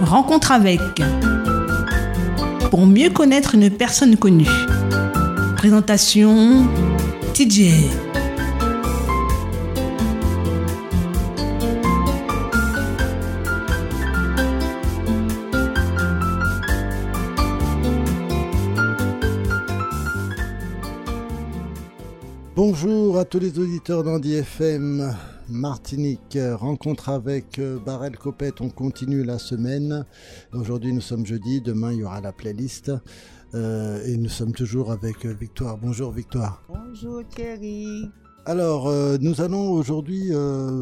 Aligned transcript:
Rencontre 0.00 0.52
avec. 0.52 0.80
Pour 2.70 2.86
mieux 2.86 3.10
connaître 3.10 3.54
une 3.54 3.70
personne 3.70 4.16
connue. 4.16 4.48
Présentation 5.56 6.66
TJ. 7.34 8.09
Bonjour 22.82 23.18
à 23.18 23.26
tous 23.26 23.40
les 23.40 23.58
auditeurs 23.58 24.04
d'Andy 24.04 24.36
FM. 24.36 25.14
Martinique, 25.50 26.38
rencontre 26.54 27.10
avec 27.10 27.58
euh, 27.58 27.78
Barrel 27.78 28.16
Copette, 28.16 28.62
on 28.62 28.70
continue 28.70 29.22
la 29.22 29.38
semaine. 29.38 30.06
Aujourd'hui 30.54 30.94
nous 30.94 31.02
sommes 31.02 31.26
jeudi, 31.26 31.60
demain 31.60 31.92
il 31.92 31.98
y 31.98 32.04
aura 32.04 32.22
la 32.22 32.32
playlist. 32.32 32.90
Euh, 33.54 34.02
et 34.06 34.16
nous 34.16 34.30
sommes 34.30 34.52
toujours 34.52 34.92
avec 34.92 35.26
euh, 35.26 35.34
Victoire. 35.38 35.76
Bonjour 35.76 36.10
Victoire. 36.10 36.62
Bonjour 36.68 37.22
Thierry. 37.28 38.08
Alors, 38.46 38.90
nous 39.20 39.42
allons 39.42 39.72
aujourd'hui 39.72 40.30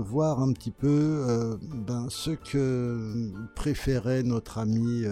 voir 0.07 0.41
un 0.41 0.53
petit 0.53 0.71
peu 0.71 1.59
ben, 1.85 2.07
ce 2.09 2.31
que 2.31 3.33
préférait 3.57 4.23
notre 4.23 4.59
ami 4.59 5.03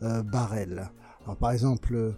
Barrel. 0.00 0.90
Alors, 1.24 1.36
par 1.36 1.50
exemple, 1.50 2.14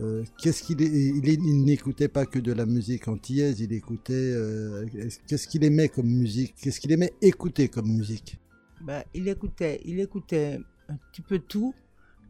euh, 0.00 0.24
qu'est-ce 0.38 0.62
qu'il 0.62 0.80
il, 0.80 1.64
n'écoutait 1.64 2.08
pas 2.08 2.24
que 2.24 2.38
de 2.38 2.52
la 2.52 2.64
musique 2.64 3.06
antillaise, 3.08 3.60
il 3.60 3.72
écoutait 3.72 4.14
euh, 4.14 4.86
qu'est-ce 5.26 5.46
qu'il 5.46 5.62
aimait 5.64 5.88
comme 5.88 6.06
musique, 6.06 6.54
qu'est-ce 6.56 6.80
qu'il 6.80 6.92
aimait 6.92 7.12
écouter 7.20 7.68
comme 7.68 7.88
musique? 7.88 8.38
Ben, 8.80 9.04
il 9.12 9.28
écoutait, 9.28 9.80
il 9.84 10.00
écoutait 10.00 10.58
un 10.88 10.96
petit 11.10 11.20
peu 11.20 11.38
tout, 11.38 11.74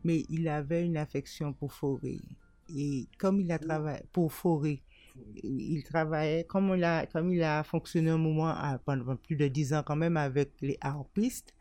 mais 0.03 0.25
il 0.31 0.49
avait 0.49 0.85
une 0.85 0.97
affection 0.97 1.53
pour 1.53 1.73
Forêt. 1.73 2.19
Et 2.75 3.07
comme 3.19 3.41
il 3.41 3.53
a 3.53 3.59
travaillé 3.59 4.03
pour 4.13 4.33
Forêt, 4.33 4.83
il 5.43 5.83
travaillait, 5.85 6.45
comme 6.45 6.75
il 6.75 6.83
a, 6.83 7.07
comme 7.07 7.33
il 7.33 7.43
a 7.43 7.63
fonctionné 7.63 8.11
un 8.11 8.19
moment 8.19 8.55
pendant 8.85 9.17
plus 9.17 9.37
de 9.37 9.47
dix 9.47 9.73
ans 9.73 9.83
quand 9.85 9.97
même 9.97 10.17
avec 10.17 10.51
les 10.61 10.79
harpistes, 10.81 11.55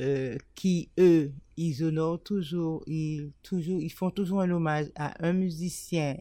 euh, 0.00 0.36
qui, 0.54 0.90
eux, 0.98 1.32
ils 1.56 1.82
honorent 1.82 2.22
toujours 2.22 2.84
ils, 2.86 3.32
toujours, 3.42 3.80
ils 3.80 3.90
font 3.90 4.10
toujours 4.10 4.42
un 4.42 4.50
hommage 4.50 4.86
à 4.94 5.26
un 5.26 5.32
musicien 5.32 6.16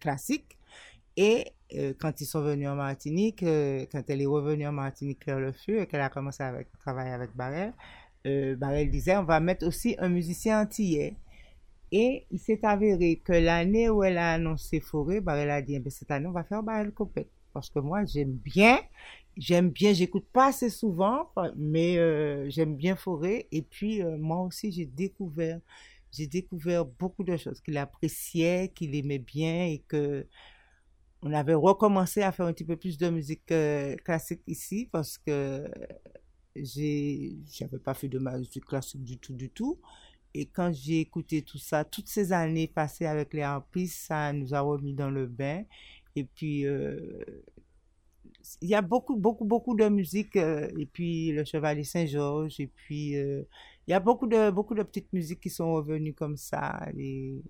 classique. 0.00 0.58
Et 1.16 1.46
euh, 1.74 1.94
quand 1.98 2.20
ils 2.20 2.26
sont 2.26 2.42
venus 2.42 2.68
en 2.68 2.74
Martinique, 2.74 3.42
euh, 3.42 3.86
quand 3.90 4.02
elle 4.08 4.20
est 4.20 4.26
revenue 4.26 4.66
en 4.66 4.72
Martinique, 4.72 5.20
Claire 5.20 5.40
Le 5.40 5.52
Feu, 5.52 5.80
et 5.80 5.86
qu'elle 5.86 6.00
a 6.02 6.10
commencé 6.10 6.42
à 6.42 6.54
travailler 6.80 7.12
avec 7.12 7.34
Barrel, 7.34 7.72
Barrel 8.58 8.90
disait, 8.90 9.16
on 9.16 9.24
va 9.24 9.40
mettre 9.40 9.66
aussi 9.66 9.96
un 9.98 10.08
musicien 10.08 10.62
antillais. 10.62 11.16
Et 11.90 12.26
il 12.30 12.38
s'est 12.38 12.60
avéré 12.62 13.20
que 13.22 13.32
l'année 13.32 13.90
où 13.90 14.02
elle 14.02 14.16
a 14.16 14.32
annoncé 14.32 14.80
Forêt, 14.80 15.20
Barrel 15.20 15.50
a 15.50 15.60
dit, 15.60 15.74
eh 15.74 15.90
cette 15.90 16.10
année, 16.10 16.26
on 16.26 16.32
va 16.32 16.44
faire 16.44 16.62
Barrel 16.62 16.92
Copette. 16.92 17.30
Parce 17.52 17.68
que 17.68 17.80
moi, 17.80 18.04
j'aime 18.04 18.32
bien 18.32 18.78
j'aime 19.36 19.70
bien, 19.70 19.92
j'écoute 19.92 20.26
pas 20.32 20.48
assez 20.48 20.70
souvent, 20.70 21.30
mais 21.56 21.98
euh, 21.98 22.48
j'aime 22.50 22.76
bien 22.76 22.96
Forêt. 22.96 23.48
Et 23.52 23.62
puis, 23.62 24.02
euh, 24.02 24.16
moi 24.18 24.40
aussi, 24.42 24.72
j'ai 24.72 24.86
découvert, 24.86 25.60
j'ai 26.12 26.26
découvert 26.26 26.84
beaucoup 26.84 27.24
de 27.24 27.36
choses 27.36 27.60
qu'il 27.60 27.76
appréciait, 27.78 28.72
qu'il 28.74 28.94
aimait 28.94 29.18
bien 29.18 29.66
et 29.66 29.82
que 29.88 30.26
on 31.22 31.32
avait 31.32 31.54
recommencé 31.54 32.22
à 32.22 32.32
faire 32.32 32.46
un 32.46 32.52
petit 32.52 32.64
peu 32.64 32.76
plus 32.76 32.98
de 32.98 33.08
musique 33.08 33.52
euh, 33.52 33.96
classique 33.96 34.42
ici 34.46 34.88
parce 34.90 35.18
que 35.18 35.68
j'ai, 36.56 37.36
j'avais 37.50 37.78
pas 37.78 37.94
fait 37.94 38.08
de 38.08 38.18
musique 38.18 38.64
classique 38.66 39.04
du 39.04 39.18
tout, 39.18 39.34
du 39.34 39.50
tout. 39.50 39.80
Et 40.34 40.46
quand 40.46 40.72
j'ai 40.72 41.00
écouté 41.00 41.42
tout 41.42 41.58
ça, 41.58 41.84
toutes 41.84 42.08
ces 42.08 42.32
années 42.32 42.66
passées 42.66 43.06
avec 43.06 43.34
les 43.34 43.42
harpistes, 43.42 44.06
ça 44.06 44.32
nous 44.32 44.54
a 44.54 44.60
remis 44.60 44.94
dans 44.94 45.10
le 45.10 45.26
bain. 45.26 45.64
Et 46.16 46.24
puis, 46.24 46.66
il 48.60 48.68
y 48.68 48.74
a 48.74 48.82
beaucoup, 48.82 49.16
beaucoup, 49.16 49.44
beaucoup 49.44 49.76
de 49.76 49.88
musique. 49.88 50.36
Euh, 50.36 50.68
et 50.78 50.86
puis 50.86 51.32
le 51.32 51.44
Chevalier 51.44 51.84
Saint-Georges. 51.84 52.60
Et 52.60 52.68
puis 52.68 53.16
euh, 53.16 53.42
il 53.86 53.90
y 53.90 53.94
a 53.94 54.00
beaucoup 54.00 54.26
de, 54.26 54.50
beaucoup 54.50 54.74
de 54.74 54.82
petites 54.82 55.12
musiques 55.12 55.40
qui 55.40 55.50
sont 55.50 55.72
revenues 55.74 56.14
comme 56.14 56.36
ça. 56.36 56.80
Et, 56.96 57.42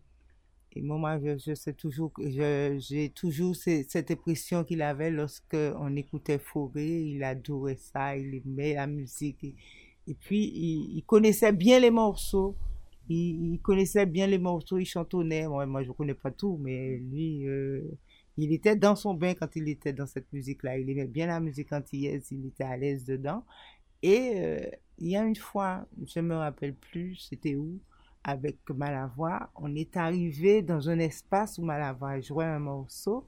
et 0.75 0.80
moi, 0.82 1.20
je, 1.20 1.54
sais 1.54 1.75
toujours, 1.75 2.12
j'ai 2.19 3.10
toujours 3.14 3.54
cette 3.54 4.10
impression 4.10 4.64
qu'il 4.64 4.80
avait 4.80 5.10
lorsque 5.10 5.54
on 5.54 5.94
écoutait 5.97 6.38
Forêt. 6.38 7.03
Il 7.03 7.22
adorait 7.22 7.76
ça, 7.76 8.16
il 8.16 8.34
aimait 8.36 8.74
la 8.74 8.86
musique. 8.86 9.44
Et, 10.06 10.14
puis, 10.14 10.50
il, 10.94 11.03
connaissait 11.03 11.53
bien 11.53 11.78
les 11.78 11.91
morceaux. 11.91 12.56
Il, 13.10 13.59
connaissait 13.62 14.06
bien 14.06 14.26
les 14.26 14.38
morceaux, 14.38 14.78
il 14.78 14.86
chantonnait. 14.86 15.47
Moi, 15.47 15.66
moi 15.66 15.82
je 15.82 15.88
ne 15.88 15.92
connais 15.92 16.14
pas 16.14 16.30
tout, 16.30 16.59
mais 16.62 16.97
lui, 16.97 17.47
euh, 17.47 17.82
il 18.37 18.53
était 18.53 18.76
dans 18.76 18.97
son 18.97 19.15
bain 19.15 19.34
quand 19.34 19.54
il 19.56 19.69
était 19.69 19.93
dans 19.93 20.06
cette 20.06 20.32
musique-là. 20.32 20.78
Il 20.78 20.88
aimait 20.91 21.06
bien 21.06 21.26
la 21.26 21.41
musique 21.41 21.72
antillaise, 21.72 22.28
il 22.31 22.47
était 22.47 22.65
à 22.65 22.76
l'aise 22.76 23.04
dedans. 23.04 23.44
Et 24.03 24.32
euh, 24.37 24.66
il 24.98 25.09
y 25.09 25.16
a 25.16 25.25
une 25.25 25.37
fois, 25.37 25.87
je 26.06 26.20
ne 26.20 26.28
me 26.28 26.37
rappelle 26.37 26.75
plus, 26.75 27.16
c'était 27.16 27.54
où, 27.56 27.78
avec 28.25 28.59
Malavoie, 28.71 29.50
on 29.56 29.75
est 29.75 29.97
arrivé 29.97 30.62
dans 30.62 30.88
un 30.88 30.98
espace 30.98 31.59
où 31.59 31.62
Malavoie 31.62 32.21
jouait 32.21 32.44
un 32.44 32.59
morceau 32.59 33.26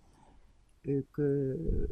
euh, 0.89 1.03
que 1.13 1.89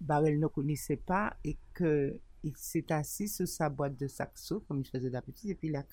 Barrel 0.00 0.38
ne 0.38 0.46
connaissait 0.46 0.96
pas 0.96 1.36
et 1.44 1.56
que 1.74 2.18
il 2.44 2.56
s'est 2.56 2.92
assis 2.92 3.28
sur 3.28 3.48
sa 3.48 3.68
boîte 3.68 3.96
de 3.98 4.06
saxo, 4.06 4.60
comme 4.68 4.80
il 4.80 4.88
faisait 4.88 5.10
d'habitude, 5.10 5.50
et 5.50 5.54
puis 5.56 5.68
il 5.68 5.76
a 5.76 5.84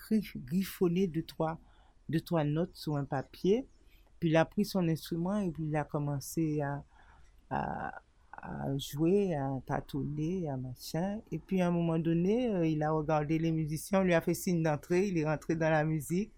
griffonné 0.46 1.08
deux, 1.08 1.24
trois, 1.24 1.60
deux, 2.10 2.22
trois 2.22 2.44
notes 2.44 2.76
sur 2.76 2.96
un 2.96 3.06
papier. 3.06 3.68
Puis 4.24 4.30
il 4.30 4.38
a 4.38 4.46
pris 4.46 4.64
son 4.64 4.88
instrument 4.88 5.38
et 5.40 5.52
puis 5.52 5.66
il 5.66 5.76
a 5.76 5.84
commencé 5.84 6.62
à, 6.62 6.82
à, 7.50 8.78
jouer, 8.78 9.36
à 9.36 9.52
tâtonner, 9.66 10.48
à 10.50 10.56
machin. 10.56 11.20
Et 11.30 11.40
puis 11.40 11.62
à 11.62 11.68
un 11.68 11.72
moment 11.72 12.00
donné, 12.00 12.48
euh, 12.48 12.66
il 12.66 12.82
a 12.84 12.92
regardé 12.92 13.38
les 13.38 13.52
musiciens, 13.52 14.00
on 14.00 14.04
lui 14.04 14.14
a 14.14 14.22
fait 14.22 14.34
signe 14.34 14.64
d'entrée, 14.64 15.10
il 15.10 15.18
est 15.18 15.26
rentré 15.26 15.58
dans 15.58 15.70
la 15.70 15.84
musique. 15.84 16.32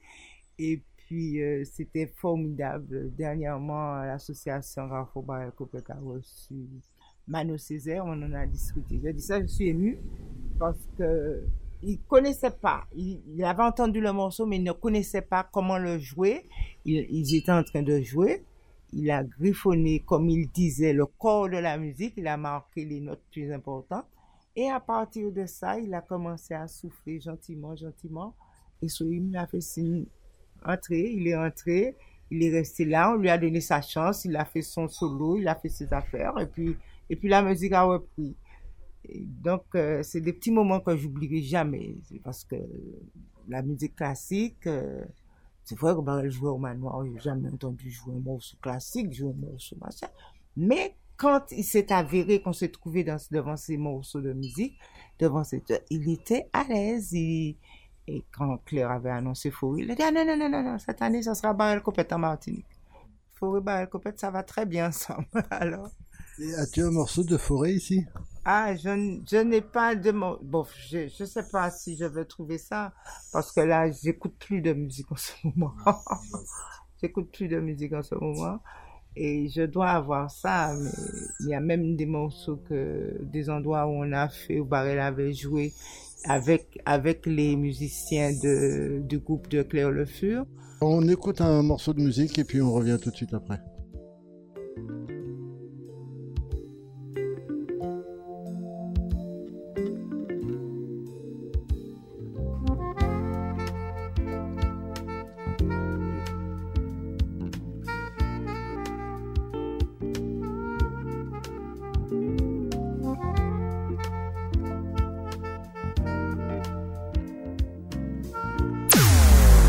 Et 0.58 0.82
puis 0.98 1.40
euh, 1.44 1.64
c'était 1.64 2.08
formidable. 2.08 3.12
Dernièrement, 3.16 3.98
l'association 4.02 4.88
Rafo 4.88 5.24
Copec 5.56 5.88
a 5.92 6.00
reçu 6.00 6.56
Mano 7.28 7.56
Césaire, 7.56 8.04
on 8.04 8.20
en 8.20 8.34
a 8.34 8.48
discuté. 8.48 9.00
J'ai 9.04 9.14
dit 9.14 9.22
ça, 9.22 9.40
je 9.40 9.46
suis 9.46 9.68
ému 9.68 10.00
parce 10.58 10.90
que 10.98 11.44
il 11.84 12.00
connaissait 12.02 12.52
pas. 12.52 12.86
Il, 12.96 13.44
avait 13.44 13.64
entendu 13.64 14.02
le 14.02 14.12
morceau, 14.12 14.46
mais 14.46 14.58
il 14.58 14.64
ne 14.64 14.72
connaissait 14.72 15.22
pas 15.22 15.48
comment 15.52 15.78
le 15.78 16.00
jouer. 16.00 16.48
Il, 16.86 17.06
ils 17.10 17.36
étaient 17.36 17.52
en 17.52 17.64
train 17.64 17.84
de 17.84 18.02
jouer. 18.02 18.44
Il 18.94 19.12
a 19.12 19.24
griffonné, 19.24 20.00
comme 20.00 20.30
il 20.30 20.50
disait, 20.50 20.94
le 20.94 21.06
corps 21.06 21.50
de 21.50 21.58
la 21.58 21.78
musique. 21.78 22.14
Il 22.18 22.28
a 22.28 22.38
marqué 22.38 22.86
les 22.86 23.00
notes 23.00 23.24
plus 23.32 23.52
importantes. 23.52 24.06
Et 24.56 24.70
à 24.70 24.80
partir 24.80 25.32
de 25.32 25.46
ça, 25.46 25.78
il 25.80 25.94
a 25.94 26.02
commencé 26.02 26.54
à 26.54 26.68
souffler 26.68 27.20
gentiment, 27.20 27.76
gentiment. 27.76 28.34
Et 28.82 28.88
il 29.02 29.36
a 29.36 29.48
fait 29.48 29.62
signe 29.62 30.06
entrer. 30.66 31.12
Il 31.12 31.28
est 31.28 31.36
entré. 31.36 31.98
Il 32.32 32.42
est 32.44 32.52
resté 32.52 32.86
là. 32.86 33.12
On 33.12 33.16
lui 33.16 33.30
a 33.30 33.38
donné 33.38 33.62
sa 33.62 33.82
chance. 33.82 34.26
Il 34.26 34.36
a 34.38 34.46
fait 34.46 34.62
son 34.62 34.88
solo. 34.88 35.38
Il 35.38 35.48
a 35.48 35.56
fait 35.56 35.70
ses 35.70 35.92
affaires. 35.94 36.38
Et 36.40 36.46
puis, 36.46 36.78
et 37.10 37.16
puis 37.16 37.28
la 37.28 37.42
musique 37.42 37.74
a 37.74 37.84
repris 37.84 38.36
donc, 39.44 39.64
euh, 39.76 40.04
c'est 40.04 40.22
des 40.22 40.34
petits 40.34 40.52
moments 40.52 40.80
que 40.80 40.96
j'oublierai 40.96 41.42
jamais. 41.42 41.98
Parce 42.24 42.44
que 42.44 42.56
la 43.48 43.62
musique 43.62 43.96
classique, 43.96 44.68
euh, 44.68 45.04
c'est 45.64 45.78
vrai 45.78 45.94
que 45.96 46.02
ben, 46.02 46.28
jouer 46.30 46.50
au 46.50 46.58
manoir, 46.58 47.06
j'ai 47.06 47.20
jamais 47.20 47.50
entendu 47.50 47.90
jouer 47.90 48.16
un 48.16 48.20
morceau 48.20 48.58
classique, 48.62 49.14
jouer 49.14 49.32
un 49.32 49.52
morceau 49.52 49.76
machin. 49.82 50.08
Mais 50.56 50.96
quand 51.18 51.52
il 51.52 51.64
s'est 51.64 51.92
avéré 51.92 52.42
qu'on 52.42 52.54
s'est 52.54 52.70
trouvé 52.70 53.04
devant 53.32 53.58
ces 53.58 53.78
morceaux 53.78 54.22
de 54.22 54.34
musique, 54.34 54.78
devant 55.20 55.44
cette, 55.44 55.86
il 55.90 56.10
était 56.10 56.50
à 56.54 56.64
l'aise. 56.66 57.14
et 57.14 57.58
quand 58.32 58.58
Claire 58.66 58.92
avait 58.92 59.10
annoncé 59.10 59.50
Foury, 59.50 59.84
il 59.84 59.92
a 59.92 59.96
dit, 59.96 60.04
ah, 60.04 60.12
non, 60.12 60.26
non, 60.26 60.38
non, 60.38 60.62
non, 60.62 60.78
cette 60.78 61.02
année, 61.02 61.24
ça 61.24 61.34
sera 61.34 61.54
Barrel 61.54 61.82
Copette 61.82 62.14
en 62.14 62.20
Martinique. 62.20 62.66
Foury, 63.34 63.62
Barrel 63.62 63.90
Copette, 63.90 64.20
ça 64.20 64.30
va 64.30 64.44
très 64.44 64.66
bien 64.66 64.90
ensemble. 64.90 65.28
Alors. 65.50 65.90
as-tu 66.58 66.82
un 66.82 66.92
morceau 66.92 67.24
de 67.24 67.38
forêt 67.38 67.74
ici? 67.74 68.06
Ah, 68.48 68.76
je, 68.76 69.20
je 69.28 69.38
n'ai 69.38 69.62
pas 69.62 69.96
de... 69.96 70.12
Bon, 70.12 70.66
je 70.88 71.06
ne 71.20 71.26
sais 71.26 71.50
pas 71.52 71.72
si 71.72 71.98
je 71.98 72.06
vais 72.06 72.26
trouver 72.26 72.60
ça, 72.60 72.94
parce 73.34 73.52
que 73.52 73.62
là, 73.62 73.90
j'écoute 73.90 74.36
plus 74.38 74.62
de 74.62 74.72
musique 74.72 75.12
en 75.12 75.16
ce 75.16 75.32
moment. 75.44 75.74
j'écoute 77.02 77.32
plus 77.32 77.48
de 77.48 77.60
musique 77.60 77.94
en 77.94 78.04
ce 78.04 78.14
moment. 78.14 78.60
Et 79.16 79.48
je 79.50 79.64
dois 79.64 79.90
avoir 79.90 80.30
ça, 80.30 80.76
mais 80.78 80.92
il 81.40 81.48
y 81.48 81.56
a 81.56 81.60
même 81.60 81.96
des 81.96 82.06
morceaux 82.06 82.58
que, 82.58 83.18
des 83.24 83.50
endroits 83.50 83.88
où 83.88 83.92
on 83.92 84.12
a 84.12 84.30
fait, 84.30 84.60
où 84.60 84.66
Barrel 84.66 85.00
avait 85.00 85.34
joué 85.34 85.74
avec, 86.26 86.80
avec 86.86 87.26
les 87.26 87.56
musiciens 87.56 88.32
de, 88.32 89.00
du 89.00 89.20
groupe 89.20 89.48
de 89.48 89.64
Claire 89.64 89.90
Le 89.90 90.06
Fur. 90.06 90.46
On 90.82 91.08
écoute 91.08 91.42
un 91.42 91.64
morceau 91.64 91.94
de 91.94 92.02
musique 92.02 92.38
et 92.38 92.44
puis 92.44 92.62
on 92.62 92.72
revient 92.72 92.98
tout 93.02 93.10
de 93.10 93.16
suite 93.16 93.34
après. 93.34 93.60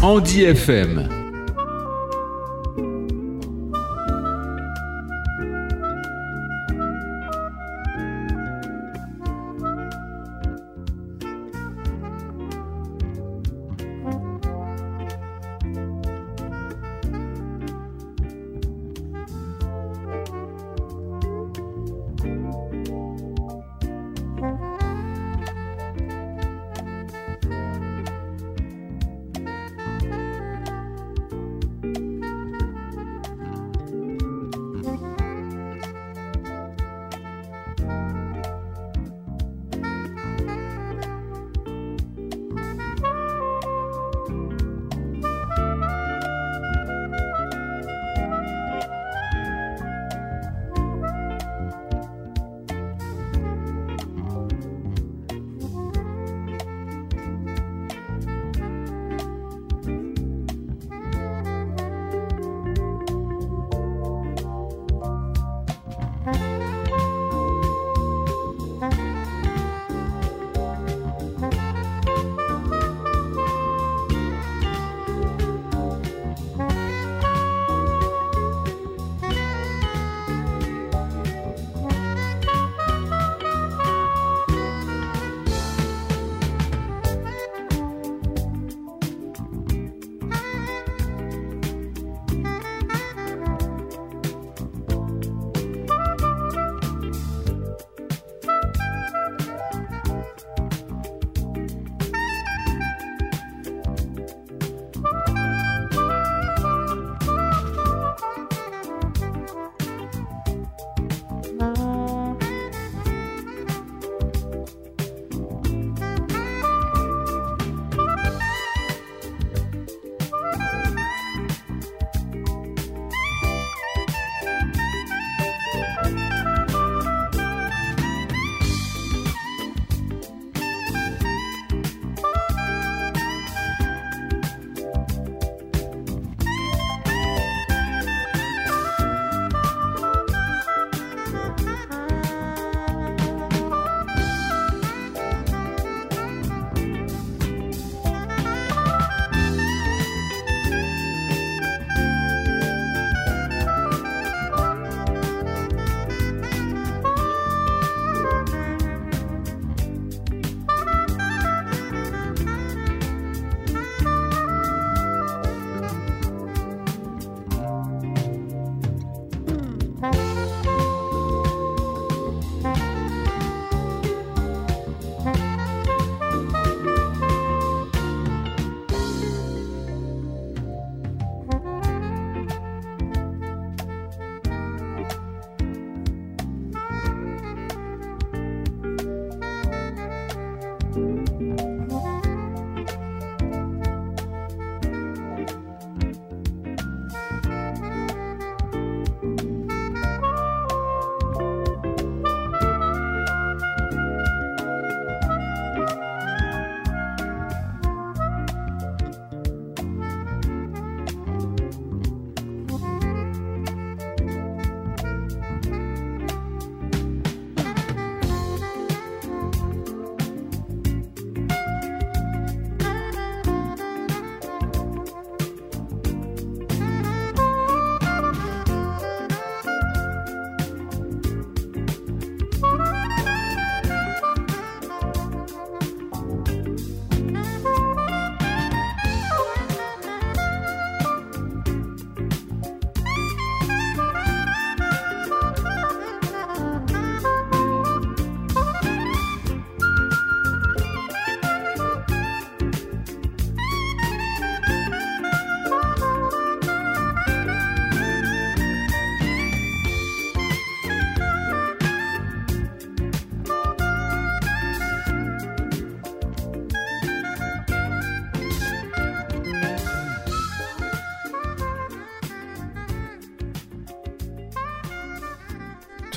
Andy 0.07 0.47
FM. 0.55 1.26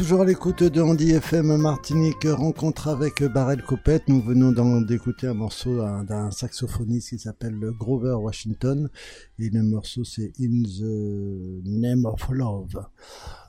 Toujours 0.09 0.23
à 0.23 0.25
l'écoute 0.25 0.63
de 0.63 0.81
Andy 0.81 1.11
FM 1.11 1.57
Martinique, 1.57 2.25
rencontre 2.25 2.87
avec 2.87 3.21
Barrel 3.25 3.61
Copette. 3.61 4.07
Nous 4.07 4.23
venons 4.23 4.81
d'écouter 4.81 5.27
un 5.27 5.35
morceau 5.35 5.85
d'un 6.03 6.31
saxophoniste 6.31 7.09
qui 7.09 7.19
s'appelle 7.19 7.59
Grover 7.77 8.15
Washington. 8.15 8.89
Et 9.37 9.51
le 9.51 9.61
morceau 9.61 10.03
c'est 10.03 10.31
In 10.41 10.63
the 10.63 11.63
Name 11.63 12.05
of 12.05 12.27
Love. 12.31 12.87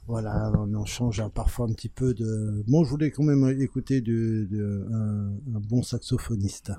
Voilà, 0.07 0.52
on 0.59 0.75
en 0.75 0.85
change 0.85 1.26
parfois 1.35 1.64
un 1.64 1.73
petit 1.73 1.88
peu 1.88 2.12
de. 2.12 2.62
Bon, 2.69 2.85
je 2.85 2.90
voulais 2.90 3.11
quand 3.11 3.25
même 3.25 3.59
écouter 3.59 4.02
de, 4.02 4.87
un, 4.93 5.61
bon 5.67 5.83
saxophoniste. 5.83 6.73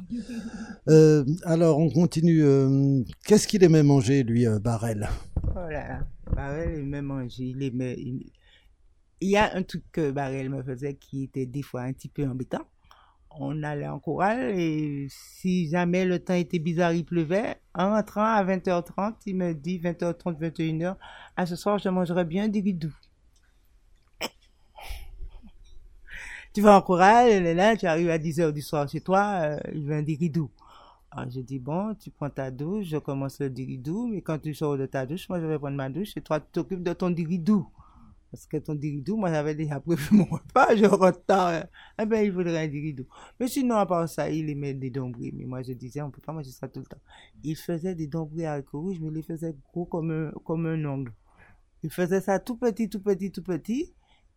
Euh, 0.89 1.25
alors, 1.43 1.79
on 1.79 1.89
continue. 1.89 2.43
Euh, 2.43 3.01
qu'est-ce 3.25 3.47
qu'il 3.47 3.63
aimait 3.63 3.81
manger, 3.81 4.21
lui, 4.21 4.45
euh, 4.45 4.59
Barrel? 4.59 5.09
Voilà, 5.53 6.05
Barrel 6.35 6.81
aimait 6.81 7.01
manger. 7.01 7.45
Il 7.45 7.63
aimait. 7.63 7.97
Y 9.29 9.37
a 9.37 9.55
un 9.55 9.63
truc 9.63 9.83
que 9.91 10.11
Barrel 10.11 10.49
me 10.49 10.63
faisait 10.63 10.95
qui 10.95 11.23
était 11.23 11.45
des 11.45 11.61
fois 11.61 11.81
un 11.81 11.93
petit 11.93 12.09
peu 12.09 12.27
embêtant. 12.27 12.65
On 13.39 13.63
allait 13.63 13.87
en 13.87 13.99
chorale 13.99 14.59
et 14.59 15.07
si 15.09 15.69
jamais 15.69 16.03
le 16.05 16.19
temps 16.19 16.33
était 16.33 16.59
bizarre, 16.59 16.93
il 16.93 17.05
pleuvait. 17.05 17.61
En 17.73 17.91
rentrant 17.91 18.25
à 18.25 18.43
20h30, 18.43 19.13
il 19.25 19.37
me 19.37 19.53
dit 19.53 19.79
20h30, 19.79 20.37
21h, 20.37 20.97
à 21.37 21.45
ce 21.45 21.55
soir, 21.55 21.77
je 21.79 21.87
mangerai 21.87 22.25
bien 22.25 22.49
du 22.49 22.61
guidou. 22.61 22.93
tu 26.53 26.61
vas 26.61 26.75
en 26.75 26.81
chorale, 26.81 27.43
là, 27.55 27.77
tu 27.77 27.85
arrives 27.85 28.09
à 28.09 28.17
10 28.17 28.41
heures 28.41 28.53
du 28.53 28.61
soir 28.61 28.89
chez 28.89 28.99
toi, 28.99 29.39
euh, 29.43 29.59
il 29.73 29.85
veut 29.85 29.95
un 29.95 30.01
diridou. 30.01 30.51
Alors, 31.11 31.29
je 31.29 31.39
dis, 31.41 31.59
bon, 31.59 31.93
tu 31.95 32.09
prends 32.09 32.29
ta 32.29 32.51
douche, 32.51 32.87
je 32.87 32.97
commence 32.97 33.39
le 33.39 33.49
diridou, 33.49 34.07
mais 34.07 34.21
quand 34.21 34.39
tu 34.39 34.53
sors 34.53 34.77
de 34.77 34.85
ta 34.85 35.05
douche, 35.05 35.29
moi, 35.29 35.39
je 35.39 35.45
vais 35.45 35.57
prendre 35.57 35.77
ma 35.77 35.89
douche 35.89 36.17
et 36.17 36.21
toi, 36.21 36.39
tu 36.39 36.47
t'occupes 36.51 36.83
de 36.83 36.93
ton 36.93 37.09
diridou. 37.09 37.67
Parce 38.31 38.47
que 38.47 38.57
ton 38.57 38.75
diridou, 38.75 39.17
moi, 39.17 39.29
j'avais 39.29 39.55
déjà 39.55 39.79
prévu 39.81 40.07
mon 40.15 40.23
repas, 40.23 40.75
je 40.75 40.85
rentre 40.85 41.23
tard. 41.25 41.65
Eh 42.01 42.05
ben, 42.05 42.23
il 42.23 42.31
voudrait 42.31 42.63
un 42.63 42.67
diridou. 42.67 43.05
Mais 43.39 43.47
sinon, 43.50 43.75
à 43.75 43.85
part 43.85 44.07
ça, 44.07 44.29
il 44.29 44.50
aimait 44.50 44.73
des 44.73 44.89
dombris. 44.89 45.33
Mais 45.33 45.43
moi, 45.43 45.61
je 45.61 45.73
disais, 45.73 46.01
on 46.01 46.09
peut 46.11 46.21
pas 46.21 46.31
manger 46.31 46.51
ça 46.51 46.69
tout 46.69 46.79
le 46.79 46.85
temps. 46.85 47.01
Il 47.43 47.57
faisait 47.57 47.93
des 47.93 48.07
dombris 48.07 48.45
avec 48.45 48.69
rouge, 48.69 49.00
mais 49.01 49.09
il 49.09 49.15
les 49.15 49.21
faisait 49.21 49.53
gros 49.73 49.85
comme 49.85 50.11
un, 50.11 50.31
comme 50.45 50.65
un 50.65 50.85
ongle. 50.85 51.13
Il 51.83 51.89
faisait 51.89 52.21
ça 52.21 52.39
tout 52.39 52.55
petit, 52.55 52.89
tout 52.89 53.01
petit, 53.01 53.31
tout 53.31 53.43
petit. 53.43 53.93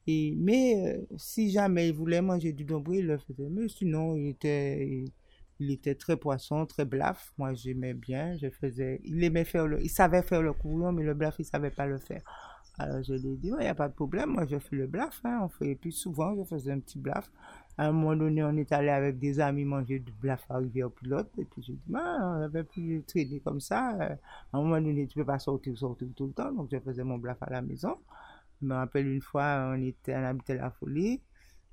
Et, 0.06 0.34
mais 0.36 0.96
euh, 0.96 1.16
si 1.16 1.50
jamais 1.50 1.88
il 1.88 1.94
voulait 1.94 2.20
manger 2.20 2.52
du 2.52 2.64
dombril, 2.64 3.00
il 3.00 3.06
le 3.06 3.18
faisait. 3.18 3.48
Mais 3.48 3.68
sinon, 3.68 4.16
il 4.16 4.30
était, 4.30 5.04
était 5.60 5.94
très 5.94 6.16
poisson, 6.16 6.66
très 6.66 6.84
blaf. 6.84 7.32
Moi, 7.38 7.54
j'aimais 7.54 7.94
bien. 7.94 8.36
Je 8.38 8.50
faisais, 8.50 9.00
il 9.04 9.22
aimait 9.22 9.44
faire 9.44 9.68
le, 9.68 9.80
il 9.82 9.88
savait 9.88 10.22
faire 10.22 10.42
le 10.42 10.52
couillon, 10.52 10.90
mais 10.90 11.04
le 11.04 11.14
blaf, 11.14 11.36
il 11.38 11.44
savait 11.44 11.70
pas 11.70 11.86
le 11.86 11.98
faire. 11.98 12.22
Alors 12.78 13.02
je 13.04 13.12
lui 13.12 13.34
ai 13.34 13.36
dit, 13.36 13.48
il 13.48 13.56
n'y 13.56 13.66
a 13.66 13.74
pas 13.74 13.88
de 13.88 13.94
problème, 13.94 14.30
moi 14.30 14.46
je 14.46 14.58
fais 14.58 14.74
le 14.76 14.86
blaf. 14.86 15.20
Hein, 15.24 15.40
on 15.44 15.48
fait, 15.48 15.68
et 15.68 15.74
puis 15.76 15.92
souvent, 15.92 16.34
je 16.36 16.42
faisais 16.42 16.72
un 16.72 16.80
petit 16.80 16.98
blaf. 16.98 17.30
À 17.78 17.86
un 17.88 17.92
moment 17.92 18.16
donné, 18.16 18.42
on 18.42 18.56
est 18.56 18.72
allé 18.72 18.88
avec 18.88 19.18
des 19.18 19.40
amis 19.40 19.64
manger 19.64 19.98
du 20.00 20.12
blaf 20.12 20.44
à 20.48 20.58
Rivière 20.58 20.90
Pilote. 20.90 21.30
Et 21.38 21.44
puis 21.44 21.62
j'ai 21.62 21.72
dit, 21.72 21.82
bah, 21.86 22.18
on 22.20 22.42
avait 22.42 22.64
pu 22.64 23.02
traîner 23.06 23.40
comme 23.40 23.60
ça. 23.60 23.90
À 23.90 24.16
un 24.52 24.60
moment 24.60 24.80
donné, 24.80 25.06
tu 25.06 25.18
peux 25.18 25.24
pas 25.24 25.38
sortir, 25.38 25.76
sortir 25.78 26.08
tout 26.16 26.26
le 26.26 26.32
temps. 26.32 26.52
Donc 26.52 26.68
je 26.70 26.78
faisais 26.78 27.04
mon 27.04 27.18
blaf 27.18 27.42
à 27.42 27.50
la 27.50 27.62
maison. 27.62 27.96
Je 28.60 28.66
me 28.66 28.74
rappelle 28.74 29.06
une 29.08 29.20
fois, 29.20 29.72
on 29.74 29.82
était, 29.82 30.14
on 30.16 30.24
habitait 30.24 30.56
la 30.56 30.70
folie. 30.70 31.20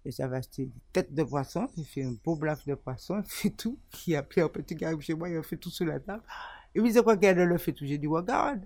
Et 0.05 0.12
j'avais 0.12 0.38
acheté 0.38 0.65
des 0.65 0.81
têtes 0.91 1.13
de 1.13 1.24
poisson. 1.24 1.67
J'ai 1.77 1.84
fait 1.84 2.03
un 2.03 2.13
beau 2.24 2.36
blaf 2.36 2.65
de 2.65 2.75
poisson. 2.75 3.22
J'ai 3.41 3.51
tout. 3.51 3.77
Il 4.08 4.15
a 4.15 4.24
pris 4.24 4.41
un 4.41 4.50
petit 4.50 4.75
gars 4.75 5.00
chez 5.00 5.13
moi. 5.13 5.29
Il 5.29 5.38
a 5.38 5.43
fait 5.43 5.58
tout 5.58 5.70
sur 5.70 5.86
la 5.86 6.00
table. 6.00 6.24
Et 6.74 6.81
puis, 6.81 6.93
c'est 6.93 7.03
quoi 7.03 7.17
qu'elle 7.17 7.38
le 7.38 7.58
fait 7.58 7.74
tout? 7.74 7.86
J'ai 7.86 7.98
dit, 7.98 8.08
regarde. 8.08 8.65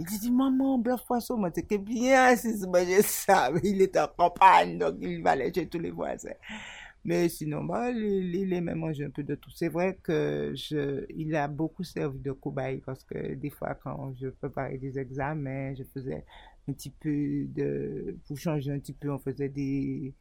Il 0.00 0.06
dit, 0.06 0.30
maman, 0.30 0.78
blaf 0.78 1.04
poisson. 1.06 1.36
Moi, 1.36 1.50
c'était 1.54 1.78
bien 1.78 2.34
si 2.36 2.58
je. 2.58 2.66
Mais 3.52 3.60
il 3.64 3.82
était 3.82 4.00
en 4.00 4.08
campagne. 4.08 4.78
Donc, 4.78 4.96
il 5.00 5.22
va 5.22 5.32
aller 5.32 5.52
chez 5.54 5.68
tous 5.68 5.78
les 5.78 5.90
voisins. 5.90 6.30
Mais 7.04 7.28
sinon, 7.28 7.64
bah, 7.64 7.90
il, 7.90 8.34
il 8.34 8.52
aimait 8.52 8.74
manger 8.74 9.04
un 9.04 9.10
peu 9.10 9.22
de 9.22 9.34
tout. 9.34 9.50
C'est 9.50 9.68
vrai 9.68 9.98
que 10.02 10.52
je, 10.54 11.04
il 11.16 11.34
a 11.36 11.48
beaucoup 11.48 11.84
servi 11.84 12.18
de 12.18 12.32
cobaye 12.32 12.78
parce 12.78 13.04
que 13.04 13.34
des 13.34 13.50
fois, 13.50 13.74
quand 13.74 14.14
je 14.20 14.28
préparais 14.28 14.78
des 14.78 14.98
examens, 14.98 15.74
je 15.74 15.84
faisais 15.94 16.24
un 16.68 16.72
petit 16.72 16.90
peu 16.90 17.44
de, 17.54 18.16
pour 18.26 18.38
changer 18.38 18.72
un 18.72 18.78
petit 18.78 18.92
peu, 18.92 19.10
on 19.10 19.18
faisait 19.18 19.48
des, 19.48 20.14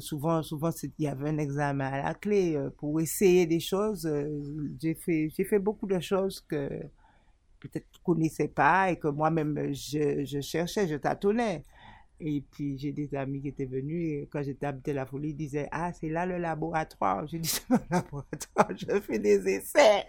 souvent, 0.00 0.42
souvent, 0.42 0.70
il 0.82 1.04
y 1.04 1.08
avait 1.08 1.30
un 1.30 1.38
examen 1.38 1.86
à 1.86 2.02
la 2.02 2.14
clé 2.14 2.56
euh, 2.56 2.70
pour 2.78 3.00
essayer 3.00 3.46
des 3.46 3.60
choses. 3.60 4.06
Euh, 4.06 4.28
j'ai 4.80 4.94
fait, 4.94 5.30
j'ai 5.36 5.44
fait 5.44 5.58
beaucoup 5.58 5.86
de 5.86 5.98
choses 6.00 6.40
que 6.40 6.68
peut-être 7.60 7.86
connaissais 8.02 8.48
pas 8.48 8.90
et 8.90 8.96
que 8.98 9.08
moi-même 9.08 9.72
je, 9.72 10.24
je 10.24 10.40
cherchais, 10.40 10.88
je 10.88 10.96
tâtonnais. 10.96 11.62
Et 12.22 12.42
puis, 12.50 12.76
j'ai 12.78 12.92
des 12.92 13.14
amis 13.14 13.40
qui 13.40 13.48
étaient 13.48 13.64
venus 13.64 14.10
et 14.12 14.28
quand 14.30 14.42
j'étais 14.42 14.66
habité 14.66 14.92
la 14.92 15.06
folie, 15.06 15.30
ils 15.30 15.36
disaient, 15.36 15.68
ah, 15.72 15.90
c'est 15.92 16.10
là 16.10 16.26
le 16.26 16.36
laboratoire. 16.36 17.26
Je 17.26 17.38
dis, 17.38 17.48
c'est 17.48 17.68
le 17.70 17.78
laboratoire, 17.90 18.68
je 18.76 19.00
fais 19.00 19.18
des 19.18 19.48
essais. 19.48 20.06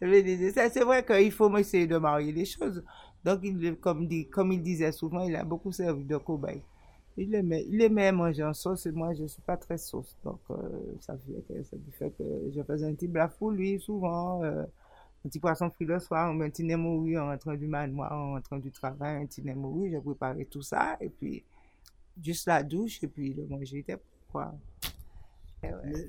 Je 0.00 0.06
fais 0.08 0.22
des 0.22 0.44
essais. 0.44 0.70
C'est 0.70 0.84
vrai 0.84 1.04
qu'il 1.04 1.32
faut 1.32 1.54
essayer 1.58 1.88
de 1.88 1.98
marier 1.98 2.32
les 2.32 2.44
choses. 2.44 2.84
Donc, 3.24 3.40
comme, 3.80 4.06
dit, 4.06 4.28
comme 4.28 4.52
il 4.52 4.62
disait 4.62 4.92
souvent, 4.92 5.22
il 5.22 5.34
a 5.34 5.44
beaucoup 5.44 5.72
servi 5.72 6.04
de 6.04 6.16
cobaye. 6.16 6.62
Il 7.16 7.34
aimait, 7.34 7.66
il 7.68 7.82
aimait 7.82 8.12
manger 8.12 8.44
en 8.44 8.54
sauce 8.54 8.86
et 8.86 8.92
moi, 8.92 9.12
je 9.14 9.22
ne 9.22 9.28
suis 9.28 9.42
pas 9.42 9.56
très 9.56 9.76
sauce. 9.76 10.16
Donc, 10.24 10.40
euh, 10.50 10.54
ça, 11.00 11.16
fait, 11.18 11.64
ça 11.64 11.76
fait 11.98 12.10
que 12.16 12.24
je 12.54 12.62
faisais 12.62 12.86
un 12.86 12.94
petit 12.94 13.08
blafou, 13.08 13.50
lui, 13.50 13.80
souvent. 13.80 14.42
Euh, 14.44 14.64
petit 15.22 15.38
poisson 15.38 15.70
frit 15.70 15.84
le 15.84 15.98
soir, 15.98 16.30
un 16.30 16.50
petit 16.50 16.74
en 16.74 17.26
rentrant 17.26 17.54
du 17.54 17.66
manoir, 17.66 18.12
en 18.12 18.32
rentrant 18.32 18.58
du 18.58 18.70
travail, 18.70 19.22
un 19.22 19.26
petit 19.26 19.42
némouri. 19.42 19.90
J'ai 19.90 20.00
préparé 20.00 20.44
tout 20.46 20.62
ça 20.62 20.96
et 21.00 21.08
puis 21.08 21.44
juste 22.22 22.46
la 22.46 22.62
douche 22.62 23.02
et 23.02 23.08
puis 23.08 23.34
le 23.34 23.46
manger 23.46 23.78
était 23.78 23.98
quoi. 24.30 24.54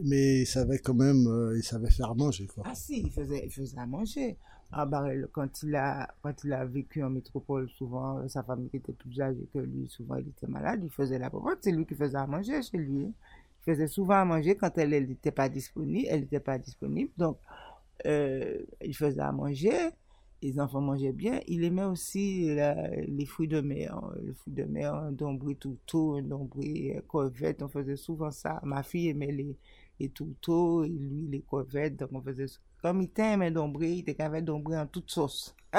Mais, 0.01 0.41
il 0.41 0.45
savait 0.45 0.79
quand 0.79 0.93
même, 0.93 1.27
euh, 1.27 1.57
il 1.57 1.63
savait 1.63 1.89
faire 1.89 2.15
manger 2.15 2.47
quoi. 2.47 2.63
Ah 2.65 2.73
si, 2.73 3.01
il 3.01 3.11
faisait, 3.11 3.43
il 3.45 3.51
faisait 3.51 3.77
à 3.77 3.85
manger. 3.85 4.37
Ah, 4.73 4.85
bah, 4.85 5.05
quand 5.33 5.63
il 5.63 5.75
a, 5.75 6.07
quand 6.21 6.45
il 6.45 6.53
a 6.53 6.63
vécu 6.63 7.03
en 7.03 7.09
métropole, 7.09 7.69
souvent, 7.69 8.19
euh, 8.19 8.29
sa 8.29 8.41
famille 8.41 8.69
était 8.73 8.93
plus 8.93 9.19
âgée 9.19 9.45
que 9.53 9.59
lui, 9.59 9.89
souvent 9.89 10.15
il 10.15 10.29
était 10.29 10.47
malade, 10.47 10.79
il 10.81 10.89
faisait 10.89 11.19
la 11.19 11.29
popote, 11.29 11.57
c'est 11.59 11.73
lui 11.73 11.85
qui 11.85 11.95
faisait 11.95 12.17
à 12.17 12.25
manger 12.25 12.61
chez 12.61 12.77
lui. 12.77 13.03
Il 13.03 13.63
faisait 13.73 13.87
souvent 13.87 14.21
à 14.21 14.25
manger 14.25 14.55
quand 14.55 14.77
elle 14.77 14.91
n'était 14.91 15.31
pas 15.31 15.49
disponible, 15.49 16.07
elle 16.09 16.21
n'était 16.21 16.39
pas 16.39 16.57
disponible, 16.57 17.11
donc 17.17 17.37
euh, 18.05 18.59
il 18.83 18.95
faisait 18.95 19.21
à 19.21 19.31
manger, 19.31 19.89
les 20.41 20.59
enfants 20.59 20.81
mangeaient 20.81 21.11
bien. 21.13 21.39
Il 21.47 21.63
aimait 21.63 21.83
aussi 21.83 22.55
les 22.55 23.25
fruits 23.25 23.47
de 23.47 23.61
mer, 23.61 23.99
les 24.23 24.33
fruits 24.33 24.53
de 24.53 24.63
mer, 24.63 25.11
toutou, 25.59 26.15
un 26.17 26.23
dombré 26.23 26.95
euh, 26.97 27.01
corvette, 27.07 27.61
on 27.61 27.67
faisait 27.67 27.95
souvent 27.95 28.31
ça. 28.31 28.59
Ma 28.63 28.83
fille 28.83 29.09
aimait 29.09 29.31
les, 29.31 29.55
les 29.99 30.09
toutou, 30.09 30.83
et 30.83 30.89
lui 30.89 31.27
les 31.29 31.41
corvettes, 31.41 31.97
donc 31.97 32.09
on 32.13 32.21
faisait 32.21 32.47
comme 32.81 33.01
il 33.01 33.09
t'aime 33.09 33.43
un 33.43 33.51
dombré, 33.51 33.91
il 33.91 34.09
était 34.09 34.41
dombré 34.41 34.77
en 34.77 34.87
toute 34.87 35.11
sauce. 35.11 35.55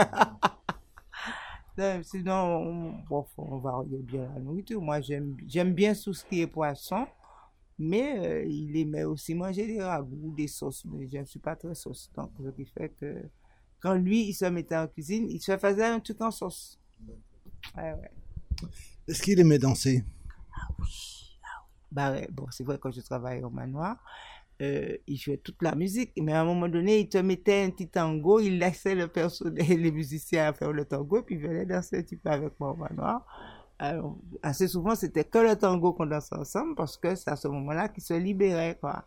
Sinon, 2.02 2.95
on, 3.11 3.25
on 3.38 3.59
varier 3.59 3.99
bien 3.99 4.29
la 4.35 4.41
nourriture. 4.41 4.81
Moi, 4.81 5.00
j'aime 5.00 5.73
bien 5.73 5.95
tout 5.95 6.14
ce 6.14 6.25
qui 6.25 6.43
est 6.43 6.47
poisson, 6.47 7.07
mais 7.82 8.18
euh, 8.18 8.44
il 8.44 8.76
aimait 8.76 9.04
aussi 9.04 9.34
manger 9.34 9.66
des 9.66 9.82
ragoûts, 9.82 10.32
des 10.36 10.46
sauces. 10.46 10.84
Mais 10.84 11.08
je 11.08 11.18
ne 11.18 11.24
suis 11.24 11.40
pas 11.40 11.56
très 11.56 11.74
sauce. 11.74 12.10
Donc, 12.16 12.30
ce 12.42 12.50
qui 12.50 12.64
fait 12.64 12.90
que 12.90 13.24
quand 13.80 13.94
lui, 13.94 14.28
il 14.28 14.34
se 14.34 14.44
mettait 14.44 14.76
en 14.76 14.86
cuisine, 14.86 15.28
il 15.28 15.40
se 15.40 15.56
faisait 15.56 15.86
un 15.86 15.98
truc 15.98 16.20
en 16.20 16.30
sauce. 16.30 16.78
Ouais, 17.76 17.92
ouais. 17.92 18.10
Est-ce 19.08 19.20
qu'il 19.20 19.40
aimait 19.40 19.58
danser? 19.58 20.04
Ah 20.54 20.68
oui, 20.78 21.38
ah 21.42 21.64
oui. 21.66 21.88
Bah, 21.90 22.14
bon, 22.30 22.46
c'est 22.50 22.62
vrai, 22.62 22.78
quand 22.78 22.92
je 22.92 23.00
travaillais 23.00 23.42
au 23.42 23.50
manoir, 23.50 23.96
euh, 24.62 24.96
il 25.08 25.16
jouait 25.16 25.38
toute 25.38 25.60
la 25.60 25.74
musique, 25.74 26.12
mais 26.16 26.32
à 26.32 26.42
un 26.42 26.44
moment 26.44 26.68
donné, 26.68 27.00
il 27.00 27.08
te 27.08 27.18
mettait 27.18 27.64
un 27.64 27.70
petit 27.70 27.88
tango, 27.88 28.38
il 28.38 28.58
laissait 28.58 28.94
le 28.94 29.08
personnel, 29.08 29.66
les 29.82 29.90
musiciens 29.90 30.52
faire 30.52 30.72
le 30.72 30.84
tango, 30.84 31.22
puis 31.22 31.34
il 31.34 31.40
venait 31.40 31.66
danser 31.66 31.98
un 31.98 32.02
petit 32.02 32.16
peu 32.16 32.30
avec 32.30 32.60
moi 32.60 32.70
au 32.70 32.76
manoir. 32.76 33.26
Alors, 33.79 34.17
assez 34.43 34.69
souvent, 34.69 34.95
c'était 34.95 35.25
que 35.25 35.38
le 35.38 35.57
tango 35.57 35.93
qu'on 35.93 36.07
dansait 36.07 36.37
ensemble, 36.37 36.75
parce 36.75 36.97
que 36.97 37.14
c'est 37.14 37.31
à 37.31 37.37
ce 37.37 37.49
moment-là 37.49 37.88
qu'il 37.88 38.02
se 38.02 38.14
libérait, 38.14 38.79
quoi. 38.81 39.05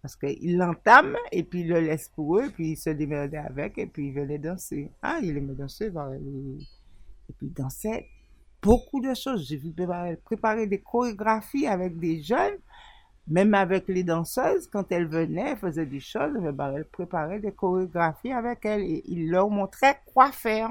Parce 0.00 0.16
qu'il 0.16 0.56
l'entame, 0.56 1.16
et 1.32 1.42
puis 1.42 1.60
il 1.60 1.68
le 1.68 1.80
laisse 1.80 2.08
pour 2.08 2.38
eux, 2.38 2.50
puis 2.50 2.72
il 2.72 2.76
se 2.76 2.90
démerdait 2.90 3.38
avec, 3.38 3.78
et 3.78 3.86
puis 3.86 4.08
il 4.08 4.14
venait 4.14 4.38
danser. 4.38 4.90
Ah, 5.02 5.18
il 5.22 5.36
aimait 5.36 5.54
danser, 5.54 5.86
et 5.86 7.32
puis 7.32 7.46
il 7.46 7.52
dansait 7.52 8.08
beaucoup 8.62 9.00
de 9.00 9.14
choses. 9.14 9.46
J'ai 9.46 9.56
vu 9.56 9.72
préparer, 9.72 10.16
préparer 10.16 10.66
des 10.66 10.80
chorégraphies 10.80 11.66
avec 11.66 11.98
des 11.98 12.22
jeunes, 12.22 12.58
même 13.26 13.54
avec 13.54 13.88
les 13.88 14.04
danseuses, 14.04 14.68
quand 14.68 14.90
elles 14.92 15.06
venaient, 15.06 15.50
elles 15.52 15.56
faisaient 15.56 15.86
des 15.86 16.00
choses, 16.00 16.32
ben, 16.52 16.74
elle 16.76 16.84
préparait 16.84 17.40
des 17.40 17.52
chorégraphies 17.52 18.32
avec 18.32 18.64
elles 18.64 18.82
et 18.82 19.02
il 19.06 19.30
leur 19.30 19.48
montrait 19.48 20.00
quoi 20.06 20.30
faire. 20.32 20.70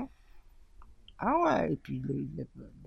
Ah 1.17 1.39
ouais, 1.39 1.73
et 1.73 1.75
puis 1.77 1.99
le, 1.99 2.45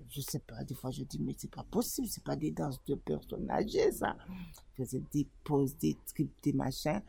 je 0.09 0.21
sais 0.21 0.39
pas, 0.39 0.63
des 0.63 0.75
fois 0.75 0.91
je 0.91 1.03
dis, 1.03 1.19
mais 1.19 1.33
c'est 1.37 1.51
pas 1.51 1.63
possible, 1.63 2.07
c'est 2.07 2.23
pas 2.23 2.35
des 2.35 2.51
danses 2.51 2.83
de 2.85 2.95
personnes 2.95 3.49
âgées, 3.49 3.91
ça. 3.91 4.15
Je 4.77 4.83
faisais 4.83 5.01
des 5.11 5.27
poses, 5.43 5.77
des 5.77 5.97
trips, 6.05 6.31
des 6.43 6.53
machins. 6.53 7.01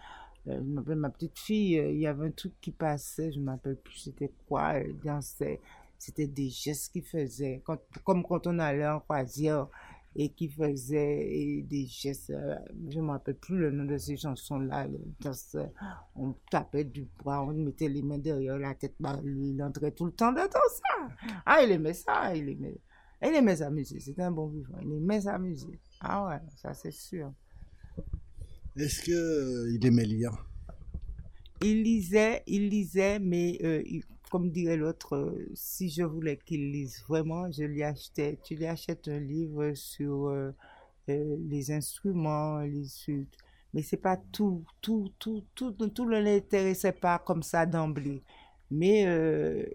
Euh, 0.47 0.59
je 0.59 0.71
m'appelle 0.71 0.97
ma 0.97 1.11
petite 1.11 1.39
fille, 1.39 1.79
euh, 1.79 1.91
il 1.91 2.01
y 2.01 2.07
avait 2.07 2.27
un 2.27 2.31
truc 2.31 2.55
qui 2.61 2.71
passait, 2.71 3.33
je 3.33 3.41
m'appelle 3.41 3.77
plus 3.77 3.97
c'était 3.97 4.33
quoi, 4.49 4.75
elle 4.75 4.99
dansait. 4.99 5.61
C'était 5.99 6.29
des 6.29 6.49
gestes 6.49 6.93
qu'il 6.93 7.03
faisait, 7.03 7.61
comme 8.05 8.23
quand 8.23 8.47
on 8.47 8.59
allait 8.61 8.87
en 8.87 9.01
croisière 9.01 9.67
et 10.15 10.31
qui 10.31 10.49
faisait 10.49 11.63
des 11.63 11.87
gestes. 11.87 12.31
Euh, 12.31 12.57
je 12.89 12.99
ne 12.99 13.05
me 13.05 13.11
rappelle 13.11 13.37
plus 13.37 13.59
le 13.59 13.71
nom 13.71 13.85
de 13.85 13.99
ces 13.99 14.17
chansons-là. 14.17 14.87
On 16.17 16.35
tapait 16.51 16.85
du 16.85 17.05
poids, 17.05 17.43
on 17.43 17.53
mettait 17.53 17.89
les 17.89 18.03
mains 18.03 18.19
derrière 18.19 18.59
la 18.59 18.75
tête. 18.75 18.95
Bah, 19.01 19.19
il 19.25 19.63
entrait 19.63 19.93
tout 19.93 20.07
le 20.07 20.13
temps 20.13 20.33
dans 20.33 20.49
ça. 20.51 21.09
Ah, 21.45 21.63
il 21.63 21.73
aimait 21.73 21.95
ça. 21.95 22.35
Il 22.35 22.49
aimait, 22.49 22.81
il 23.23 23.35
aimait 23.35 23.57
s'amuser. 23.57 24.01
C'était 24.01 24.23
un 24.23 24.31
bon 24.31 24.47
vivant. 24.49 24.79
Il 24.83 24.93
aimait 24.93 25.21
s'amuser. 25.21 25.79
Ah 26.01 26.27
ouais, 26.27 26.41
ça 26.57 26.75
c'est 26.75 26.93
sûr. 26.93 27.33
Est-ce 28.77 29.03
qu'il 29.03 29.15
euh, 29.15 29.79
aimait 29.83 30.05
lire? 30.05 30.47
Il 31.63 31.83
lisait, 31.83 32.45
il 32.47 32.69
lisait, 32.69 33.19
mais 33.19 33.59
euh, 33.65 33.83
comme 34.31 34.53
dirait 34.53 34.77
l'autre, 34.77 35.17
euh, 35.17 35.51
si 35.55 35.91
je 35.91 36.05
voulais 36.05 36.37
qu'il 36.37 36.71
lise 36.71 37.03
vraiment, 37.09 37.51
je 37.51 37.65
lui 37.65 37.83
achetais, 37.83 38.39
tu 38.45 38.55
lui 38.55 38.67
achètes 38.67 39.09
un 39.09 39.19
livre 39.19 39.75
sur 39.75 40.33
les 41.09 41.73
instruments, 41.73 42.61
les 42.61 42.85
suites. 42.85 43.37
Mais 43.75 43.83
c'est 43.83 43.97
pas 43.97 44.17
tout, 44.17 44.65
tout, 44.81 45.11
tout, 45.19 45.45
tout, 45.55 45.73
tout 45.73 46.09
ne 46.09 46.21
l'intéressait 46.21 46.93
pas 46.93 47.19
comme 47.19 47.43
ça 47.43 47.67
d'emblée. 47.67 48.23
Mais 48.71 49.03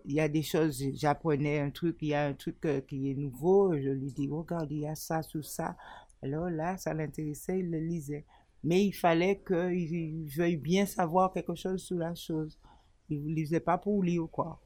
il 0.06 0.14
y 0.14 0.20
a 0.20 0.30
des 0.30 0.44
choses, 0.44 0.84
j'apprenais 0.94 1.60
un 1.60 1.72
truc, 1.72 1.98
il 2.02 2.10
y 2.10 2.14
a 2.14 2.28
un 2.28 2.34
truc 2.34 2.62
qui 2.88 3.10
est 3.10 3.16
nouveau, 3.16 3.76
je 3.76 3.90
lui 3.90 4.12
dis, 4.12 4.28
regarde, 4.30 4.72
il 4.72 4.82
y 4.82 4.88
a 4.88 4.96
ça, 4.96 5.22
tout 5.24 5.42
ça. 5.42 5.76
Alors 6.22 6.50
là, 6.50 6.78
ça 6.78 6.94
l'intéressait, 6.94 7.60
il 7.60 7.72
le 7.72 7.80
lisait. 7.80 8.26
Mais 8.64 8.86
il 8.86 8.94
fallait 8.94 9.42
qu'il 9.46 10.26
veuille 10.38 10.58
bien 10.58 10.86
savoir 10.86 11.34
quelque 11.34 11.56
chose 11.56 11.82
sur 11.82 11.98
la 11.98 12.16
chose. 12.16 12.58
Il 13.10 13.26
ne 13.26 13.36
lisait 13.36 13.60
pas 13.60 13.78
pour 13.78 14.02
lire, 14.04 14.28
quoi. 14.32 14.60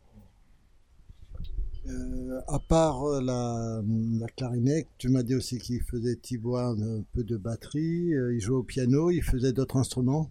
Euh, 1.88 2.42
à 2.48 2.60
part 2.60 3.04
euh, 3.06 3.22
la, 3.22 3.82
la, 4.20 4.28
clarinette, 4.28 4.88
tu 4.98 5.08
m'as 5.10 5.24
dit 5.24 5.36
aussi 5.36 5.58
qu'il 5.58 5.82
faisait 5.82 6.18
tiboire 6.18 6.72
un 6.72 7.02
peu 7.14 7.24
de 7.24 7.38
batterie, 7.38 8.14
euh, 8.14 8.36
il 8.36 8.42
jouait 8.42 8.58
au 8.58 8.64
piano, 8.64 9.10
il 9.10 9.24
faisait 9.24 9.54
d'autres 9.54 9.78
instruments? 9.78 10.30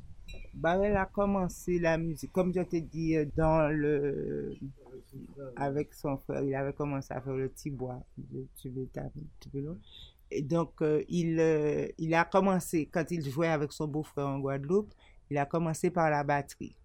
Bah, 0.56 0.72
a 0.72 1.06
commencé 1.06 1.78
la 1.78 1.98
musique, 1.98 2.32
comme 2.32 2.52
je 2.52 2.62
t'ai 2.62 2.80
dit, 2.80 3.16
dans 3.36 3.68
le... 3.68 4.56
avec 5.56 5.94
son 5.94 6.16
frère, 6.18 6.42
il 6.42 6.54
avait 6.54 6.72
commencé 6.72 7.12
à 7.12 7.20
faire 7.20 7.34
le 7.34 7.52
tu 7.54 7.70
veux, 9.52 9.80
et 10.30 10.42
donc, 10.42 10.82
euh, 10.82 11.04
il, 11.08 11.38
euh, 11.38 11.86
il 11.98 12.14
a 12.14 12.24
commencé, 12.24 12.86
quand 12.86 13.10
il 13.10 13.28
jouait 13.28 13.48
avec 13.48 13.72
son 13.72 13.86
beau-frère 13.86 14.26
en 14.26 14.38
Guadeloupe, 14.40 14.92
il 15.30 15.38
a 15.38 15.46
commencé 15.46 15.90
par 15.90 16.10
la 16.10 16.24
batterie. 16.24 16.76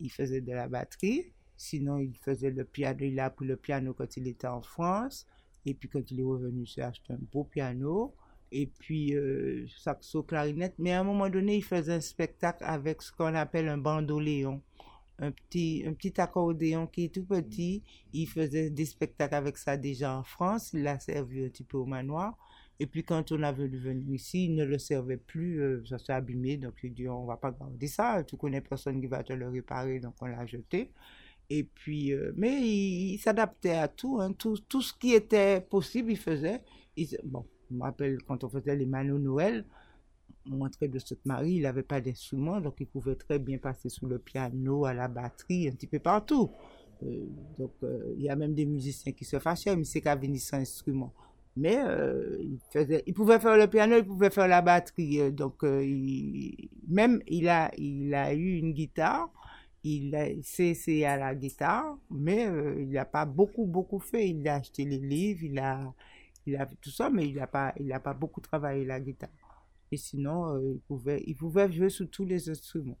Il 0.00 0.10
faisait 0.10 0.40
de 0.40 0.52
la 0.52 0.68
batterie, 0.68 1.32
sinon 1.56 1.98
il 1.98 2.16
faisait 2.16 2.50
le 2.50 2.64
piano, 2.64 2.98
il 3.00 3.18
a 3.20 3.26
appris 3.26 3.46
le 3.46 3.56
piano 3.56 3.94
quand 3.94 4.16
il 4.16 4.28
était 4.28 4.46
en 4.46 4.62
France, 4.62 5.26
et 5.64 5.74
puis 5.74 5.88
quand 5.88 6.10
il 6.10 6.20
est 6.20 6.24
revenu, 6.24 6.62
il 6.62 6.68
s'est 6.68 6.82
acheté 6.82 7.12
un 7.12 7.18
beau 7.32 7.44
piano, 7.44 8.14
et 8.52 8.66
puis 8.66 9.14
euh, 9.14 9.66
saxo, 9.78 10.22
clarinette, 10.22 10.74
mais 10.78 10.92
à 10.92 11.00
un 11.00 11.04
moment 11.04 11.28
donné, 11.28 11.56
il 11.56 11.64
faisait 11.64 11.94
un 11.94 12.00
spectacle 12.00 12.64
avec 12.64 13.02
ce 13.02 13.12
qu'on 13.12 13.34
appelle 13.34 13.68
un 13.68 13.78
bandoléon. 13.78 14.62
Un 15.18 15.30
petit, 15.30 15.82
un 15.86 15.94
petit 15.94 16.20
accordéon 16.20 16.86
qui 16.86 17.04
est 17.04 17.14
tout 17.14 17.24
petit. 17.24 17.82
Il 18.12 18.26
faisait 18.28 18.68
des 18.68 18.84
spectacles 18.84 19.34
avec 19.34 19.56
ça 19.56 19.78
déjà 19.78 20.14
en 20.14 20.22
France. 20.22 20.72
Il 20.74 20.82
l'a 20.82 20.98
servi 20.98 21.44
un 21.44 21.48
petit 21.48 21.64
peu 21.64 21.78
au 21.78 21.86
manoir. 21.86 22.36
Et 22.78 22.86
puis 22.86 23.02
quand 23.02 23.32
on 23.32 23.42
a 23.42 23.52
voulu 23.52 23.78
venir 23.78 24.10
ici, 24.10 24.46
il 24.46 24.54
ne 24.54 24.64
le 24.64 24.78
servait 24.78 25.16
plus, 25.16 25.62
euh, 25.62 25.82
ça 25.88 25.98
s'est 25.98 26.12
abîmé, 26.12 26.58
donc 26.58 26.74
il 26.82 26.92
dit 26.92 27.08
on 27.08 27.24
va 27.24 27.38
pas 27.38 27.50
garder 27.50 27.86
ça, 27.86 28.22
tu 28.24 28.36
connais 28.36 28.60
personne 28.60 29.00
qui 29.00 29.06
va 29.06 29.22
te 29.22 29.32
le 29.32 29.48
réparer, 29.48 29.98
donc 29.98 30.14
on 30.20 30.26
l'a 30.26 30.44
jeté. 30.44 30.92
Et 31.48 31.64
puis, 31.64 32.12
euh, 32.12 32.32
mais 32.36 32.60
il, 32.60 33.18
s'adaptait 33.18 33.76
à 33.76 33.88
tout, 33.88 34.20
hein, 34.20 34.32
tout, 34.32 34.58
tout, 34.68 34.82
ce 34.82 34.92
qui 34.92 35.14
était 35.14 35.60
possible, 35.60 36.10
il 36.10 36.18
faisait. 36.18 36.62
bon, 37.24 37.46
je 37.70 37.76
me 37.76 37.82
rappelle 37.82 38.22
quand 38.22 38.44
on 38.44 38.48
faisait 38.48 38.76
les 38.76 38.86
Manos 38.86 39.20
Noël, 39.20 39.64
on 40.50 40.60
entrait 40.60 40.88
de 40.88 40.98
Sainte-Marie, 40.98 41.54
il 41.54 41.62
n'avait 41.62 41.82
pas 41.82 42.00
d'instrument, 42.00 42.60
donc 42.60 42.74
il 42.80 42.86
pouvait 42.86 43.16
très 43.16 43.38
bien 43.38 43.58
passer 43.58 43.88
sous 43.88 44.06
le 44.06 44.18
piano, 44.18 44.84
à 44.84 44.94
la 44.94 45.08
batterie, 45.08 45.68
un 45.68 45.72
petit 45.72 45.88
peu 45.88 45.98
partout. 45.98 46.50
Euh, 47.02 47.26
donc 47.58 47.72
il 48.16 48.22
y 48.22 48.28
a 48.28 48.36
même 48.36 48.54
des 48.54 48.66
musiciens 48.66 49.12
qui 49.12 49.24
se 49.24 49.38
fâchaient, 49.38 49.76
mais 49.76 49.84
c'est 49.84 50.00
qu'à 50.00 50.14
venir 50.14 50.40
sans 50.40 50.58
instrument. 50.58 51.12
Mais 51.56 51.78
euh, 51.78 52.36
il, 53.06 53.14
pouvait 53.14 53.40
faire 53.40 53.56
le 53.56 53.66
piano, 53.66 53.96
il 53.96 54.04
pouvait 54.04 54.28
faire 54.30 54.46
la 54.46 54.60
batterie. 54.60 55.20
Euh, 55.20 55.30
donc, 55.30 55.64
euh, 55.64 55.82
même 56.86 57.22
il 57.26 57.48
a, 57.48 57.70
il 57.78 58.14
a 58.14 58.34
eu 58.34 58.58
une 58.58 58.72
guitare, 58.72 59.30
il 59.82 60.14
s'est 60.42 60.68
essayé 60.68 61.06
à 61.06 61.16
la 61.16 61.34
guitare, 61.34 61.96
mais 62.10 62.46
il 62.78 62.90
n'a 62.90 63.04
pas 63.06 63.24
beaucoup, 63.24 63.64
beaucoup 63.64 64.00
fait. 64.00 64.28
Il 64.28 64.46
a 64.48 64.56
acheté 64.56 64.84
les 64.84 64.98
livres, 64.98 65.44
il 65.44 65.58
a, 65.58 65.94
il 66.46 66.56
a 66.56 66.66
tout 66.80 66.90
ça, 66.90 67.10
mais 67.10 67.28
il 67.28 67.36
n'a 67.36 67.46
pas, 67.46 67.72
il 67.78 67.88
pas 68.02 68.14
beaucoup 68.14 68.40
travaillé 68.40 68.84
la 68.84 69.00
guitare. 69.00 69.30
Et 69.92 69.96
sinon, 69.96 70.58
il, 70.60 70.80
pouvait, 70.80 71.22
il 71.26 71.36
pouvait 71.36 71.70
jouer 71.70 71.90
sur 71.90 72.08
tous 72.10 72.24
les 72.24 72.48
instruments. 72.48 72.98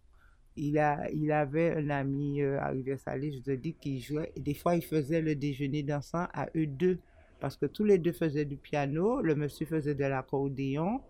Il, 0.56 0.78
a, 0.78 1.10
il 1.10 1.30
avait 1.32 1.76
un 1.76 1.90
ami 1.90 2.42
à 2.42 2.68
Rivière-Salée, 2.68 3.32
je 3.32 3.40
te 3.40 3.50
dis, 3.50 3.74
qui 3.74 4.00
jouait. 4.00 4.32
Et 4.36 4.40
des 4.40 4.54
fois, 4.54 4.76
il 4.76 4.82
faisait 4.82 5.20
le 5.20 5.34
déjeuner 5.34 5.82
dansant 5.82 6.26
à 6.32 6.46
eux 6.56 6.66
deux 6.66 6.98
parce 7.40 7.56
que 7.56 7.66
tous 7.66 7.84
les 7.84 7.98
deux 7.98 8.12
faisaient 8.12 8.44
du 8.44 8.56
piano. 8.56 9.20
Le 9.20 9.34
monsieur 9.34 9.66
faisait 9.66 9.94
de 9.94 10.04
l'accordéon, 10.04 11.00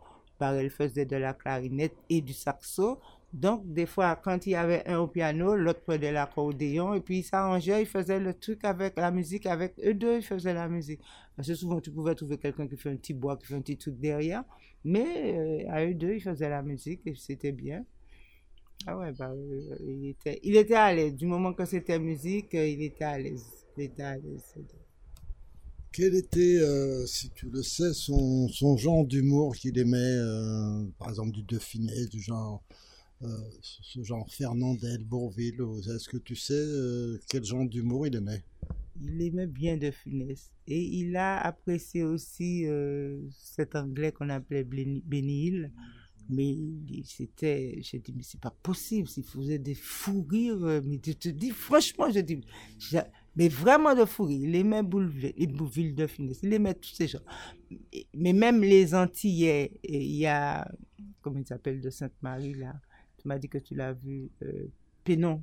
elle 0.40 0.70
faisait 0.70 1.05
de 1.07 1.16
la 1.16 1.35
clarinette 1.35 1.96
et 2.11 2.20
du 2.20 2.33
saxo. 2.33 2.99
Donc, 3.37 3.70
des 3.70 3.85
fois, 3.85 4.16
quand 4.16 4.46
il 4.46 4.53
y 4.53 4.55
avait 4.55 4.83
un 4.88 4.99
au 4.99 5.09
piano, 5.09 5.57
l'autre 5.57 5.83
faisait 5.85 6.11
l'accordéon, 6.11 6.94
et 6.94 7.01
puis 7.01 7.18
il 7.18 7.22
s'arrangeait, 7.22 7.83
il 7.83 7.87
faisait 7.87 8.18
le 8.18 8.33
truc 8.33 8.64
avec 8.64 8.96
la 8.96 9.11
musique, 9.11 9.44
avec 9.44 9.75
eux 9.85 9.92
deux, 9.92 10.16
ils 10.16 10.22
faisaient 10.22 10.55
la 10.55 10.68
musique. 10.68 11.01
Parce 11.37 11.46
que 11.46 11.55
souvent, 11.55 11.79
tu 11.79 11.90
pouvais 11.90 12.14
trouver 12.14 12.38
quelqu'un 12.38 12.66
qui 12.66 12.79
fait 12.79 12.88
un 12.88 12.96
petit 12.96 13.12
bois, 13.12 13.37
qui 13.37 13.44
fait 13.44 13.55
un 13.55 13.61
petit 13.61 13.77
truc 13.77 14.01
derrière, 14.01 14.42
mais 14.85 15.35
euh, 15.37 15.70
à 15.70 15.85
eux 15.85 15.92
deux, 15.92 16.14
ils 16.14 16.22
faisaient 16.22 16.49
la 16.49 16.62
musique, 16.62 17.03
et 17.05 17.14
c'était 17.14 17.53
bien. 17.53 17.85
Ah 18.87 18.96
ouais, 18.96 19.12
bah, 19.12 19.31
euh, 19.31 19.77
il, 19.87 20.09
était, 20.09 20.40
il 20.42 20.57
à 20.72 20.94
l'aise. 20.94 21.14
Du 21.14 21.27
moment 21.27 21.53
que 21.53 21.66
c'était 21.66 21.99
musique, 21.99 22.55
euh, 22.55 22.66
il 22.66 22.81
était 22.83 23.05
à 23.05 23.18
l'aise. 23.18 23.44
Il 23.77 23.85
était 23.85 24.03
à. 24.03 24.16
Quel 25.92 26.14
était, 26.14 26.59
si 27.07 27.31
tu 27.31 27.51
le 27.51 27.62
sais, 27.62 27.92
son, 27.92 28.49
son 28.49 28.79
genre 28.79 29.05
d'humour 29.05 29.55
qu'il 29.55 29.79
aimait, 29.79 30.18
par 30.99 31.11
exemple 31.11 31.33
du 31.33 31.42
Dauphiné, 31.42 32.07
du 32.07 32.20
genre, 32.20 32.62
ce 33.62 34.02
genre 34.02 34.29
Fernandel, 34.31 35.05
Bourville 35.05 35.61
Est-ce 35.79 36.09
que 36.09 36.18
tu 36.18 36.37
sais 36.37 36.64
quel 37.29 37.44
genre 37.44 37.66
d'humour 37.66 38.07
il 38.07 38.16
aimait? 38.16 38.44
Il 39.00 39.20
aimait 39.22 39.46
bien 39.46 39.76
De 39.76 39.90
Funès. 39.90 40.52
Et 40.66 40.83
il 40.83 41.16
a 41.16 41.38
apprécié 41.40 42.02
aussi 42.02 42.66
cet 43.31 43.76
anglais 43.76 44.12
qu'on 44.12 44.29
appelait 44.31 44.64
Benny 44.64 45.62
Mais 46.29 46.57
c'était, 47.05 47.79
j'ai 47.83 47.98
dit, 48.00 48.12
mais 48.16 48.22
c'est 48.22 48.40
pas 48.40 48.55
possible, 48.62 49.09
s'il 49.09 49.24
faisait 49.24 49.59
des 49.59 49.74
fous 49.74 50.26
rires, 50.29 50.83
mais 50.85 50.98
tu 50.98 51.14
te 51.14 51.29
dis, 51.29 51.50
franchement, 51.50 52.11
je 52.11 52.20
dis, 52.20 52.40
mais 53.37 53.48
vraiment 53.48 53.94
de 53.94 54.05
fou 54.05 54.29
Il 54.29 54.55
aimait 54.57 54.83
Bouville 54.83 55.94
de 55.94 56.07
Finesse, 56.07 56.40
il 56.42 56.52
aimait 56.52 56.74
tous 56.74 56.94
ces 56.94 57.07
gens. 57.07 57.20
Mais 58.14 58.33
même 58.33 58.62
les 58.62 58.94
Antillais, 58.94 59.79
il 59.85 60.16
y 60.16 60.26
a, 60.26 60.68
comment 61.20 61.38
il 61.38 61.46
s'appelle, 61.46 61.81
de 61.81 61.90
Sainte-Marie, 61.90 62.55
là, 62.55 62.74
tu 63.26 63.28
m'as 63.28 63.38
dit 63.38 63.48
que 63.48 63.58
tu 63.58 63.74
l'as 63.74 63.92
vu, 63.92 64.30
euh, 64.42 64.70
Pénon. 65.02 65.42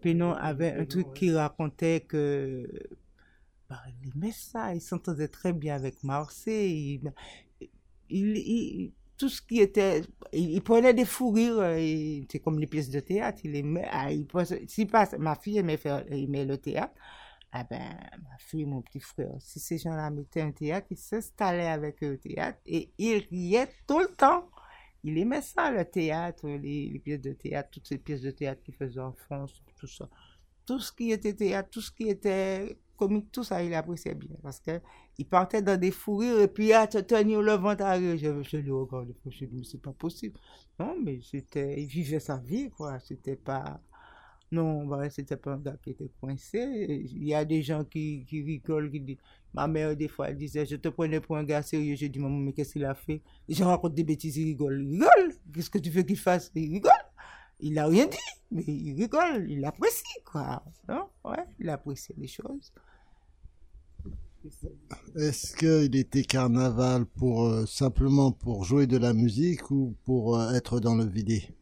Pénon 0.00 0.32
avait 0.32 0.72
un 0.72 0.86
truc 0.86 1.12
qui 1.12 1.30
racontait 1.30 2.00
que 2.00 2.66
bah, 3.68 3.82
il 4.02 4.10
aimait 4.10 4.32
ça, 4.32 4.74
il 4.74 4.80
s'entendait 4.80 5.28
très 5.28 5.52
bien 5.52 5.74
avec 5.74 6.02
Marseille. 6.02 6.98
Il, 8.08 8.92
tout 9.18 9.28
ce 9.28 9.42
qui 9.42 9.60
était, 9.60 10.00
il, 10.32 10.62
prenait 10.62 10.94
des 10.94 11.04
fous 11.04 11.30
rires, 11.30 11.62
c'est 12.30 12.38
comme 12.40 12.58
les 12.58 12.66
pièces 12.66 12.88
de 12.88 13.00
théâtre, 13.00 13.42
il 13.44 13.54
aimait, 13.54 13.86
il, 14.12 14.26
passe, 14.26 15.14
ma 15.18 15.34
fille 15.36 15.58
aimait, 15.58 15.76
faire, 15.76 16.02
aimait 16.10 16.46
le 16.46 16.56
théâtre, 16.56 16.94
ah 17.52 17.64
ben, 17.64 17.98
ma 18.22 18.38
fille, 18.38 18.64
mon 18.64 18.80
petit 18.80 19.00
frère, 19.00 19.34
si 19.38 19.60
ces 19.60 19.76
gens-là 19.76 20.08
mettaient 20.08 20.40
un 20.40 20.52
théâtre, 20.52 20.86
ils 20.90 20.96
s'installaient 20.96 21.68
avec 21.68 22.02
eux 22.02 22.14
au 22.14 22.16
théâtre 22.16 22.58
et 22.64 22.90
ils 22.96 23.18
riaient 23.30 23.68
tout 23.86 23.98
le 23.98 24.08
temps. 24.08 24.48
Il 25.02 25.16
aimait 25.18 25.42
ça, 25.42 25.70
le 25.70 25.84
théâtre, 25.84 26.48
les, 26.48 27.00
pièces 27.02 27.20
de 27.20 27.32
théâtre, 27.32 27.70
toutes 27.72 27.86
ces 27.86 27.98
pièces 27.98 28.20
de 28.20 28.30
théâtre 28.30 28.62
qu'il 28.62 28.74
faisait 28.74 29.00
en 29.00 29.12
France, 29.12 29.62
tout 29.76 29.86
ça. 29.86 30.08
Tout 30.66 30.78
ce 30.78 30.92
qui 30.92 31.10
était 31.10 31.34
théâtre, 31.34 31.70
tout 31.70 31.80
ce 31.80 31.90
qui 31.90 32.08
était 32.08 32.78
comique, 32.96 33.32
tout 33.32 33.42
ça, 33.42 33.62
il 33.62 33.72
appréciait 33.74 34.14
bien. 34.14 34.36
Parce 34.42 34.60
que 34.60 34.80
il 35.18 35.26
partait 35.26 35.62
dans 35.62 35.78
des 35.78 35.90
fourrures 35.90 36.40
et 36.40 36.48
puis, 36.48 36.72
ah, 36.72 36.86
tu 36.86 37.02
tenir 37.04 37.40
le 37.40 37.54
ventre 37.54 37.84
à 37.84 37.98
Je, 37.98 38.42
je 38.42 38.56
le 38.58 38.74
regardais, 38.74 39.14
je 39.26 39.46
me 39.46 39.62
c'est 39.62 39.80
pas 39.80 39.92
possible. 39.92 40.38
Non, 40.78 40.94
mais 41.02 41.20
c'était, 41.22 41.80
il 41.80 41.86
vivait 41.86 42.20
sa 42.20 42.36
vie, 42.36 42.70
quoi. 42.70 42.98
C'était 43.00 43.36
pas, 43.36 43.80
non, 44.52 44.84
bah, 44.86 45.08
c'était 45.10 45.36
pas 45.36 45.52
un 45.52 45.58
gars 45.58 45.76
qui 45.82 45.90
était 45.90 46.10
coincé. 46.20 46.58
Il 47.12 47.24
y 47.24 47.34
a 47.34 47.44
des 47.44 47.62
gens 47.62 47.84
qui, 47.84 48.24
qui 48.28 48.42
rigolent, 48.42 48.90
qui 48.90 49.00
disent. 49.00 49.18
Ma 49.54 49.68
mère, 49.68 49.96
des 49.96 50.08
fois, 50.08 50.28
elle 50.28 50.36
disait 50.36 50.66
Je 50.66 50.76
te 50.76 50.88
prenais 50.88 51.20
pour 51.20 51.36
un 51.36 51.44
gars 51.44 51.62
sérieux. 51.62 51.94
Je 51.96 52.06
dis 52.06 52.18
Maman, 52.18 52.38
mais 52.38 52.52
qu'est-ce 52.52 52.72
qu'il 52.72 52.84
a 52.84 52.94
fait? 52.94 53.22
Les 53.48 53.54
gens 53.54 53.68
racontent 53.68 53.94
des 53.94 54.04
bêtises, 54.04 54.36
ils 54.36 54.44
rigolent. 54.44 54.82
Il 54.82 54.90
rigole 54.92 55.34
Qu'est-ce 55.54 55.70
que 55.70 55.78
tu 55.78 55.90
veux 55.90 56.02
qu'il 56.02 56.18
fasse? 56.18 56.50
Il 56.54 56.72
rigole 56.72 56.90
Il 57.60 57.74
n'a 57.74 57.86
rien 57.86 58.06
dit, 58.06 58.16
mais 58.50 58.64
il 58.66 58.94
rigole. 58.94 59.48
Il 59.48 59.64
apprécie, 59.64 60.20
quoi. 60.24 60.64
Non? 60.88 61.06
Ouais, 61.24 61.44
il 61.60 61.68
apprécie 61.68 62.14
les 62.18 62.26
choses. 62.28 62.72
Est-ce 65.16 65.54
qu'il 65.54 65.94
était 65.94 66.22
carnaval 66.24 67.04
pour 67.04 67.44
euh, 67.44 67.66
simplement 67.66 68.32
pour 68.32 68.64
jouer 68.64 68.86
de 68.86 68.96
la 68.96 69.12
musique 69.12 69.70
ou 69.70 69.94
pour 70.04 70.38
euh, 70.38 70.54
être 70.54 70.80
dans 70.80 70.94
le 70.94 71.04
vidé 71.04 71.54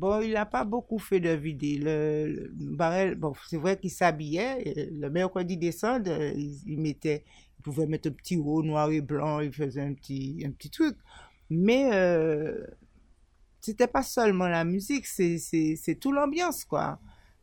Bon, 0.00 0.22
il 0.22 0.32
n'a 0.32 0.46
pas 0.46 0.64
beaucoup 0.64 0.98
fait 0.98 1.20
de 1.20 1.28
vidé. 1.28 1.76
Le, 1.76 2.50
Barrel, 2.54 3.16
bon, 3.16 3.34
c'est 3.46 3.58
vrai 3.58 3.78
qu'il 3.78 3.90
s'habillait. 3.90 4.88
Le 4.92 5.10
mercredi 5.10 5.58
décembre, 5.58 6.10
il, 6.34 6.58
il, 6.66 6.80
mettait, 6.80 7.22
il 7.58 7.62
pouvait 7.62 7.86
mettre 7.86 8.08
un 8.08 8.12
petit 8.12 8.38
haut 8.38 8.62
noir 8.62 8.90
et 8.90 9.02
blanc, 9.02 9.40
il 9.40 9.52
faisait 9.52 9.82
un 9.82 9.92
petit, 9.92 10.42
un 10.46 10.52
petit 10.52 10.70
truc. 10.70 10.96
Mais 11.50 11.90
euh, 11.92 12.66
c'était 13.60 13.88
pas 13.88 14.02
seulement 14.02 14.48
la 14.48 14.64
musique, 14.64 15.06
c'est 15.06 15.98
tout 16.00 16.12
l'ambiance, 16.12 16.64
quoi 16.64 16.98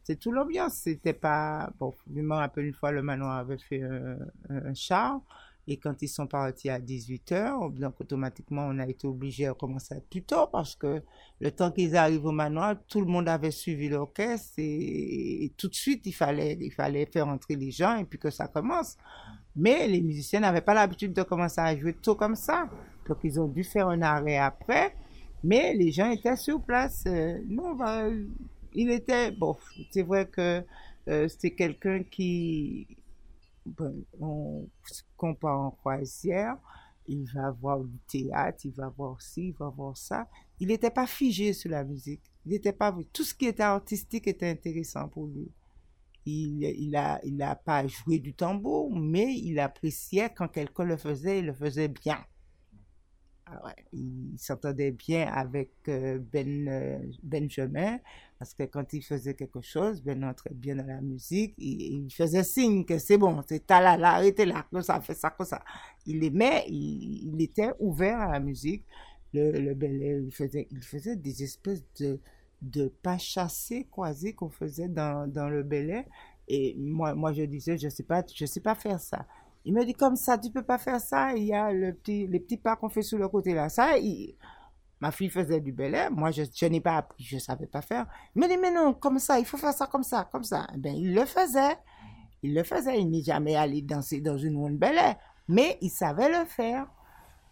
c'est 0.07 0.15
tout 0.17 0.31
l'ambiance. 0.31 0.75
C'était 0.75 1.13
pas. 1.13 1.69
Bon, 1.79 1.93
je 2.15 2.21
me 2.21 2.33
rappelle 2.33 2.65
une 2.65 2.73
fois, 2.73 2.91
le 2.91 3.01
manoir 3.03 3.37
avait 3.37 3.57
fait 3.57 3.81
un, 3.83 4.17
un 4.49 4.73
char. 4.73 5.19
Et 5.69 5.77
quand 5.77 6.01
ils 6.01 6.07
sont 6.07 6.27
partis 6.27 6.69
à 6.69 6.79
18h, 6.79 7.73
donc 7.77 7.99
automatiquement, 7.99 8.67
on 8.69 8.79
a 8.79 8.87
été 8.87 9.05
obligé 9.05 9.47
de 9.47 9.51
commencer 9.51 9.95
plus 10.09 10.23
tôt 10.23 10.47
parce 10.47 10.75
que 10.75 11.01
le 11.41 11.51
temps 11.51 11.71
qu'ils 11.71 11.97
arrivent 11.97 12.25
au 12.25 12.31
manoir, 12.31 12.75
tout 12.87 13.01
le 13.01 13.07
monde 13.07 13.27
avait 13.27 13.51
suivi 13.51 13.89
l'orchestre 13.89 14.53
et, 14.59 15.51
tout 15.57 15.67
de 15.67 15.75
suite, 15.75 16.05
il 16.05 16.13
fallait, 16.13 16.57
il 16.61 16.71
fallait 16.71 17.05
faire 17.05 17.27
entrer 17.27 17.55
les 17.55 17.71
gens 17.71 17.97
et 17.97 18.05
puis 18.05 18.17
que 18.17 18.29
ça 18.29 18.47
commence. 18.47 18.95
Mais 19.57 19.87
les 19.87 20.01
musiciens 20.01 20.39
n'avaient 20.39 20.61
pas 20.61 20.73
l'habitude 20.73 21.11
de 21.11 21.23
commencer 21.23 21.59
à 21.59 21.75
jouer 21.75 21.93
tôt 21.93 22.15
comme 22.15 22.35
ça. 22.35 22.69
Donc, 23.07 23.17
ils 23.23 23.39
ont 23.39 23.47
dû 23.47 23.63
faire 23.63 23.89
un 23.89 24.01
arrêt 24.01 24.37
après. 24.37 24.95
Mais 25.43 25.73
les 25.73 25.91
gens 25.91 26.09
étaient 26.11 26.35
sur 26.37 26.61
place. 26.61 27.03
Euh, 27.07 27.39
non, 27.47 27.75
bah, 27.75 28.07
il 28.73 28.91
était, 28.91 29.31
bon, 29.31 29.57
c'est 29.91 30.03
vrai 30.03 30.27
que 30.27 30.63
euh, 31.09 31.27
c'était 31.27 31.51
quelqu'un 31.51 32.03
qui, 32.03 32.87
on 34.19 34.67
compare 35.15 35.59
en 35.59 35.71
croisière, 35.71 36.57
il 37.07 37.25
va 37.33 37.51
voir 37.51 37.79
du 37.83 37.97
théâtre, 38.07 38.59
il 38.65 38.73
va 38.73 38.89
voir 38.89 39.21
ci, 39.21 39.49
il 39.49 39.53
va 39.53 39.69
voir 39.69 39.97
ça. 39.97 40.27
Il 40.59 40.67
n'était 40.67 40.91
pas 40.91 41.07
figé 41.07 41.53
sur 41.53 41.71
la 41.71 41.83
musique. 41.83 42.21
Il 42.45 42.51
n'était 42.51 42.73
pas, 42.73 42.95
tout 43.13 43.23
ce 43.23 43.33
qui 43.33 43.45
était 43.45 43.63
artistique 43.63 44.27
était 44.27 44.49
intéressant 44.49 45.07
pour 45.07 45.27
lui. 45.27 45.51
Il, 46.25 46.63
il 46.63 47.19
il 47.23 47.57
pas 47.63 47.87
joué 47.87 48.19
du 48.19 48.33
tambour, 48.33 48.93
mais 48.93 49.33
il 49.33 49.59
appréciait 49.59 50.29
quand 50.29 50.49
quelqu'un 50.49 50.83
le 50.83 50.97
faisait, 50.97 51.39
il 51.39 51.45
le 51.45 51.53
faisait 51.53 51.87
bien. 51.87 52.19
Ah 53.49 53.73
il 53.93 54.35
s'entendait 54.37 54.91
bien 54.91 55.27
avec 55.27 55.71
euh, 55.87 56.19
Ben 56.19 56.67
euh, 56.67 56.99
Benjamin 57.23 57.97
parce 58.39 58.53
que 58.53 58.63
quand 58.63 58.93
il 58.93 59.01
faisait 59.01 59.33
quelque 59.33 59.61
chose, 59.61 60.01
Ben 60.03 60.23
entrait 60.23 60.53
bien 60.53 60.75
dans 60.75 60.85
la 60.85 61.01
musique, 61.01 61.55
il, 61.57 62.07
faisait 62.11 62.43
signe 62.43 62.85
que 62.85 62.99
c'est 62.99 63.17
bon, 63.17 63.41
c'est 63.47 63.67
là, 63.69 63.97
là, 63.97 64.15
arrêtez 64.15 64.45
là, 64.45 64.65
que 64.71 64.81
ça, 64.81 65.01
fait 65.01 65.15
ça, 65.15 65.31
que 65.31 65.43
ça. 65.43 65.63
Il 66.05 66.23
aimait, 66.23 66.65
il, 66.67 67.33
il, 67.33 67.41
était 67.41 67.71
ouvert 67.79 68.19
à 68.19 68.31
la 68.33 68.39
musique. 68.39 68.85
Le, 69.33 69.51
le 69.51 69.73
Bel 69.73 70.23
il 70.25 70.31
faisait, 70.31 70.67
il 70.71 71.21
des 71.21 71.43
espèces 71.43 71.83
de, 71.99 72.19
de 72.61 72.87
pas 72.87 73.17
chassés, 73.17 73.87
quasi, 73.91 74.33
qu'on 74.33 74.49
faisait 74.49 74.87
dans, 74.87 75.27
dans 75.31 75.49
le 75.49 75.63
Bel 75.63 76.05
Et 76.47 76.75
moi, 76.77 77.15
moi, 77.15 77.33
je 77.33 77.43
disais, 77.43 77.77
je 77.77 77.89
sais 77.89 78.03
pas, 78.03 78.23
je 78.33 78.45
sais 78.45 78.61
pas 78.61 78.75
faire 78.75 78.99
ça. 78.99 79.25
Il 79.65 79.73
me 79.73 79.83
dit 79.83 79.93
comme 79.93 80.15
ça, 80.15 80.37
tu 80.37 80.49
peux 80.49 80.63
pas 80.63 80.77
faire 80.77 81.01
ça. 81.01 81.33
Il 81.35 81.43
y 81.43 81.53
a 81.53 81.73
le 81.73 81.93
petit, 81.93 82.27
les 82.27 82.39
petits 82.39 82.57
pas 82.57 82.75
qu'on 82.75 82.87
fait 82.87 83.01
sur 83.01 83.17
le 83.17 83.27
côté 83.27 83.53
là. 83.53 83.67
Ça, 83.67 83.97
ma 84.99 85.11
fille 85.11 85.29
faisait 85.29 85.59
du 85.59 85.71
bel 85.71 85.93
air. 85.95 86.11
Moi, 86.11 86.31
je, 86.31 86.43
je 86.53 86.65
n'ai 86.65 86.81
pas 86.81 86.97
appris, 86.97 87.23
je 87.23 87.37
savais 87.37 87.67
pas 87.67 87.81
faire. 87.81 88.05
Dit, 88.35 88.57
mais 88.57 88.71
non, 88.71 88.93
comme 88.93 89.19
ça, 89.19 89.39
il 89.39 89.45
faut 89.45 89.57
faire 89.57 89.73
ça 89.73 89.87
comme 89.87 90.03
ça, 90.03 90.27
comme 90.31 90.43
ça. 90.43 90.67
Eh 90.73 90.77
ben, 90.77 90.95
il 90.95 91.13
le 91.13 91.25
faisait. 91.25 91.77
Il 92.43 92.53
le 92.53 92.63
faisait. 92.63 92.99
Il 92.99 93.09
n'est 93.09 93.23
jamais 93.23 93.55
allé 93.55 93.81
danser 93.81 94.21
dans 94.21 94.37
une 94.37 94.57
ronde 94.57 94.77
bel 94.77 94.97
air. 94.97 95.15
Mais 95.47 95.77
il 95.81 95.89
savait 95.89 96.29
le 96.29 96.45
faire. 96.45 96.87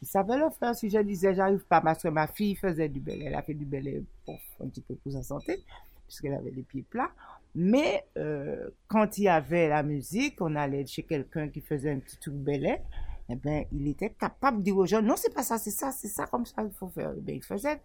Il 0.01 0.07
savait 0.07 0.37
le 0.37 0.49
faire. 0.49 0.75
Si 0.75 0.89
je 0.89 0.99
disais, 0.99 1.33
j'arrive 1.33 1.65
pas 1.65 1.81
parce 1.81 2.03
que 2.03 2.07
ma 2.09 2.27
fille 2.27 2.55
faisait 2.55 2.89
du 2.89 2.99
bel 2.99 3.21
air. 3.21 3.27
Elle 3.27 3.35
a 3.35 3.41
fait 3.41 3.53
du 3.53 3.65
bel 3.65 3.87
air 3.87 4.01
pour, 4.25 4.35
un 4.63 4.67
petit 4.67 4.81
peu 4.81 4.95
pour 4.95 5.11
sa 5.11 5.23
santé, 5.23 5.63
puisqu'elle 6.07 6.33
avait 6.33 6.51
les 6.51 6.63
pieds 6.63 6.83
plats. 6.83 7.11
Mais 7.55 8.05
euh, 8.17 8.69
quand 8.89 9.17
il 9.17 9.23
y 9.23 9.29
avait 9.29 9.69
la 9.69 9.81
musique, 9.81 10.41
on 10.41 10.55
allait 10.55 10.85
chez 10.85 11.03
quelqu'un 11.03 11.47
qui 11.47 11.61
faisait 11.61 11.91
un 11.91 11.99
petit 11.99 12.17
truc 12.17 12.33
belé, 12.33 12.79
eh 13.29 13.35
ben, 13.35 13.65
il 13.71 13.87
était 13.87 14.11
capable 14.11 14.59
de 14.59 14.63
dire 14.63 14.77
aux 14.77 14.85
gens, 14.85 15.01
non, 15.01 15.15
c'est 15.17 15.33
pas 15.33 15.43
ça, 15.43 15.57
c'est 15.57 15.71
ça, 15.71 15.91
c'est 15.91 16.07
ça, 16.07 16.25
comme 16.27 16.45
ça, 16.45 16.63
il 16.63 16.71
faut 16.71 16.89
faire. 16.89 17.13
Eh 17.17 17.21
ben, 17.21 17.35
il 17.35 17.43
faisait, 17.43 17.81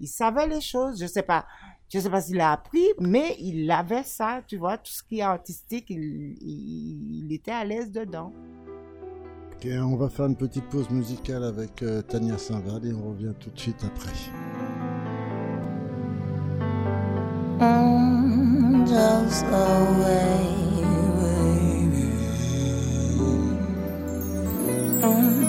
il 0.00 0.06
savait 0.08 0.46
les 0.46 0.60
choses, 0.60 1.00
je 1.00 1.06
sais 1.06 1.22
pas, 1.22 1.46
je 1.92 1.98
sais 1.98 2.10
pas 2.10 2.20
s'il 2.20 2.40
a 2.40 2.52
appris, 2.52 2.86
mais 3.00 3.36
il 3.40 3.70
avait 3.70 4.04
ça, 4.04 4.42
tu 4.46 4.56
vois, 4.56 4.78
tout 4.78 4.92
ce 4.92 5.02
qui 5.02 5.18
est 5.18 5.22
artistique, 5.22 5.86
il, 5.90 6.36
il, 6.40 7.32
était 7.32 7.50
à 7.50 7.64
l'aise 7.64 7.90
dedans. 7.90 8.32
Ok, 9.54 9.66
on 9.66 9.96
va 9.96 10.08
faire 10.08 10.26
une 10.26 10.36
petite 10.36 10.68
pause 10.68 10.90
musicale 10.90 11.44
avec 11.44 11.82
euh, 11.82 12.02
Tania 12.02 12.38
Saint-Val 12.38 12.86
et 12.86 12.92
on 12.92 13.10
revient 13.10 13.32
tout 13.38 13.50
de 13.50 13.58
suite 13.58 13.84
après. 13.84 14.12
angels 18.94 19.42
away, 19.44 20.63
Mm. 25.06 25.46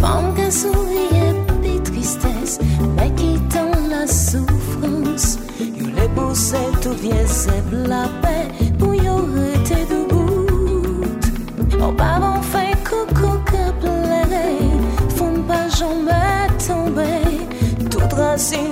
Femme 0.00 0.34
qui 0.34 0.52
souriait, 0.52 1.34
puis 1.62 1.80
tristesse, 1.82 2.58
mais 2.96 3.10
quittant 3.14 3.70
la 3.88 4.06
souffrance. 4.06 5.38
You 5.60 5.86
les 5.96 6.08
poussait 6.14 6.72
tout 6.82 6.94
vient, 7.02 7.26
c'est 7.26 7.64
la 7.72 8.08
paix, 8.22 8.48
pour 8.78 8.94
y 8.94 9.06
arrêter 9.06 9.86
debout. 9.90 10.46
Oh, 11.80 11.92
pardon, 11.96 12.40
fait 12.42 12.76
coucou, 12.88 13.38
que 13.44 13.70
plairait, 13.80 14.58
font 15.16 15.42
pas 15.46 15.68
jamais 15.68 16.48
tomber, 16.66 17.88
toute 17.90 18.12
racine 18.12 18.67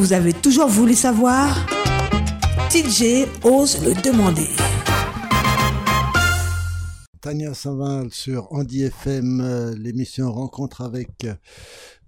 que 0.00 0.06
vous 0.06 0.12
avez 0.12 0.32
toujours 0.32 0.68
voulu 0.68 0.94
savoir 0.94 1.66
TJ 2.70 3.26
ose 3.44 3.84
le 3.84 3.94
demander. 4.02 4.48
Tania 7.20 7.52
Saval 7.52 8.10
sur 8.10 8.50
Andy 8.50 8.84
FM, 8.84 9.40
euh, 9.40 9.74
l'émission 9.76 10.32
Rencontre 10.32 10.80
avec 10.80 11.10
euh, 11.24 11.34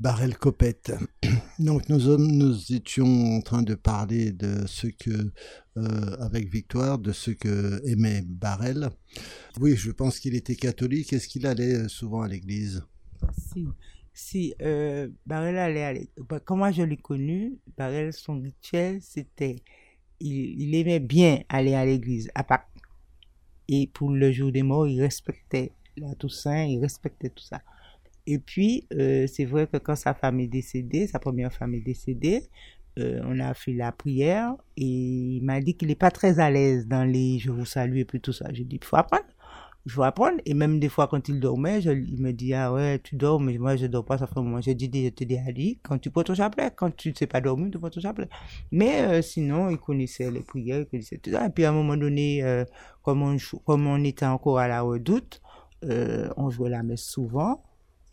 Barrel 0.01 0.39
Copette. 0.39 0.93
Donc 1.59 1.89
nous, 1.91 2.17
nous 2.17 2.73
étions 2.73 3.37
en 3.37 3.43
train 3.43 3.63
de 3.63 3.75
parler 3.75 4.33
de 4.33 4.67
ce 4.67 4.87
que, 4.87 5.31
euh, 5.77 6.17
avec 6.19 6.51
Victoire, 6.51 6.99
de 6.99 7.13
ce 7.13 7.31
que 7.31 7.83
aimait 7.87 8.23
Barrel. 8.27 8.89
Oui, 9.61 9.77
je 9.77 9.91
pense 9.91 10.19
qu'il 10.19 10.35
était 10.35 10.57
catholique. 10.57 11.13
Est-ce 11.13 11.29
qu'il 11.29 11.47
allait 11.47 11.89
souvent 11.89 12.23
à 12.23 12.29
l'église? 12.29 12.83
Si, 13.53 13.67
si 14.13 14.55
euh, 14.61 15.09
Barrel 15.27 15.57
allait 15.57 15.83
aller, 15.83 16.11
bah, 16.29 16.41
comment 16.41 16.71
je 16.71 16.83
l'ai 16.83 16.97
connu, 16.97 17.59
Barrel, 17.77 18.13
son 18.13 18.41
rituel, 18.41 19.01
c'était, 19.01 19.57
il, 20.21 20.75
aimait 20.75 21.01
bien 21.01 21.41
aller 21.49 21.75
à 21.75 21.85
l'église 21.85 22.31
à 22.35 22.45
Pâques. 22.45 22.69
Et 23.69 23.87
pour 23.87 24.11
le 24.11 24.31
jour 24.33 24.53
des 24.53 24.63
morts, 24.63 24.87
il 24.87 25.01
respectait 25.01 25.73
la 25.97 26.15
Toussaint, 26.15 26.65
il 26.65 26.81
respectait 26.81 27.31
tout 27.31 27.45
ça. 27.45 27.63
Et 28.27 28.39
puis, 28.39 28.87
euh, 28.93 29.27
c'est 29.27 29.45
vrai 29.45 29.67
que 29.67 29.79
quand 29.79 29.97
sa 29.97 30.15
femme 30.15 30.41
est 30.41 30.47
décédée, 30.47 31.07
sa 31.07 31.19
première 31.19 31.53
femme 31.53 31.75
est 31.75 31.81
décédée, 31.81 32.49
euh, 32.99 33.21
on 33.25 33.41
a 33.41 33.55
fait 33.55 33.73
la 33.73 33.91
prière 33.91 34.55
et 34.77 34.85
il 34.85 35.41
m'a 35.43 35.61
dit 35.61 35.75
qu'il 35.75 35.89
n'est 35.89 35.95
pas 35.95 36.11
très 36.11 36.39
à 36.39 36.51
l'aise 36.51 36.87
dans 36.87 37.05
les 37.05 37.39
je 37.39 37.51
vous 37.51 37.65
salue 37.65 37.99
et 37.99 38.05
puis 38.05 38.21
tout 38.21 38.35
ça. 38.35 38.53
J'ai 38.53 38.65
dit, 38.65 38.77
il 38.77 38.85
faut 38.85 38.97
apprendre 38.97 39.25
je 39.85 39.97
vais 39.97 40.07
apprendre. 40.07 40.39
Et 40.45 40.55
même 40.55 40.79
des 40.81 40.89
fois, 40.89 41.09
quand 41.09 41.29
il 41.29 41.41
dormait, 41.41 41.81
il 41.81 42.21
me 42.21 42.33
dit, 42.33 42.55
ah 42.55 42.73
ouais, 42.73 43.01
tu 43.01 43.17
dors, 43.17 43.41
mais 43.41 43.59
moi, 43.59 43.77
je 43.77 43.87
dors 43.87 44.05
pas, 44.05 44.19
ça 44.19 44.27
fait 44.27 44.39
un 44.39 44.43
moment. 44.43 44.61
Je 44.61 44.73
dis, 44.73 44.91
je 44.93 45.11
te 45.11 45.25
dis, 45.25 45.39
dit, 45.53 45.79
quand 45.83 45.99
tu 45.99 46.11
prends 46.11 46.23
ton 46.23 46.35
chapelet, 46.35 46.71
quand 46.75 46.95
tu 46.95 47.11
ne 47.11 47.15
sais 47.15 47.27
pas 47.27 47.41
dormir, 47.41 47.71
tu 47.73 47.79
prends 47.79 47.91
ton 47.91 48.01
chapelet. 48.01 48.29
Mais 48.71 49.03
euh, 49.03 49.23
sinon, 49.23 49.71
il 49.71 49.79
connaissait 49.79 50.31
les 50.31 50.41
prières, 50.41 50.81
il 50.81 50.87
connaissait 50.87 51.19
tout 51.19 51.31
ça. 51.31 51.47
Et 51.47 51.51
puis, 51.51 51.65
à 51.65 51.71
un 51.71 51.73
moment 51.73 51.97
donné, 51.97 52.43
euh, 52.45 52.65
comme, 53.03 53.23
on, 53.23 53.37
comme 53.65 53.87
on 53.87 54.03
était 54.05 54.27
encore 54.27 54.59
à 54.59 54.69
la 54.69 54.83
redoute, 54.83 55.41
euh, 55.85 56.29
on 56.37 56.51
jouait 56.51 56.71
la 56.71 56.83
messe 56.83 57.05
souvent. 57.05 57.63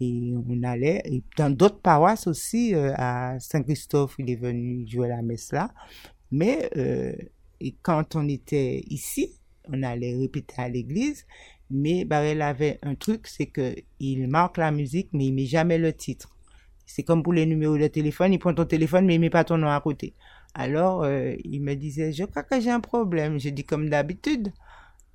Et 0.02 0.34
on 0.48 0.64
allait, 0.64 1.02
et 1.04 1.22
dans 1.38 1.54
d'autres 1.54 1.82
paroisses 1.82 2.26
aussi, 2.26 2.74
à 2.74 3.38
Saint-Christophe, 3.38 4.16
il 4.18 4.30
est 4.30 4.38
venu 4.38 4.88
jouer 4.88 5.10
la 5.10 5.22
messe 5.22 5.52
là. 5.52 5.72
Mais 6.32 6.70
et 7.60 7.76
quand 7.82 8.16
on 8.16 8.28
était 8.30 8.82
ici, 8.88 9.34
on 9.68 9.84
allait 9.84 10.16
répéter 10.16 10.56
à 10.58 10.70
l'église 10.70 11.26
mais 11.72 12.06
Barrel 12.06 12.42
avait 12.42 12.80
un 12.84 12.96
truc, 12.96 13.28
c'est 13.28 13.46
que 13.48 13.76
il 14.00 14.28
marque 14.28 14.58
la 14.58 14.72
musique, 14.72 15.10
mais 15.14 15.26
il 15.28 15.34
met 15.34 15.46
jamais 15.46 15.78
le 15.78 15.94
titre. 15.94 16.30
C'est 16.86 17.04
comme 17.04 17.22
pour 17.22 17.34
les 17.34 17.46
numéros 17.46 17.78
de 17.78 17.88
téléphone, 17.88 18.34
il 18.34 18.40
prend 18.40 18.54
ton 18.54 18.66
téléphone, 18.66 19.06
mais 19.06 19.16
il 19.16 19.20
met 19.20 19.30
pas 19.30 19.44
ton 19.44 19.58
nom 19.58 19.70
à 19.70 19.80
côté. 19.80 20.16
Alors, 20.56 21.04
euh, 21.04 21.36
il 21.44 21.62
me 21.62 21.76
disait, 21.76 22.12
je 22.12 22.24
crois 22.24 22.44
que 22.44 22.60
j'ai 22.60 22.72
un 22.72 22.80
problème. 22.80 23.40
J'ai 23.40 23.52
dit 23.52 23.64
comme 23.64 23.90
d'habitude. 23.90 24.52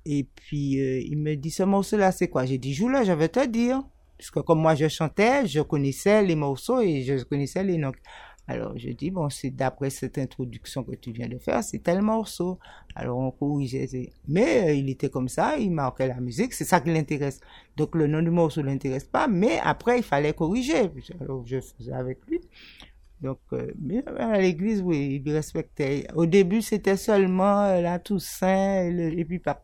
Et 0.05 0.23
puis, 0.35 0.79
euh, 0.79 1.01
il 1.01 1.17
me 1.17 1.35
dit, 1.35 1.51
ce 1.51 1.63
morceau-là, 1.63 2.11
c'est 2.11 2.29
quoi? 2.29 2.45
J'ai 2.45 2.57
dit, 2.57 2.73
joue-le, 2.73 3.03
je 3.03 3.11
vais 3.11 3.29
te 3.29 3.45
dire. 3.45 3.83
Puisque 4.17 4.41
comme 4.41 4.61
moi, 4.61 4.75
je 4.75 4.87
chantais, 4.87 5.45
je 5.47 5.59
connaissais 5.61 6.23
les 6.23 6.35
morceaux 6.35 6.79
et 6.79 7.01
je 7.03 7.21
connaissais 7.23 7.63
les 7.63 7.77
notes. 7.77 7.95
Alors 8.47 8.77
je 8.77 8.89
dis, 8.89 9.09
bon, 9.09 9.29
c'est 9.29 9.49
d'après 9.49 9.89
cette 9.89 10.17
introduction 10.17 10.83
que 10.83 10.95
tu 10.95 11.11
viens 11.11 11.27
de 11.27 11.37
faire, 11.37 11.63
c'est 11.63 11.79
tel 11.79 12.01
morceau. 12.01 12.59
Alors 12.95 13.17
on 13.17 13.31
corrigeait. 13.31 14.11
Mais 14.27 14.69
euh, 14.69 14.73
il 14.73 14.89
était 14.89 15.09
comme 15.09 15.27
ça, 15.27 15.57
il 15.57 15.71
marquait 15.71 16.07
la 16.07 16.19
musique, 16.19 16.53
c'est 16.53 16.65
ça 16.65 16.79
qui 16.79 16.91
l'intéresse. 16.91 17.39
Donc 17.75 17.95
le 17.95 18.07
nom 18.07 18.21
du 18.21 18.29
morceau 18.29 18.61
ne 18.61 18.67
l'intéresse 18.67 19.05
pas, 19.05 19.27
mais 19.27 19.59
après 19.63 19.97
il 19.97 20.03
fallait 20.03 20.33
corriger. 20.33 20.91
Alors 21.19 21.45
je 21.45 21.59
faisais 21.59 21.93
avec 21.93 22.19
lui. 22.27 22.41
Donc, 23.21 23.39
euh, 23.53 23.71
mais 23.79 24.03
à 24.19 24.39
l'église, 24.39 24.81
oui, 24.81 25.21
il 25.25 25.31
respectait. 25.31 26.05
Au 26.13 26.25
début, 26.25 26.61
c'était 26.61 26.97
seulement 26.97 27.63
euh, 27.63 27.81
la 27.81 27.97
Toussaint 27.97 28.89
et, 28.89 29.25
puis 29.25 29.39
pas 29.39 29.63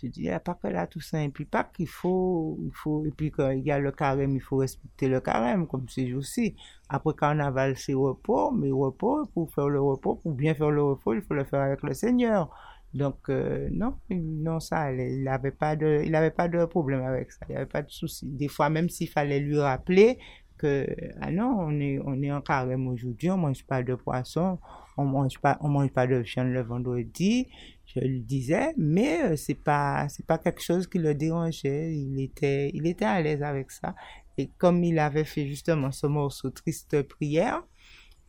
je 0.00 0.08
dis, 0.08 0.20
il 0.20 0.24
n'y 0.24 0.30
a 0.30 0.40
pas 0.40 0.54
que 0.54 0.68
la 0.68 0.86
Toussaint 0.86 1.22
et 1.22 1.28
puis 1.30 1.46
pas 1.46 1.64
qu'il 1.64 1.88
faut, 1.88 2.58
il 2.62 2.72
faut, 2.74 3.04
et 3.06 3.10
puis 3.10 3.30
quand 3.30 3.50
il 3.50 3.64
y 3.64 3.70
a 3.70 3.78
le 3.78 3.92
carême, 3.92 4.36
il 4.36 4.40
faut 4.40 4.58
respecter 4.58 5.08
le 5.08 5.20
carême, 5.20 5.66
comme 5.66 5.88
c'est 5.88 6.12
aussi. 6.12 6.54
Après 6.88 7.14
carnaval, 7.14 7.76
c'est 7.76 7.94
repos, 7.94 8.50
mais 8.50 8.70
repos, 8.70 9.26
pour 9.32 9.52
faire 9.54 9.68
le 9.68 9.80
repos, 9.80 10.16
pour 10.16 10.32
bien 10.32 10.54
faire 10.54 10.70
le 10.70 10.82
repos, 10.82 11.14
il 11.14 11.22
faut 11.22 11.34
le 11.34 11.44
faire 11.44 11.60
avec 11.60 11.82
le 11.82 11.94
Seigneur. 11.94 12.50
Donc, 12.94 13.28
euh, 13.28 13.68
non, 13.72 13.94
non, 14.10 14.60
ça, 14.60 14.92
il 14.92 15.22
n'avait 15.24 15.50
pas 15.50 15.76
de, 15.76 16.02
il 16.04 16.14
avait 16.14 16.30
pas 16.30 16.48
de 16.48 16.64
problème 16.66 17.02
avec 17.02 17.32
ça, 17.32 17.46
il 17.48 17.52
n'y 17.52 17.56
avait 17.56 17.66
pas 17.66 17.82
de 17.82 17.90
souci. 17.90 18.26
Des 18.26 18.48
fois, 18.48 18.68
même 18.70 18.88
s'il 18.88 19.08
fallait 19.08 19.40
lui 19.40 19.58
rappeler 19.58 20.18
que, 20.58 20.86
ah 21.20 21.30
non, 21.30 21.56
on 21.58 21.80
est, 21.80 21.98
on 22.04 22.22
est 22.22 22.32
en 22.32 22.40
carême 22.40 22.86
aujourd'hui, 22.88 23.30
on 23.30 23.36
mange 23.36 23.64
pas 23.64 23.82
de 23.82 23.94
poisson, 23.94 24.58
on 24.96 25.04
mange 25.04 25.38
pas, 25.38 25.58
on 25.60 25.68
mange 25.68 25.90
pas 25.90 26.06
de 26.06 26.16
viande 26.16 26.48
le 26.48 26.62
vendredi, 26.62 27.48
je 28.02 28.06
le 28.06 28.20
disais, 28.20 28.74
mais 28.76 29.22
euh, 29.22 29.36
c'est 29.36 29.54
pas 29.54 30.08
c'est 30.08 30.26
pas 30.26 30.38
quelque 30.38 30.62
chose 30.62 30.86
qui 30.86 30.98
le 30.98 31.14
dérangeait. 31.14 31.94
Il 31.94 32.20
était 32.20 32.70
il 32.74 32.86
était 32.86 33.04
à 33.04 33.20
l'aise 33.20 33.42
avec 33.42 33.70
ça. 33.70 33.94
Et 34.38 34.50
comme 34.58 34.84
il 34.84 34.98
avait 34.98 35.24
fait 35.24 35.46
justement 35.46 35.90
ce 35.92 36.06
morceau 36.06 36.50
Triste 36.50 37.02
prière, 37.02 37.62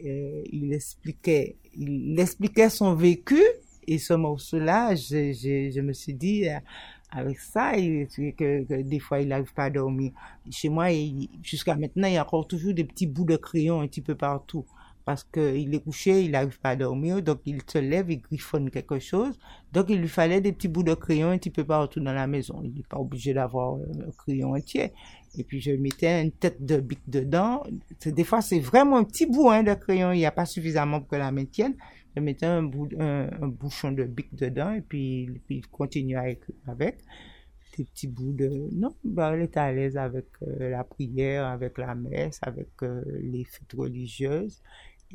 euh, 0.06 0.42
il 0.52 0.74
expliquait 0.74 1.58
il 1.76 2.20
expliquait 2.20 2.70
son 2.70 2.96
vécu 2.96 3.42
et 3.88 4.00
ce 4.00 4.14
morceau-là, 4.14 4.96
je, 4.96 5.32
je, 5.32 5.82
me 5.82 5.94
suis 5.94 6.14
dit 6.14 6.50
euh, 6.50 6.60
avec 7.10 7.40
ça, 7.40 7.72
que, 7.74 8.32
que, 8.32 8.82
des 8.82 9.00
fois 9.00 9.22
il 9.22 9.30
n'arrive 9.30 9.54
pas 9.54 9.66
à 9.66 9.70
dormir. 9.70 10.12
Chez 10.52 10.68
moi, 10.68 10.88
jusqu'à 11.42 11.76
maintenant, 11.76 12.08
il 12.08 12.16
y 12.16 12.18
a 12.18 12.24
encore 12.24 12.48
toujours 12.48 12.74
des 12.74 12.84
petits 12.84 13.08
bouts 13.08 13.26
de 13.26 13.38
crayon 13.38 13.80
un 13.82 13.88
petit 13.88 14.02
peu 14.02 14.16
partout 14.16 14.66
parce 15.08 15.24
qu'il 15.24 15.74
est 15.74 15.80
couché, 15.80 16.22
il 16.22 16.32
n'arrive 16.32 16.60
pas 16.60 16.72
à 16.72 16.76
dormir, 16.76 17.22
donc 17.22 17.40
il 17.46 17.62
se 17.66 17.78
lève, 17.78 18.12
il 18.12 18.20
griffonne 18.20 18.70
quelque 18.70 19.00
chose. 19.00 19.40
Donc 19.72 19.86
il 19.88 20.02
lui 20.02 20.10
fallait 20.10 20.42
des 20.42 20.52
petits 20.52 20.68
bouts 20.68 20.84
de 20.84 20.94
crayon 20.96 21.30
un 21.30 21.38
petit 21.38 21.50
peu 21.50 21.64
partout 21.64 22.02
dans 22.02 22.12
la 22.12 22.28
maison. 22.28 22.60
Il 22.62 22.74
n'est 22.74 22.84
pas 22.84 22.98
obligé 22.98 23.34
d'avoir 23.34 23.76
un 23.76 24.12
crayon 24.18 24.52
entier. 24.52 24.92
Et 25.38 25.46
puis 25.46 25.62
je 25.62 25.72
mettais 25.72 26.22
une 26.22 26.34
tête 26.34 26.66
de 26.66 26.82
bic 26.82 27.00
dedans. 27.08 27.64
Des 28.06 28.24
fois 28.26 28.42
c'est 28.42 28.60
vraiment 28.60 28.98
un 28.98 29.06
petit 29.06 29.26
bout 29.26 29.50
hein, 29.50 29.64
de 29.64 29.74
crayon, 29.76 30.12
il 30.12 30.18
n'y 30.18 30.26
a 30.26 30.32
pas 30.32 30.46
suffisamment 30.46 31.00
pour 31.00 31.08
que 31.08 31.16
la 31.16 31.32
maintienne. 31.32 31.76
Je 32.18 32.22
mettais 32.22 32.48
un, 32.48 32.64
bouchon 32.64 33.94
de 33.94 34.04
bic 34.04 34.36
dedans 34.36 34.74
et 34.74 34.82
puis, 34.82 35.40
il 35.50 35.68
continue 35.68 36.18
à 36.18 36.28
écrire 36.28 36.58
avec 36.68 36.98
des 37.78 37.86
petits 37.86 38.08
bouts 38.08 38.34
de... 38.34 38.68
Non, 38.74 38.94
bah, 39.06 39.32
elle 39.34 39.44
était 39.44 39.60
à 39.60 39.72
l'aise 39.72 39.96
avec 39.96 40.26
euh, 40.42 40.70
la 40.70 40.84
prière, 40.84 41.46
avec 41.46 41.78
la 41.78 41.96
messe, 41.96 42.40
avec 42.42 42.70
euh, 42.82 43.04
les 43.22 43.46
fêtes 43.46 43.72
religieuses. 43.78 44.62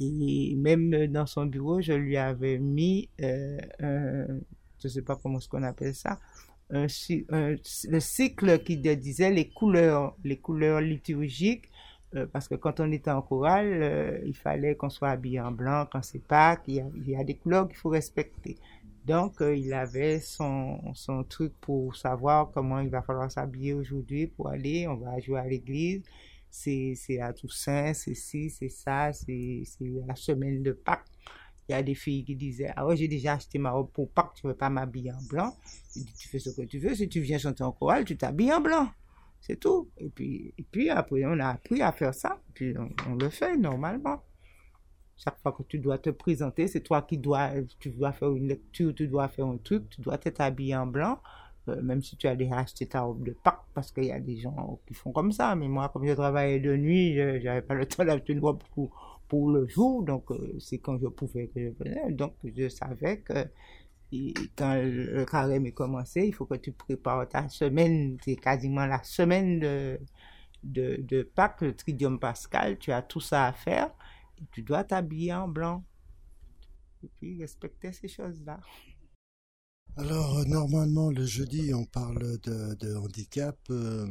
Et 0.01 0.55
même 0.57 1.07
dans 1.09 1.27
son 1.27 1.47
bureau, 1.47 1.81
je 1.83 1.93
lui 1.93 2.17
avais 2.17 2.59
mis 2.59 3.09
euh, 3.21 3.59
un, 3.81 4.27
je 4.83 4.89
sais 4.89 5.03
pas 5.03 5.17
comment 5.17 5.39
ce 5.39 5.49
qu'on 5.49 5.63
appelle 5.63 5.95
ça, 5.95 6.19
un, 6.71 6.87
le 6.89 8.01
cycle 8.01 8.59
qui 8.61 8.79
disait 8.79 9.31
les 9.31 9.49
couleurs, 9.49 10.17
les 10.25 10.39
couleurs 10.39 10.81
liturgiques, 10.81 11.69
euh, 12.15 12.27
parce 12.27 12.49
que 12.49 12.55
quand 12.55 12.81
on 12.81 12.91
était 12.93 13.11
en 13.11 13.23
chorale, 13.23 13.67
euh, 13.83 14.19
il 14.27 14.35
fallait 14.35 14.75
qu'on 14.75 14.91
soit 14.91 15.11
habillé 15.11 15.41
en 15.41 15.53
blanc, 15.53 15.87
quand 15.91 16.03
c'est 16.03 16.23
pas, 16.23 16.59
il 16.67 16.75
y, 16.75 16.81
a, 16.81 16.87
y 17.07 17.17
a 17.17 17.25
des 17.25 17.35
couleurs 17.35 17.69
qu'il 17.69 17.77
faut 17.77 17.91
respecter. 17.91 18.57
Donc, 19.07 19.41
euh, 19.41 19.57
il 19.57 19.73
avait 19.73 20.21
son, 20.21 20.95
son 20.95 21.25
truc 21.25 21.53
pour 21.61 21.97
savoir 21.97 22.51
comment 22.53 22.81
il 22.81 22.89
va 22.89 23.03
falloir 23.03 23.31
s'habiller 23.31 23.75
aujourd'hui 23.75 24.27
pour 24.29 24.49
aller, 24.49 24.87
on 24.87 24.95
va 24.97 25.19
jouer 25.21 25.41
à 25.41 25.47
l'église 25.47 26.03
c'est 26.53 27.19
à 27.21 27.33
Toussaint, 27.33 27.95
c'est 27.95 28.15
ci, 28.15 28.51
c'est 28.51 28.69
ça, 28.69 29.13
c'est 29.13 29.65
la 30.07 30.15
semaine 30.15 30.63
de 30.63 30.73
Pâques. 30.73 31.07
Il 31.69 31.73
y 31.73 31.75
a 31.75 31.83
des 31.83 31.95
filles 31.95 32.25
qui 32.25 32.37
disaient, 32.37 32.73
ah 32.77 32.87
ouais, 32.87 32.97
j'ai 32.97 33.09
déjà 33.09 33.35
acheté 33.35 33.59
ma 33.59 33.71
robe 33.71 33.91
pour 33.91 34.11
Pâques, 34.11 34.35
tu 34.35 34.47
ne 34.47 34.53
veux 34.53 34.57
pas 34.57 34.69
m'habiller 34.69 35.13
en 35.13 35.23
blanc? 35.23 35.57
Je 35.97 36.01
dis, 36.01 36.13
tu 36.19 36.29
fais 36.29 36.39
ce 36.39 36.51
que 36.51 36.63
tu 36.63 36.79
veux, 36.79 36.95
si 36.95 37.09
tu 37.09 37.21
viens 37.21 37.39
chanter 37.39 37.65
en 37.65 37.73
chorale, 37.73 38.05
tu 38.05 38.17
t'habilles 38.17 38.53
en 38.53 38.61
blanc. 38.61 38.89
C'est 39.41 39.59
tout. 39.59 39.91
Et 39.97 40.09
puis, 40.09 40.55
et 40.59 40.63
puis 40.63 40.91
après, 40.91 41.25
on 41.25 41.39
a 41.41 41.49
appris 41.49 41.81
à 41.81 41.91
faire 41.93 42.15
ça, 42.15 42.41
puis 42.55 42.75
on, 43.09 43.15
le 43.15 43.31
fait 43.31 43.57
normalement. 43.57 44.23
Chaque 45.17 45.39
fois 45.41 45.53
que 45.53 45.63
tu 45.63 45.79
dois 45.79 45.99
te 45.99 46.11
présenter, 46.11 46.69
c'est 46.69 46.81
toi 46.81 47.03
qui 47.03 47.17
dois, 47.17 47.51
tu 47.79 47.91
dois 47.91 48.13
faire 48.13 48.31
une 48.35 48.49
lecture, 48.49 48.95
tu 48.95 49.09
dois 49.09 49.29
faire 49.29 49.47
un 49.47 49.57
truc, 49.57 49.89
tu 49.89 50.01
dois 50.01 50.19
t'être 50.19 50.41
habillé 50.41 50.77
en 50.77 50.87
blanc. 50.87 51.21
Euh, 51.69 51.81
même 51.81 52.03
si 52.03 52.17
tu 52.17 52.27
as 52.27 52.37
acheté 52.57 52.87
ta 52.87 53.03
robe 53.03 53.25
de 53.25 53.33
Pâques, 53.33 53.63
parce 53.73 53.93
qu'il 53.93 54.07
y 54.07 54.13
a 54.13 54.19
des 54.19 54.37
gens 54.37 54.81
qui 54.87 54.95
font 54.95 55.13
comme 55.13 55.31
ça. 55.31 55.55
Mais 55.55 55.69
moi, 55.69 55.89
comme 55.91 56.05
je 56.07 56.13
travaillais 56.13 56.59
de 56.59 56.77
nuit, 56.77 57.15
je 57.15 57.45
n'avais 57.45 57.63
pas 57.63 57.75
le 57.75 57.87
temps 57.87 58.05
d'acheter 58.05 58.33
une 58.33 58.41
robe 58.41 58.63
pour, 58.75 59.21
pour 59.29 59.51
le 59.51 59.67
jour, 59.69 60.03
donc 60.03 60.31
euh, 60.31 60.57
c'est 60.59 60.79
quand 60.79 60.99
je 60.99 61.07
pouvais 61.07 61.47
que 61.49 61.61
je 61.61 61.69
venais. 61.71 62.13
Donc 62.13 62.35
je 62.45 62.69
savais 62.69 63.21
que 63.21 63.47
quand 64.57 64.75
le 64.75 65.25
carême 65.25 65.67
est 65.67 65.73
commencé, 65.73 66.27
il 66.27 66.35
faut 66.35 66.47
que 66.47 66.57
tu 66.57 66.73
prépares 66.73 67.29
ta 67.29 67.49
semaine, 67.49 68.19
c'est 68.25 68.37
quasiment 68.37 68.85
la 68.85 69.03
semaine 69.03 69.61
de, 69.61 70.01
de, 70.65 70.97
de 71.01 71.23
Pâques, 71.23 71.63
le 71.63 71.75
Tridium 71.75 72.19
Pascal, 72.19 72.79
tu 72.79 72.93
as 72.93 73.03
tout 73.03 73.21
ça 73.21 73.47
à 73.47 73.53
faire, 73.53 73.91
et 74.39 74.45
tu 74.53 74.63
dois 74.63 74.85
t'habiller 74.85 75.33
en 75.33 75.49
blanc. 75.49 75.85
Et 77.05 77.11
puis 77.19 77.41
respecter 77.41 77.93
ces 77.93 78.09
choses-là. 78.09 78.61
Alors, 79.99 80.39
euh, 80.39 80.45
normalement, 80.45 81.11
le 81.11 81.27
jeudi, 81.27 81.75
on 81.75 81.85
parle 81.85 82.39
de, 82.41 82.97
handicap. 82.97 83.59
Euh, 83.71 84.07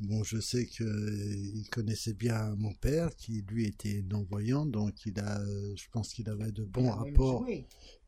Bon, 0.00 0.24
je 0.24 0.40
sais 0.40 0.66
qu'il 0.66 1.68
connaissait 1.70 2.14
bien 2.14 2.54
mon 2.56 2.74
père, 2.74 3.14
qui 3.14 3.44
lui 3.48 3.66
était 3.66 4.04
non-voyant, 4.10 4.66
donc 4.66 5.06
il 5.06 5.18
a, 5.20 5.40
je 5.76 5.84
pense 5.92 6.12
qu'il 6.12 6.28
avait 6.28 6.50
de 6.50 6.64
bons 6.64 6.90
rapports. 6.90 7.46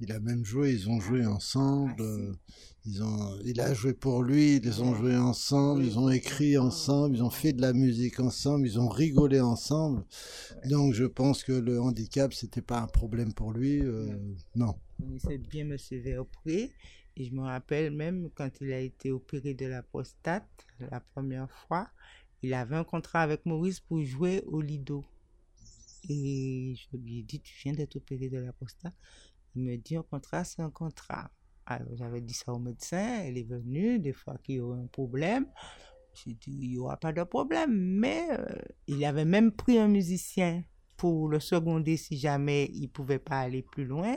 Il 0.00 0.10
a 0.12 0.18
même 0.18 0.44
joué, 0.44 0.72
ils 0.72 0.90
ont 0.90 1.00
joué 1.00 1.24
ensemble. 1.24 1.94
Ah, 2.00 2.52
ils 2.84 3.02
ont, 3.02 3.38
il 3.44 3.60
a 3.60 3.72
joué 3.72 3.94
pour 3.94 4.22
lui, 4.22 4.56
ils 4.56 4.82
ont 4.82 4.94
joué 4.94 5.16
ensemble, 5.16 5.84
ils 5.84 5.98
ont 5.98 6.10
écrit 6.10 6.58
ensemble, 6.58 7.16
ils 7.16 7.22
ont 7.22 7.30
fait 7.30 7.52
de 7.52 7.60
la 7.62 7.72
musique 7.72 8.20
ensemble, 8.20 8.66
ils 8.66 8.78
ont 8.78 8.88
rigolé 8.88 9.40
ensemble. 9.40 10.04
Donc 10.68 10.92
je 10.92 11.04
pense 11.04 11.44
que 11.44 11.52
le 11.52 11.80
handicap, 11.80 12.34
c'était 12.34 12.62
pas 12.62 12.80
un 12.80 12.86
problème 12.88 13.32
pour 13.32 13.52
lui. 13.52 13.80
Euh, 13.80 14.16
non. 14.54 14.74
Il 15.00 15.20
sait 15.20 15.38
bien 15.38 15.64
me 15.64 15.76
suivre. 15.76 16.26
Et 17.16 17.24
je 17.24 17.32
me 17.32 17.42
rappelle 17.42 17.92
même 17.92 18.30
quand 18.34 18.50
il 18.60 18.72
a 18.72 18.80
été 18.80 19.10
opéré 19.10 19.54
de 19.54 19.66
la 19.66 19.82
prostate 19.82 20.66
la 20.78 21.00
première 21.00 21.50
fois, 21.50 21.88
il 22.42 22.52
avait 22.54 22.76
un 22.76 22.84
contrat 22.84 23.22
avec 23.22 23.46
Maurice 23.46 23.80
pour 23.80 24.02
jouer 24.02 24.42
au 24.46 24.60
Lido. 24.60 25.04
Et 26.08 26.74
je 26.76 26.96
lui 26.96 27.20
ai 27.20 27.22
dit, 27.22 27.40
tu 27.40 27.54
viens 27.64 27.72
d'être 27.72 27.96
opéré 27.96 28.28
de 28.28 28.38
la 28.38 28.52
prostate. 28.52 28.94
Il 29.54 29.62
me 29.62 29.76
dit, 29.76 29.96
un 29.96 30.02
contrat, 30.02 30.44
c'est 30.44 30.62
un 30.62 30.70
contrat. 30.70 31.30
Alors 31.64 31.96
j'avais 31.96 32.20
dit 32.20 32.34
ça 32.34 32.52
au 32.52 32.58
médecin, 32.58 33.22
elle 33.24 33.38
est 33.38 33.48
venue, 33.48 33.98
des 33.98 34.12
fois 34.12 34.38
qu'il 34.38 34.56
y 34.56 34.60
aurait 34.60 34.80
un 34.80 34.86
problème. 34.86 35.46
J'ai 36.14 36.34
dit, 36.34 36.56
il 36.62 36.70
n'y 36.70 36.78
aura 36.78 36.96
pas 36.96 37.12
de 37.12 37.22
problème. 37.24 37.72
Mais 37.72 38.24
euh, 38.30 38.44
il 38.86 39.04
avait 39.04 39.24
même 39.24 39.50
pris 39.52 39.78
un 39.78 39.88
musicien 39.88 40.62
pour 40.96 41.28
le 41.28 41.40
seconder 41.40 41.96
si 41.96 42.16
jamais 42.16 42.70
il 42.72 42.82
ne 42.82 42.86
pouvait 42.88 43.18
pas 43.18 43.40
aller 43.40 43.62
plus 43.62 43.84
loin. 43.84 44.16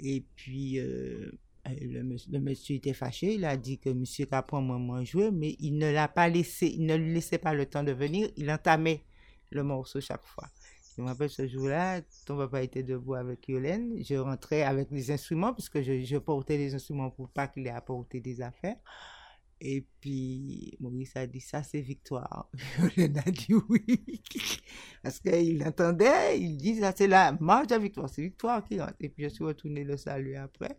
Et 0.00 0.24
puis, 0.34 0.80
euh, 0.80 1.30
le, 1.66 2.38
monsieur 2.40 2.76
était 2.76 2.92
fâché, 2.92 3.34
il 3.34 3.44
a 3.44 3.56
dit 3.56 3.78
que 3.78 3.90
monsieur 3.90 4.26
Capron 4.26 4.60
moins 4.60 5.04
joué, 5.04 5.30
mais 5.30 5.56
il 5.60 5.78
ne 5.78 5.90
l'a 5.90 6.08
pas 6.08 6.28
laissé, 6.28 6.66
il 6.66 6.86
ne 6.86 6.94
lui 6.96 7.14
laissait 7.14 7.38
pas 7.38 7.54
le 7.54 7.66
temps 7.66 7.82
de 7.82 7.92
venir, 7.92 8.28
il 8.36 8.50
entamait 8.50 9.04
le 9.50 9.62
morceau 9.62 10.00
chaque 10.00 10.24
fois. 10.24 10.48
Je 10.96 11.02
me 11.02 11.08
rappelle 11.08 11.30
ce 11.30 11.46
jour-là, 11.46 12.02
ton 12.26 12.36
papa 12.36 12.62
était 12.62 12.82
debout 12.82 13.14
avec 13.14 13.48
Yolène, 13.48 14.02
je 14.04 14.14
rentrais 14.14 14.62
avec 14.62 14.90
les 14.90 15.10
instruments, 15.10 15.52
puisque 15.52 15.80
je, 15.80 16.02
je 16.02 16.16
portais 16.18 16.56
les 16.56 16.74
instruments 16.74 17.10
pour 17.10 17.28
pas 17.30 17.48
qu'il 17.48 17.66
ait 17.66 17.70
apporté 17.70 18.20
des 18.20 18.40
affaires. 18.42 18.76
Et 19.60 19.86
puis 20.00 20.76
Maurice 20.80 21.16
a 21.16 21.26
dit 21.26 21.40
ça 21.40 21.62
c'est 21.62 21.80
victoire. 21.80 22.50
Yolène 22.96 23.18
a 23.24 23.30
dit 23.30 23.54
oui. 23.68 24.22
Parce 25.02 25.18
qu'il 25.20 25.64
entendait, 25.66 26.38
il 26.38 26.56
dit 26.56 26.76
ça 26.80 26.92
c'est 26.94 27.06
la 27.06 27.32
marche 27.40 27.68
de 27.68 27.76
victoire, 27.76 28.08
c'est 28.08 28.22
victoire 28.22 28.62
qui 28.64 28.80
rentre. 28.80 28.94
Et 29.00 29.08
puis 29.08 29.24
je 29.24 29.30
suis 29.30 29.44
retourné 29.44 29.82
le 29.82 29.96
salut 29.96 30.36
après. 30.36 30.78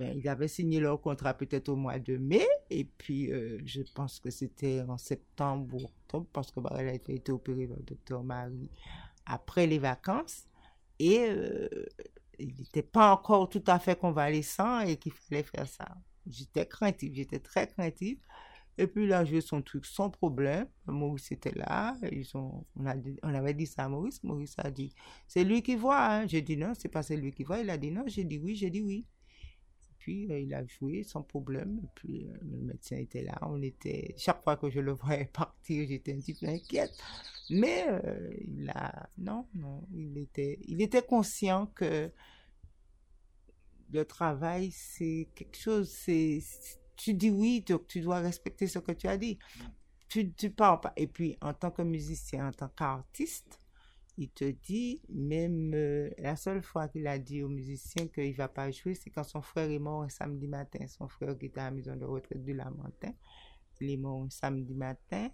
Ben, 0.00 0.16
ils 0.16 0.26
avaient 0.28 0.48
signé 0.48 0.80
leur 0.80 0.98
contrat 0.98 1.34
peut-être 1.34 1.68
au 1.68 1.76
mois 1.76 1.98
de 1.98 2.16
mai, 2.16 2.46
et 2.70 2.84
puis 2.86 3.30
euh, 3.30 3.58
je 3.66 3.82
pense 3.94 4.18
que 4.18 4.30
c'était 4.30 4.80
en 4.80 4.96
septembre 4.96 5.74
ou 5.76 5.84
octobre, 5.84 6.26
parce 6.32 6.50
que 6.50 6.58
Barrel 6.58 6.88
a 6.88 6.94
été 6.94 7.30
opéré 7.30 7.66
par 7.66 7.76
le 7.76 7.82
docteur 7.82 8.24
Marie 8.24 8.70
après 9.26 9.66
les 9.66 9.78
vacances, 9.78 10.46
et 10.98 11.26
euh, 11.28 11.68
il 12.38 12.54
n'était 12.56 12.82
pas 12.82 13.12
encore 13.12 13.50
tout 13.50 13.62
à 13.66 13.78
fait 13.78 13.98
convalescent 13.98 14.80
et 14.80 14.96
qu'il 14.96 15.12
fallait 15.12 15.42
faire 15.42 15.68
ça. 15.68 15.86
J'étais 16.26 16.64
craintive, 16.64 17.12
j'étais 17.14 17.40
très 17.40 17.66
craintive. 17.66 18.18
Et 18.78 18.86
puis 18.86 19.04
il 19.04 19.12
a 19.12 19.26
joué 19.26 19.42
son 19.42 19.60
truc 19.60 19.84
sans 19.84 20.08
problème. 20.08 20.66
Maurice 20.86 21.30
était 21.32 21.52
là. 21.54 21.94
Ils 22.10 22.34
ont, 22.34 22.64
on, 22.74 22.84
on 23.22 23.34
avait 23.34 23.52
dit 23.52 23.66
ça 23.66 23.84
à 23.84 23.88
Maurice. 23.90 24.22
Maurice 24.24 24.54
a 24.56 24.70
dit, 24.70 24.94
c'est 25.28 25.44
lui 25.44 25.62
qui 25.62 25.76
voit. 25.76 26.02
Hein. 26.02 26.26
J'ai 26.26 26.40
dit 26.40 26.56
non, 26.56 26.72
c'est 26.78 26.88
pas 26.88 27.02
c'est 27.02 27.18
lui 27.18 27.32
qui 27.32 27.44
voit. 27.44 27.58
Il 27.58 27.68
a 27.68 27.76
dit 27.76 27.90
non. 27.90 28.04
J'ai 28.06 28.24
dit 28.24 28.38
oui, 28.38 28.56
j'ai 28.56 28.70
dit 28.70 28.80
oui. 28.80 29.04
Puis 30.00 30.32
euh, 30.32 30.40
il 30.40 30.52
a 30.54 30.64
joué 30.66 31.04
sans 31.04 31.22
problème. 31.22 31.82
Puis 31.94 32.26
euh, 32.26 32.36
le 32.42 32.58
médecin 32.58 32.96
était 32.96 33.22
là. 33.22 33.38
On 33.42 33.62
était 33.62 34.14
chaque 34.18 34.42
fois 34.42 34.56
que 34.56 34.68
je 34.68 34.80
le 34.80 34.92
voyais 34.92 35.26
partir, 35.32 35.86
j'étais 35.86 36.14
un 36.14 36.16
petit 36.16 36.34
peu 36.34 36.46
inquiète. 36.46 36.92
Mais 37.50 37.86
euh, 37.88 38.30
il 38.40 38.68
a 38.70 39.08
non 39.18 39.46
non, 39.54 39.86
il 39.94 40.18
était 40.18 40.58
il 40.66 40.82
était 40.82 41.02
conscient 41.02 41.66
que 41.66 42.10
le 43.92 44.04
travail 44.04 44.70
c'est 44.72 45.28
quelque 45.34 45.56
chose. 45.56 45.88
C'est 45.90 46.40
tu 46.96 47.14
dis 47.14 47.30
oui, 47.30 47.60
donc 47.60 47.86
tu 47.86 48.00
dois 48.00 48.20
respecter 48.20 48.66
ce 48.66 48.78
que 48.78 48.92
tu 48.92 49.06
as 49.06 49.18
dit. 49.18 49.38
Tu 50.08 50.32
tu 50.32 50.50
parles 50.50 50.80
pas. 50.80 50.94
Et 50.96 51.06
puis 51.06 51.36
en 51.42 51.52
tant 51.52 51.70
que 51.70 51.82
musicien, 51.82 52.48
en 52.48 52.52
tant 52.52 52.68
qu'artiste 52.68 53.60
il 54.20 54.28
te 54.28 54.44
dit, 54.44 55.00
même 55.08 55.72
euh, 55.72 56.10
la 56.18 56.36
seule 56.36 56.62
fois 56.62 56.88
qu'il 56.88 57.06
a 57.06 57.18
dit 57.18 57.42
aux 57.42 57.48
musiciens 57.48 58.06
qu'il 58.06 58.28
ne 58.28 58.36
va 58.36 58.48
pas 58.48 58.70
jouer, 58.70 58.94
c'est 58.94 59.08
quand 59.08 59.24
son 59.24 59.40
frère 59.40 59.70
est 59.70 59.78
mort 59.78 60.02
un 60.02 60.10
samedi 60.10 60.46
matin. 60.46 60.86
Son 60.88 61.08
frère 61.08 61.38
qui 61.38 61.46
était 61.46 61.60
à 61.60 61.64
la 61.64 61.70
maison 61.70 61.96
de 61.96 62.04
retraite 62.04 62.44
du 62.44 62.52
Lamentin, 62.52 63.14
il 63.80 63.90
est 63.90 63.96
mort 63.96 64.26
samedi 64.28 64.74
matin. 64.74 65.30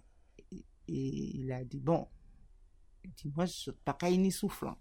Et, 0.53 0.63
il 0.87 1.51
a 1.51 1.65
dit, 1.65 1.81
bon, 1.81 2.07
dis-moi, 3.03 3.45
je 3.45 3.51
ne 3.51 3.55
suis 3.57 3.71
pas 3.83 3.97
ni 4.09 4.31
soufflant. 4.31 4.77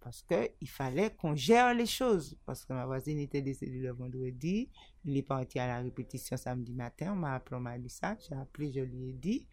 Parce 0.00 0.22
qu'il 0.22 0.68
fallait 0.70 1.14
qu'on 1.14 1.34
gère 1.34 1.74
les 1.74 1.84
choses. 1.84 2.38
Parce 2.46 2.64
que 2.64 2.72
ma 2.72 2.86
voisine 2.86 3.18
était 3.18 3.42
décédée 3.42 3.80
le 3.80 3.92
vendredi. 3.92 4.70
Il 5.04 5.14
est 5.18 5.22
parti 5.22 5.58
à 5.58 5.66
la 5.66 5.80
répétition 5.80 6.38
samedi 6.38 6.72
matin. 6.72 7.12
On 7.12 7.16
m'a 7.16 7.34
appelé, 7.34 7.56
on 7.56 7.60
m'a 7.60 7.76
ça. 7.88 8.16
J'ai 8.26 8.34
appelé, 8.34 8.72
je 8.72 8.80
lui 8.80 9.10
ai 9.10 9.12
dit. 9.12 9.46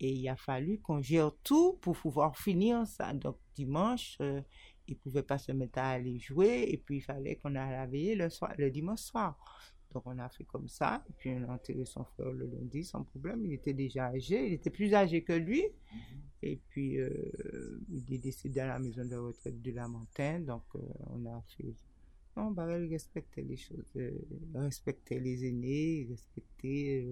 Et 0.00 0.10
il 0.10 0.28
a 0.28 0.36
fallu 0.36 0.78
qu'on 0.78 1.00
gère 1.00 1.32
tout 1.42 1.78
pour 1.80 1.96
pouvoir 1.96 2.36
finir 2.36 2.86
ça. 2.86 3.12
Donc 3.12 3.36
dimanche, 3.54 4.16
euh, 4.20 4.40
il 4.88 4.94
ne 4.94 4.98
pouvait 4.98 5.22
pas 5.22 5.38
se 5.38 5.52
mettre 5.52 5.78
à 5.78 5.90
aller 5.90 6.18
jouer 6.18 6.66
et 6.68 6.76
puis 6.76 6.96
il 6.98 7.00
fallait 7.00 7.36
qu'on 7.36 7.54
aille 7.54 7.72
la 7.72 7.86
veiller 7.86 8.14
le, 8.14 8.28
soir, 8.28 8.52
le 8.58 8.70
dimanche 8.70 9.00
soir. 9.00 9.38
Donc 9.92 10.02
on 10.06 10.18
a 10.18 10.28
fait 10.28 10.44
comme 10.44 10.68
ça, 10.68 11.02
et 11.08 11.12
puis 11.16 11.30
on 11.30 11.48
a 11.48 11.54
enterré 11.54 11.86
son 11.86 12.04
frère 12.04 12.30
le 12.30 12.46
lundi 12.46 12.84
sans 12.84 13.02
problème. 13.02 13.46
Il 13.46 13.54
était 13.54 13.72
déjà 13.72 14.08
âgé, 14.08 14.46
il 14.46 14.52
était 14.52 14.68
plus 14.68 14.92
âgé 14.92 15.22
que 15.22 15.32
lui. 15.32 15.62
Mm-hmm. 15.62 15.98
Et 16.42 16.60
puis 16.68 16.98
euh, 16.98 17.80
il 17.88 18.12
est 18.12 18.18
décédé 18.18 18.60
à 18.60 18.66
la 18.66 18.78
maison 18.78 19.04
de 19.06 19.16
retraite 19.16 19.62
du 19.62 19.72
Lamentin. 19.72 20.40
Donc 20.40 20.64
euh, 20.74 20.80
on 21.06 21.24
a 21.26 21.40
fait. 21.56 21.74
Non, 22.36 22.50
bah, 22.50 22.78
il 22.78 22.90
respectait 22.90 23.40
les 23.40 23.56
choses, 23.56 23.96
respectait 24.54 25.18
les 25.18 25.46
aînés, 25.46 26.06
respectait 26.10 26.46
j'étais 26.66 27.06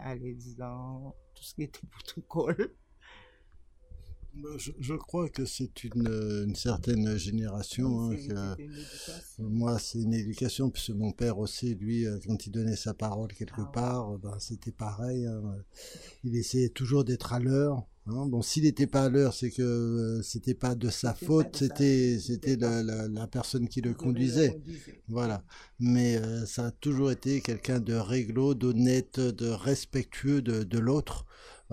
à 0.00 0.14
l'aise 0.14 0.56
dans 0.56 1.14
tout 1.34 1.42
ce 1.42 1.54
qui 1.54 1.62
était 1.62 1.86
protocole. 1.86 2.56
Bah, 2.56 2.83
je, 4.56 4.72
je, 4.78 4.94
crois 4.94 5.28
que 5.28 5.44
c'est 5.44 5.84
une, 5.84 6.08
une, 6.46 6.54
certaine 6.54 7.16
génération. 7.16 8.10
Hein, 8.10 8.16
que, 8.16 9.42
moi, 9.42 9.78
c'est 9.78 10.00
une 10.00 10.14
éducation, 10.14 10.70
puisque 10.70 10.90
mon 10.90 11.12
père 11.12 11.38
aussi, 11.38 11.74
lui, 11.74 12.06
euh, 12.06 12.18
quand 12.26 12.46
il 12.46 12.50
donnait 12.50 12.76
sa 12.76 12.94
parole 12.94 13.32
quelque 13.32 13.62
ah 13.62 13.70
part, 13.72 14.18
ben, 14.18 14.36
c'était 14.38 14.72
pareil. 14.72 15.26
Hein. 15.26 15.42
Il 16.24 16.36
essayait 16.36 16.68
toujours 16.68 17.04
d'être 17.04 17.32
à 17.32 17.38
l'heure. 17.38 17.86
Hein. 18.06 18.26
Bon, 18.26 18.42
s'il 18.42 18.64
n'était 18.64 18.86
pas 18.86 19.04
à 19.04 19.08
l'heure, 19.08 19.32
c'est 19.32 19.50
que 19.50 19.62
euh, 19.62 20.22
c'était 20.22 20.54
pas 20.54 20.74
de 20.74 20.90
sa 20.90 21.14
faute, 21.14 21.56
c'était 21.56 22.18
c'était 22.18 22.56
la, 22.56 22.82
la, 22.82 23.08
la, 23.08 23.26
personne 23.26 23.68
qui 23.68 23.80
le 23.80 23.94
conduisait. 23.94 24.60
Voilà. 25.08 25.42
Mais 25.80 26.16
euh, 26.16 26.44
ça 26.44 26.66
a 26.66 26.70
toujours 26.70 27.10
été 27.10 27.40
quelqu'un 27.40 27.80
de 27.80 27.94
réglo, 27.94 28.54
d'honnête, 28.54 29.20
de 29.20 29.48
respectueux 29.48 30.42
de, 30.42 30.64
de 30.64 30.78
l'autre. 30.78 31.26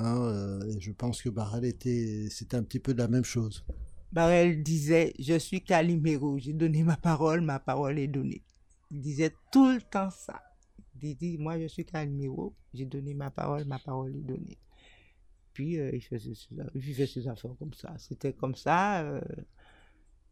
Hein, 0.03 0.17
euh, 0.17 0.75
je 0.79 0.91
pense 0.91 1.21
que 1.21 1.29
Barrel 1.29 1.63
était, 1.65 2.27
c'était 2.29 2.57
un 2.57 2.63
petit 2.63 2.79
peu 2.79 2.93
de 2.93 2.99
la 2.99 3.07
même 3.07 3.23
chose. 3.23 3.63
Barrel 4.11 4.63
disait, 4.63 5.13
je 5.19 5.37
suis 5.37 5.61
Calimero, 5.61 6.39
j'ai 6.39 6.53
donné 6.53 6.83
ma 6.83 6.97
parole, 6.97 7.41
ma 7.41 7.59
parole 7.59 7.99
est 7.99 8.07
donnée. 8.07 8.43
Il 8.89 8.99
disait 8.99 9.33
tout 9.51 9.71
le 9.71 9.81
temps 9.81 10.09
ça. 10.09 10.41
Il 11.01 11.15
dit, 11.15 11.37
moi 11.37 11.59
je 11.59 11.67
suis 11.67 11.85
Calimero, 11.85 12.53
j'ai 12.73 12.85
donné 12.85 13.13
ma 13.13 13.29
parole, 13.29 13.65
ma 13.65 13.77
parole 13.77 14.15
est 14.15 14.21
donnée. 14.21 14.57
Puis 15.53 15.79
euh, 15.79 15.91
il, 15.93 16.01
faisait 16.01 16.33
ses, 16.33 16.49
vivait 16.73 17.07
ses 17.07 17.27
affaires 17.27 17.55
comme 17.59 17.73
ça. 17.73 17.93
C'était 17.99 18.33
comme 18.33 18.55
ça. 18.55 19.01
Euh, 19.01 19.21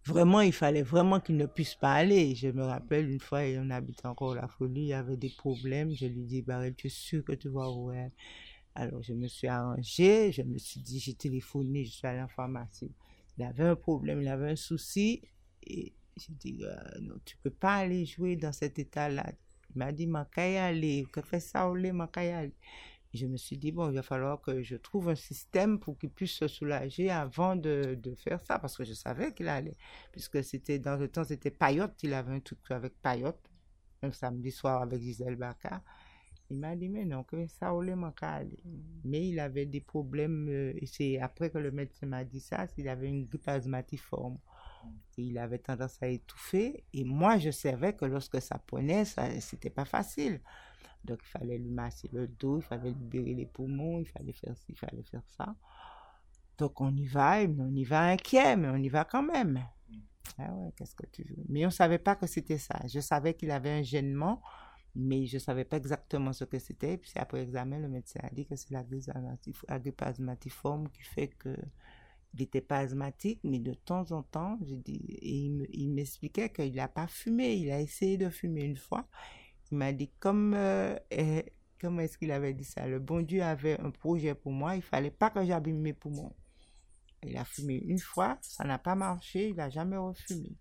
vraiment, 0.06 0.42
il 0.42 0.54
fallait 0.54 0.82
vraiment 0.82 1.20
qu'il 1.20 1.38
ne 1.38 1.46
puisse 1.46 1.76
pas 1.76 1.94
aller. 1.94 2.34
Je 2.34 2.48
me 2.48 2.64
rappelle 2.64 3.10
une 3.10 3.20
fois, 3.20 3.42
on 3.58 3.70
habitait 3.70 4.08
encore 4.08 4.34
la 4.34 4.48
folie, 4.48 4.82
il 4.82 4.88
y 4.88 4.94
avait 4.94 5.18
des 5.18 5.30
problèmes. 5.30 5.94
Je 5.94 6.08
lui 6.08 6.24
dis, 6.24 6.42
Barrel, 6.42 6.74
tu 6.74 6.88
es 6.88 6.90
sûr 6.90 7.24
que 7.24 7.34
tu 7.34 7.50
vas 7.50 7.70
où 7.70 7.92
alors, 8.76 9.02
je 9.02 9.14
me 9.14 9.28
suis 9.28 9.48
arrangé, 9.48 10.32
je 10.32 10.42
me 10.42 10.58
suis 10.58 10.80
dit, 10.80 11.00
j'ai 11.00 11.14
téléphoné, 11.14 11.84
je 11.86 11.92
suis 11.92 12.08
allé 12.08 12.22
en 12.22 12.28
pharmacie. 12.28 12.92
Il 13.38 13.44
avait 13.44 13.66
un 13.66 13.76
problème, 13.76 14.22
il 14.22 14.28
avait 14.28 14.52
un 14.52 14.56
souci. 14.56 15.22
Et 15.64 15.94
j'ai 16.18 16.34
dit, 16.34 16.60
euh, 16.64 16.76
non, 17.02 17.16
tu 17.26 17.38
peux 17.38 17.50
pas 17.50 17.76
aller 17.76 18.06
jouer 18.06 18.36
dans 18.36 18.52
cet 18.52 18.80
état-là. 18.80 19.32
Il 19.76 19.78
m'a 19.80 19.92
dit, 19.92 20.08
ma 20.08 20.28
aller, 20.36 21.06
que 21.12 21.22
fait 21.22 21.40
ça, 21.40 21.70
ou 21.70 21.76
les, 21.76 21.92
ma 21.92 22.10
aller? 22.16 22.54
je 23.14 23.26
me 23.26 23.38
suis 23.38 23.58
dit, 23.58 23.72
bon, 23.72 23.90
il 23.90 23.96
va 23.96 24.04
falloir 24.04 24.40
que 24.40 24.62
je 24.62 24.76
trouve 24.76 25.10
un 25.10 25.16
système 25.16 25.80
pour 25.80 25.98
qu'il 25.98 26.12
puisse 26.12 26.34
se 26.34 26.48
soulager 26.48 27.10
avant 27.10 27.56
de, 27.56 27.98
de 28.02 28.14
faire 28.16 28.40
ça, 28.42 28.60
parce 28.60 28.78
que 28.78 28.84
je 28.84 28.94
savais 28.94 29.34
qu'il 29.34 29.48
allait, 29.48 29.78
puisque 30.12 30.44
c'était 30.44 30.78
dans 30.78 30.96
le 30.96 31.08
temps, 31.08 31.24
c'était 31.24 31.50
Payotte, 31.50 32.04
il 32.04 32.14
avait 32.14 32.34
un 32.34 32.40
truc 32.40 32.60
avec 32.70 32.94
Payotte, 33.02 33.50
un 34.04 34.12
samedi 34.12 34.52
soir 34.52 34.82
avec 34.84 35.02
Gisèle 35.02 35.36
Baka. 35.36 35.84
Il 36.50 36.58
m'a 36.58 36.76
dit, 36.76 36.90
mais 36.90 37.06
non, 37.06 37.24
que 37.24 37.46
ça 37.48 37.70
allait 37.70 37.94
aller. 38.22 38.64
Mais 39.04 39.30
il 39.30 39.40
avait 39.40 39.66
des 39.66 39.82
problèmes, 39.82 40.48
euh, 40.50 40.74
c'est 40.86 41.20
après 41.20 41.50
que 41.50 41.60
le 41.60 41.72
médecin 41.72 42.08
m'a 42.08 42.24
dit 42.24 42.40
ça, 42.40 42.68
s'il 42.68 42.90
avait 42.90 43.08
une 43.08 43.26
grippe 43.26 43.48
asthmatiforme. 43.48 44.40
Et 45.18 45.24
il 45.24 45.38
avait 45.38 45.60
tendance 45.60 46.02
à 46.02 46.08
étouffer, 46.08 46.84
et 46.94 47.04
moi, 47.04 47.38
je 47.38 47.52
savais 47.52 47.94
que 47.94 48.06
lorsque 48.06 48.42
ça 48.42 48.58
prenait, 48.58 49.06
ça, 49.06 49.40
c'était 49.42 49.70
pas 49.70 49.86
facile. 49.86 50.42
Donc, 51.04 51.20
il 51.22 51.28
fallait 51.28 51.58
lui 51.58 51.70
masser 51.70 52.10
le 52.12 52.28
dos, 52.28 52.60
il 52.60 52.64
fallait 52.64 52.92
libérer 52.92 53.34
les 53.34 53.46
poumons, 53.46 54.00
il 54.00 54.08
fallait 54.08 54.34
faire 54.34 54.58
ci, 54.58 54.66
il 54.70 54.78
fallait 54.78 55.04
faire 55.04 55.24
ça. 55.38 55.56
Donc, 56.58 56.82
on 56.82 56.96
y 56.96 57.06
va, 57.06 57.46
mais 57.48 57.64
on 57.64 57.76
y 57.76 57.84
va 57.84 58.08
inquiet, 58.08 58.56
mais 58.56 58.70
on 58.70 58.76
y 58.78 58.90
va 58.90 59.06
quand 59.06 59.24
même. 59.24 59.64
Ah 60.38 60.54
ouais, 60.54 60.72
qu'est-ce 60.76 60.96
que 60.96 61.06
tu 61.08 61.24
veux? 61.24 61.44
Mais 61.48 61.66
on 61.66 61.70
ne 61.70 61.74
savait 61.74 62.00
pas 62.00 62.16
que 62.16 62.28
c'était 62.28 62.58
ça. 62.58 62.80
Je 62.88 63.00
savais 63.00 63.34
qu'il 63.34 63.52
avait 63.52 63.72
un 63.72 63.82
gênement, 63.82 64.42
mais 64.96 65.26
je 65.26 65.38
ne 65.38 65.40
savais 65.40 65.66
pas 65.66 65.78
exactement 65.78 66.34
ce 66.34 66.46
que 66.46 66.60
c'était. 66.60 66.98
Puis 66.98 67.12
après 67.16 67.42
examen, 67.42 67.80
le 67.80 67.90
médecin 67.90 68.20
a 68.24 68.30
dit 68.30 68.46
que 68.46 68.56
c'est 68.56 68.72
la 68.72 68.84
qui 68.84 69.02
fait 71.04 71.28
que 71.28 71.56
il 72.34 72.42
n'était 72.42 72.62
pas 72.62 72.80
asthmatique, 72.80 73.40
mais 73.44 73.60
de 73.60 73.74
temps 73.74 74.12
en 74.12 74.22
temps, 74.22 74.60
je 74.62 74.76
dis, 74.76 75.02
il 75.22 75.90
m'expliquait 75.90 76.50
qu'il 76.50 76.76
n'a 76.76 76.88
pas 76.88 77.08
fumé. 77.08 77.56
Il 77.56 77.72
a 77.72 77.82
essayé 77.82 78.18
de 78.18 78.30
fumer 78.30 78.64
une 78.64 78.78
fois. 78.78 79.08
Il 79.72 79.78
m'a 79.78 79.92
dit, 79.94 80.12
comme, 80.20 80.54
euh, 80.54 80.96
eh, 81.12 81.46
comment 81.80 82.02
est-ce 82.02 82.18
qu'il 82.18 82.32
avait 82.32 82.54
dit 82.54 82.64
ça? 82.64 82.88
Le 82.88 83.00
bon 83.00 83.22
Dieu 83.22 83.42
avait 83.42 83.80
un 83.80 83.92
projet 83.92 84.36
pour 84.36 84.52
moi, 84.52 84.76
il 84.76 84.82
fallait 84.82 85.12
pas 85.12 85.30
que 85.30 85.44
j'abîme 85.44 85.80
mes 85.80 85.94
poumons. 85.94 86.36
Il 87.24 87.36
a 87.38 87.46
fumé 87.46 87.84
une 87.86 88.00
fois, 88.00 88.38
ça 88.42 88.64
n'a 88.64 88.78
pas 88.78 88.96
marché, 88.96 89.50
il 89.50 89.56
n'a 89.56 89.70
jamais 89.70 89.98
refumé. 89.98 90.56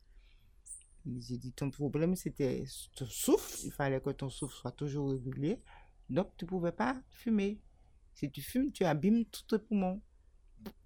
J'ai 1.17 1.39
dit, 1.39 1.53
ton 1.53 1.71
problème, 1.71 2.17
c'était 2.17 2.65
ton 2.95 3.07
souffle. 3.07 3.59
Il 3.65 3.73
fallait 3.73 4.01
que 4.01 4.11
ton 4.11 4.29
souffle 4.29 4.55
soit 4.55 4.73
toujours 4.73 5.11
régulier. 5.11 5.61
Donc, 6.11 6.37
tu 6.37 6.45
ne 6.45 6.49
pouvais 6.49 6.73
pas 6.73 7.01
fumer. 7.11 7.61
Si 8.15 8.31
tu 8.31 8.43
fumes, 8.43 8.73
tu 8.73 8.85
abîmes 8.85 9.25
tous 9.27 9.47
tes 9.47 9.59
poumons. 9.59 10.01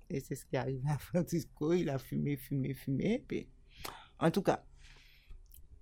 Et 0.08 0.20
c'est 0.20 0.34
ce 0.34 0.44
qui 0.44 0.56
arrive 0.56 0.82
à 0.88 0.98
Francisco. 0.98 1.72
Il 1.72 1.88
a 1.90 1.98
fumé, 1.98 2.36
fumé, 2.36 2.74
fumé. 2.74 3.24
Puis, 3.26 3.48
en 4.18 4.30
tout 4.30 4.42
cas, 4.42 4.64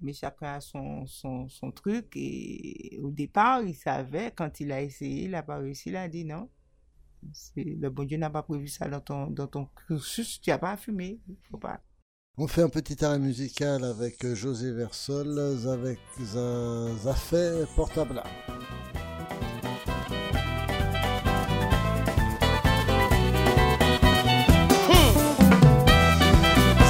mais 0.01 0.13
chacun 0.13 0.55
a 0.55 0.61
son, 0.61 1.07
son, 1.07 1.49
son, 1.49 1.71
truc. 1.71 2.13
Et 2.17 2.99
au 3.03 3.11
départ, 3.11 3.63
il 3.63 3.75
savait, 3.75 4.33
quand 4.35 4.61
il 4.61 4.73
a 4.73 4.83
essayé, 4.83 5.25
il 5.25 5.33
n'a 5.33 5.43
pas 5.43 5.59
réussi, 5.59 5.91
il 5.91 5.97
a 5.97 6.09
dit 6.09 6.25
non. 6.25 6.49
Le 7.57 7.89
bon 7.89 8.05
Dieu 8.05 8.17
n'a 8.17 8.31
pas 8.31 8.43
prévu 8.43 8.69
ça 8.69 8.89
dans 8.89 9.01
ton, 9.01 9.27
dans 9.27 9.47
ton 9.47 9.67
cursus, 9.87 10.41
tu 10.41 10.49
n'as 10.51 10.59
pas 10.59 10.77
fumé. 10.77 11.21
Faut 11.51 11.59
pas. 11.59 11.83
On 12.43 12.47
fait 12.47 12.63
un 12.63 12.71
petit 12.71 13.05
arrêt 13.05 13.19
musical 13.19 13.85
avec 13.85 14.27
José 14.35 14.73
Versol, 14.73 15.39
avec 15.71 15.99
Zafé 16.25 17.65
Portable. 17.77 18.23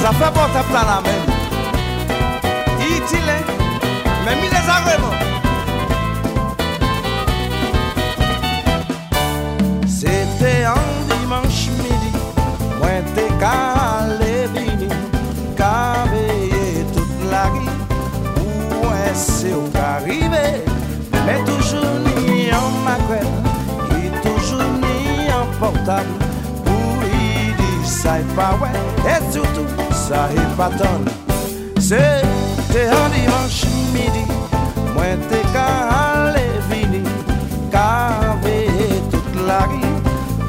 Zafé 0.00 0.32
Portable 0.32 0.72
la 0.72 1.00
même. 1.02 1.30
mais 4.24 4.36
mi 4.36 4.42
les 4.42 5.29
en 25.90 25.96
portable, 25.96 26.08
pour 26.64 27.04
y 27.04 27.52
dire 27.52 27.84
ça 27.84 28.18
est 28.18 28.34
pas 28.34 28.56
ouais, 28.60 29.10
et 29.10 29.32
surtout 29.32 29.66
ça 29.92 30.28
est 30.32 30.56
pas 30.56 30.70
tonne. 30.70 31.08
Te 32.70 32.78
an 32.78 33.08
dimanche 33.12 33.66
midi. 33.92 34.24
Mwen 34.94 35.18
te 35.28 35.40
ka 35.52 35.66
ale 35.90 36.44
vini 36.68 37.02
Ka 37.72 38.36
veye 38.42 39.00
tout 39.10 39.40
la 39.46 39.60
ri 39.70 39.80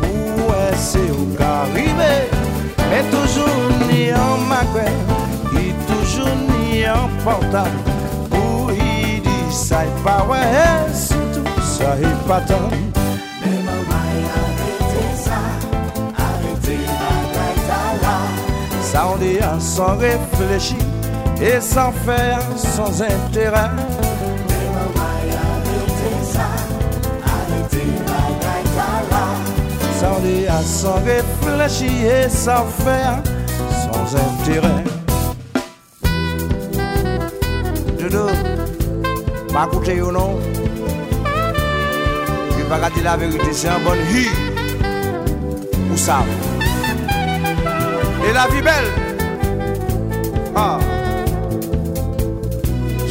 Ou 0.03 0.51
ese 0.69 1.01
ou 1.15 1.25
ka 1.37 1.63
rive 1.73 2.11
Me 2.91 3.01
toujou 3.09 3.71
ni 3.87 4.11
an 4.11 4.45
makwe 4.49 4.85
Ki 5.49 5.71
toujou 5.87 6.35
ni 6.51 6.85
an 6.85 7.09
portal 7.23 7.71
Ou 8.37 8.69
i 8.75 9.19
di 9.23 9.39
sa 9.49 9.85
y 9.87 9.97
pa 10.03 10.19
we 10.29 10.43
Soutou 10.93 11.65
sa 11.73 11.95
y 11.97 12.15
pa 12.27 12.41
tan 12.45 12.69
Me 12.69 12.90
Sa 18.91 19.07
on 19.07 19.19
di 19.19 19.39
an 19.39 19.57
san 19.61 19.97
reflechi 19.97 20.75
et 21.41 21.61
sans 21.61 21.93
faire, 22.05 22.41
sans 22.57 23.01
intérêt. 23.01 23.71
Sans 29.97 30.19
dire, 30.19 30.53
sans 30.65 30.99
réfléchir 31.05 32.11
et 32.11 32.29
sans 32.29 32.65
faire, 32.83 33.23
sans 33.81 34.15
intérêt. 34.27 34.83
Doudou, 37.97 38.27
pas 39.53 39.67
écouter 39.71 40.01
ou 40.01 40.11
non? 40.11 40.37
Je 42.57 42.63
pas 42.65 42.89
dire 42.89 43.03
la 43.05 43.15
vérité, 43.15 43.53
c'est 43.53 43.69
un 43.69 43.79
bon 43.85 43.95
hi. 44.11 44.27
Où 45.93 45.95
ça? 45.95 46.17
Et 48.32 48.34
la 48.34 48.47
vie 48.47 48.61
belle. 48.61 48.91
Ah. 50.55 50.79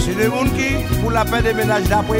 Se 0.01 0.29
moun 0.33 0.49
ki 0.57 0.71
pou 0.95 1.13
la 1.13 1.27
pen 1.29 1.45
de 1.45 1.53
menaj 1.61 1.85
da 1.93 2.01
pou 2.09 2.17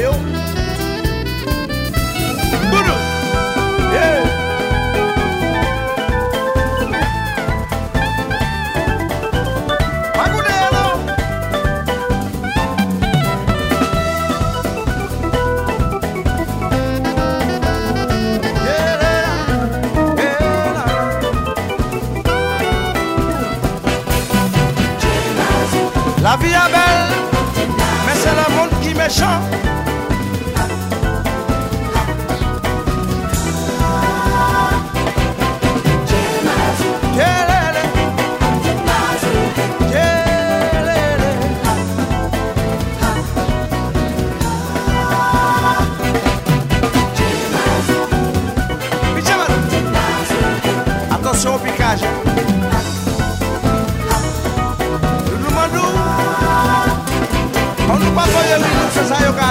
monde 29.19 29.70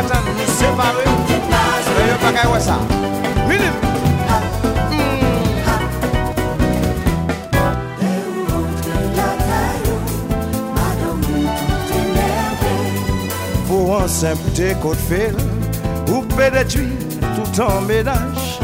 atan 0.00 0.24
nou 0.24 0.48
separe 0.56 1.04
Se 1.84 2.08
yo 2.08 2.16
pa 2.22 2.32
kay 2.36 2.48
wè 2.52 2.60
sa. 2.64 2.76
Minim 3.48 3.76
Pou 13.68 13.94
an 13.98 14.08
sempte 14.10 14.72
kote 14.82 15.04
fel 15.08 15.36
Ou 16.10 16.24
pe 16.34 16.48
detui 16.54 16.90
tout 17.20 17.62
an 17.66 17.84
ménage 17.88 18.58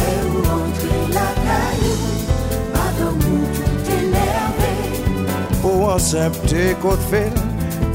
Le 0.00 0.16
ou 0.30 0.42
rentre 0.48 0.98
la 1.14 1.28
kayou 1.44 2.00
Madame 2.74 3.24
ou 3.30 3.40
tout 3.56 3.94
énervé 4.00 4.74
Pou 5.62 5.88
an 5.94 6.02
sempte 6.10 6.68
kote 6.82 7.08
fel 7.12 7.42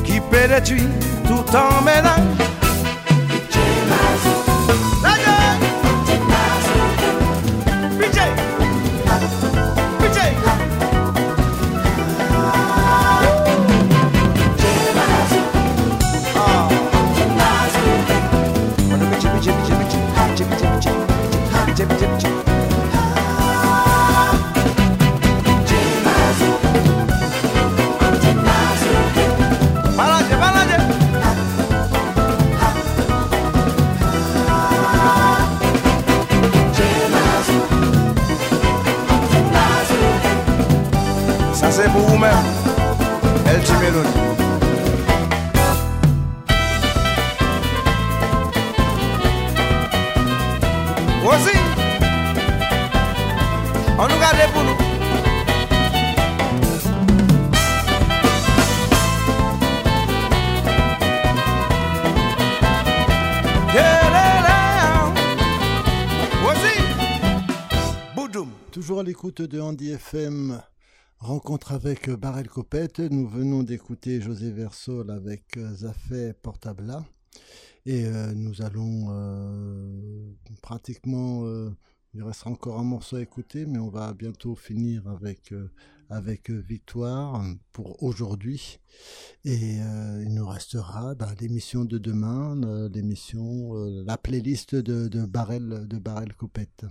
Ki 0.08 0.22
pe 0.32 0.48
detui 0.56 0.90
tout 1.28 1.58
an 1.58 1.82
ménage 1.86 2.45
l'écoute 69.26 69.42
de 69.42 69.60
Andy 69.60 69.90
FM, 69.90 70.62
rencontre 71.18 71.72
avec 71.72 72.10
euh, 72.10 72.16
Barel 72.16 72.48
Copette. 72.48 73.00
Nous 73.00 73.28
venons 73.28 73.64
d'écouter 73.64 74.22
José 74.22 74.52
Versol 74.52 75.10
avec 75.10 75.58
euh, 75.58 75.74
Zafé 75.74 76.34
Portabla. 76.34 77.04
Et 77.88 78.06
euh, 78.06 78.36
nous 78.36 78.62
allons 78.62 79.08
pratiquement. 80.62 81.44
il 82.14 82.22
restera 82.22 82.52
encore 82.52 82.80
un 82.80 82.84
morceau 82.84 83.16
à 83.16 83.22
écouter, 83.22 83.66
mais 83.66 83.80
on 83.80 83.90
va 83.90 84.14
bientôt 84.14 84.54
finir 84.54 85.08
avec, 85.08 85.52
avec 86.12 86.52
Victoire 86.52 87.44
pour 87.72 88.04
aujourd'hui. 88.04 88.78
Et 89.44 89.78
il 90.20 90.36
nous 90.36 90.48
restera 90.48 91.16
bah, 91.16 91.34
l'émission 91.42 91.84
de 91.84 91.98
demain, 91.98 92.56
l'émission, 92.90 93.74
la 94.06 94.20
playlist 94.20 94.76
de, 94.76 95.08
de 95.08 95.26
Barel, 95.26 95.88
de 95.88 95.98
Barel 95.98 96.36
Copette. 96.36 96.86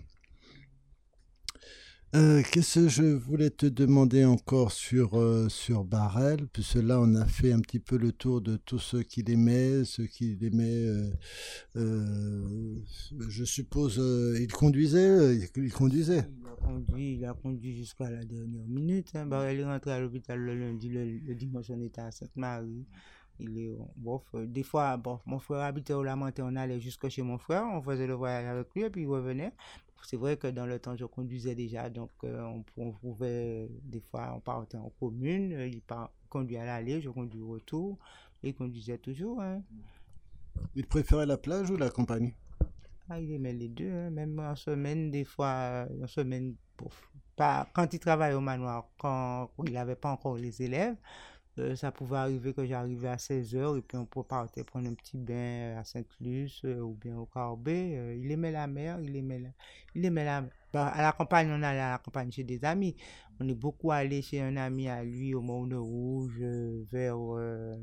Euh, 2.15 2.43
Qu'est-ce 2.53 2.79
que 2.79 2.89
je 2.89 3.03
voulais 3.03 3.51
te 3.51 3.67
demander 3.67 4.25
encore 4.25 4.71
sur, 4.71 5.19
euh, 5.19 5.49
sur 5.49 5.83
Barel 5.83 6.47
Puisque 6.53 6.77
là, 6.77 7.01
on 7.01 7.13
a 7.17 7.27
fait 7.27 7.53
un 7.53 7.59
petit 7.59 7.81
peu 7.81 7.99
le 7.99 8.13
tour 8.13 8.41
de 8.41 8.57
tous 8.57 8.79
ceux 8.79 9.03
qu'il 9.03 9.29
aimait, 9.31 9.85
ceux 9.85 10.07
qu'il 10.07 10.45
aimait. 10.45 11.11
euh, 11.75 12.77
je 13.29 13.45
suppose, 13.45 13.97
il 14.41 14.53
conduisait, 14.53 15.37
il, 15.57 15.73
conduisait. 15.73 16.25
Il 16.39 16.47
a 16.47 16.55
conduit, 16.65 17.15
il 17.15 17.25
a 17.25 17.35
conduit 17.35 17.77
jusqu'à 17.77 18.09
la 18.09 18.25
dernière 18.25 18.69
minute. 18.69 19.11
Hein. 19.17 19.29
Il 19.51 19.59
est 19.59 19.65
rentré 19.65 19.91
à 19.91 19.99
l'hôpital 19.99 20.39
le 20.39 20.55
lundi, 20.55 20.91
le, 20.91 21.35
dimanche 21.35 21.67
on 21.71 21.81
était 21.81 22.01
à 22.01 22.13
Sainte-Marie. 22.13 22.87
Il 23.41 23.59
est 23.59 23.77
des 24.47 24.63
fois, 24.63 25.03
mon 25.27 25.41
frère 25.41 25.63
habitait 25.63 25.95
au 25.95 26.05
Lamentin, 26.05 26.45
on 26.47 26.55
allait 26.55 26.79
jusque 26.79 27.09
chez 27.09 27.23
mon 27.23 27.39
frère, 27.39 27.65
on 27.73 27.83
faisait 27.83 28.07
le 28.07 28.15
voyage 28.15 28.47
avec 28.47 28.73
lui 28.73 28.85
et 28.85 28.91
puis 28.91 29.03
il 29.03 29.09
revenait. 29.09 29.53
C'est 30.07 30.17
vrai 30.17 30.37
que 30.37 30.47
dans 30.47 30.67
le 30.67 30.79
temps, 30.79 30.97
je 30.97 31.07
conduisais 31.07 31.55
déjà, 31.55 31.89
donc 31.89 32.11
euh, 32.25 32.43
on, 32.43 32.63
pou- 32.63 32.83
on 32.83 32.93
pouvait, 32.93 33.69
des 33.83 34.01
fois, 34.01 34.35
on 34.37 34.41
partait 34.41 34.77
en 34.77 34.91
commune, 35.01 35.53
euh, 35.55 35.67
il 35.67 35.81
conduit 36.29 36.57
à 36.59 36.65
l'aller, 36.67 37.01
je 37.01 37.09
conduis 37.11 37.41
au 37.41 37.49
retour, 37.49 37.99
et 38.43 38.49
il 38.49 38.55
conduisait 38.55 38.99
toujours. 38.99 39.41
Hein. 39.41 39.63
Il 40.75 40.87
préférait 40.87 41.27
la 41.27 41.39
plage 41.39 41.71
ou 41.71 41.77
la 41.77 41.91
campagne? 41.91 42.33
Ah, 43.09 43.21
il 43.21 43.33
aimait 43.33 43.53
les 43.53 43.69
deux, 43.69 43.91
hein. 43.91 44.11
même 44.11 44.39
en 44.39 44.57
semaine, 44.57 45.11
des 45.11 45.25
fois, 45.25 45.47
euh, 45.47 46.05
en 46.05 46.07
semaine, 46.07 46.55
pouf, 46.77 47.11
pas, 47.37 47.67
quand 47.75 47.93
il 47.93 47.99
travaillait 47.99 48.37
au 48.37 48.41
manoir, 48.41 48.89
quand 48.99 49.51
il 49.67 49.73
n'avait 49.73 49.97
pas 49.97 50.11
encore 50.11 50.37
les 50.37 50.63
élèves, 50.63 50.97
euh, 51.59 51.77
ça 51.77 51.93
pouvait 51.93 52.17
arriver 52.17 52.53
que 52.53 52.65
j'arrivais 52.67 53.09
à 53.09 53.19
16h 53.19 53.77
et 53.79 53.83
puis 53.83 53.97
on 53.97 54.07
pouvait 54.07 54.27
partir 54.27 54.65
prendre 54.65 54.89
un 54.89 54.95
petit 54.95 55.17
bain 55.19 55.77
à 55.79 55.85
Sainte-Luce 55.85 56.63
euh, 56.65 56.81
ou 56.81 56.95
bien 56.95 57.17
au 57.19 57.27
Carbet. 57.27 57.97
Euh, 57.97 58.15
il 58.17 58.31
aimait 58.33 58.53
la 58.53 58.67
mer, 58.67 59.01
il 59.01 59.15
aimait 59.17 59.39
la, 59.39 59.49
il 59.95 60.05
aimait 60.05 60.25
la 60.25 60.45
bah, 60.73 60.89
à 60.89 61.03
la 61.03 61.13
campagne, 61.13 61.49
on 61.51 61.63
allait 61.63 61.79
à 61.81 61.93
la 61.93 61.99
campagne 61.99 62.33
chez 62.33 62.43
des 62.45 62.65
amis. 62.65 62.97
On 63.41 63.49
est 63.49 63.55
beaucoup 63.55 63.93
allé 63.93 64.23
chez 64.23 64.41
un 64.41 64.57
ami 64.57 64.89
à 64.89 65.05
lui 65.05 65.35
au 65.35 65.41
Morne 65.41 65.75
Rouge, 65.75 66.39
euh, 66.41 66.85
vers 66.91 67.17
euh, 67.19 67.77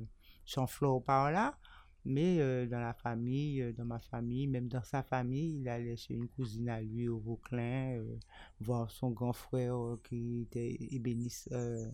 Chanfleur 0.46 1.02
par 1.04 1.32
là. 1.32 1.58
Mais 2.04 2.40
euh, 2.40 2.66
dans 2.66 2.80
la 2.80 2.94
famille, 2.94 3.62
euh, 3.62 3.74
dans 3.74 3.86
ma 3.86 4.00
famille, 4.00 4.48
même 4.48 4.68
dans 4.68 4.84
sa 4.84 5.04
famille, 5.04 5.60
il 5.62 5.70
allait 5.70 5.96
chez 5.96 6.16
une 6.16 6.28
cousine 6.28 6.68
à 6.70 6.82
lui 6.82 7.08
au 7.08 7.20
Vauclin, 7.20 7.98
euh, 7.98 8.18
voir 8.60 8.90
son 8.90 9.12
grand 9.12 9.34
frère 9.34 9.76
euh, 9.78 10.02
qui 10.04 10.42
était 10.42 10.78
ébéniste 10.92 11.50
euh, 11.52 11.86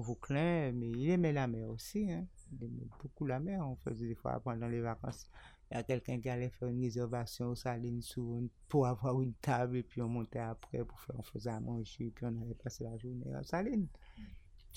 Vauclin. 0.00 0.72
Mais 0.72 0.90
il 0.90 1.10
aimait 1.10 1.32
la 1.32 1.46
mer 1.46 1.68
aussi. 1.68 2.10
Hein. 2.10 2.26
Il 2.52 2.64
aimait 2.64 2.88
beaucoup 3.02 3.26
la 3.26 3.40
mer. 3.40 3.66
On 3.66 3.76
faisait 3.76 4.06
des 4.06 4.14
fois 4.14 4.40
pendant 4.40 4.68
les 4.68 4.80
vacances. 4.80 5.28
Il 5.70 5.74
y 5.74 5.76
a 5.78 5.82
quelqu'un 5.82 6.18
qui 6.18 6.28
allait 6.30 6.48
faire 6.48 6.68
une 6.68 6.80
réservation 6.80 7.48
aux 7.48 7.54
Salines 7.54 8.00
sous 8.00 8.48
pour 8.68 8.86
avoir 8.86 9.20
une 9.20 9.34
table 9.34 9.76
et 9.76 9.82
puis 9.82 10.00
on 10.00 10.08
montait 10.08 10.38
après 10.38 10.82
pour 10.82 10.98
faire, 11.00 11.16
on 11.18 11.22
faisait 11.22 11.50
à 11.50 11.60
manger 11.60 12.06
et 12.06 12.10
puis 12.10 12.24
on 12.24 12.40
allait 12.40 12.54
passer 12.54 12.84
la 12.84 12.96
journée 12.96 13.32
à 13.34 13.42
Salines. 13.42 13.86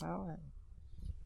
Ah 0.02 0.22
ouais. 0.24 0.36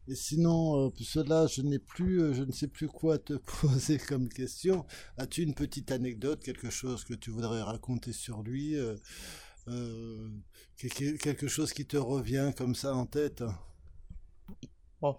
Et 0.08 0.14
sinon, 0.14 0.86
euh, 0.86 0.90
puisque 0.90 1.16
là, 1.16 1.48
je 1.48 1.62
n'ai 1.62 1.80
plus, 1.80 2.22
euh, 2.22 2.32
je 2.32 2.44
ne 2.44 2.52
sais 2.52 2.68
plus 2.68 2.86
quoi 2.86 3.18
te 3.18 3.32
poser 3.60 3.98
comme 3.98 4.28
question. 4.28 4.86
As-tu 5.16 5.42
une 5.42 5.54
petite 5.54 5.90
anecdote, 5.90 6.42
quelque 6.42 6.70
chose 6.70 7.04
que 7.04 7.14
tu 7.14 7.30
voudrais 7.30 7.62
raconter 7.62 8.12
sur 8.12 8.42
lui 8.42 8.76
euh, 8.76 10.28
quelque 10.76 11.48
chose 11.48 11.72
qui 11.72 11.86
te 11.86 11.96
revient 11.96 12.52
comme 12.56 12.76
ça 12.76 12.94
en 12.94 13.04
tête? 13.04 13.42
Bon, 15.00 15.16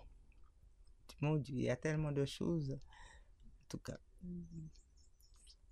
mon 1.22 1.36
Dieu, 1.36 1.56
il 1.58 1.64
y 1.64 1.70
a 1.70 1.76
tellement 1.76 2.12
de 2.12 2.26
choses. 2.26 2.72
En 2.72 3.68
tout 3.70 3.80
cas, 3.80 3.98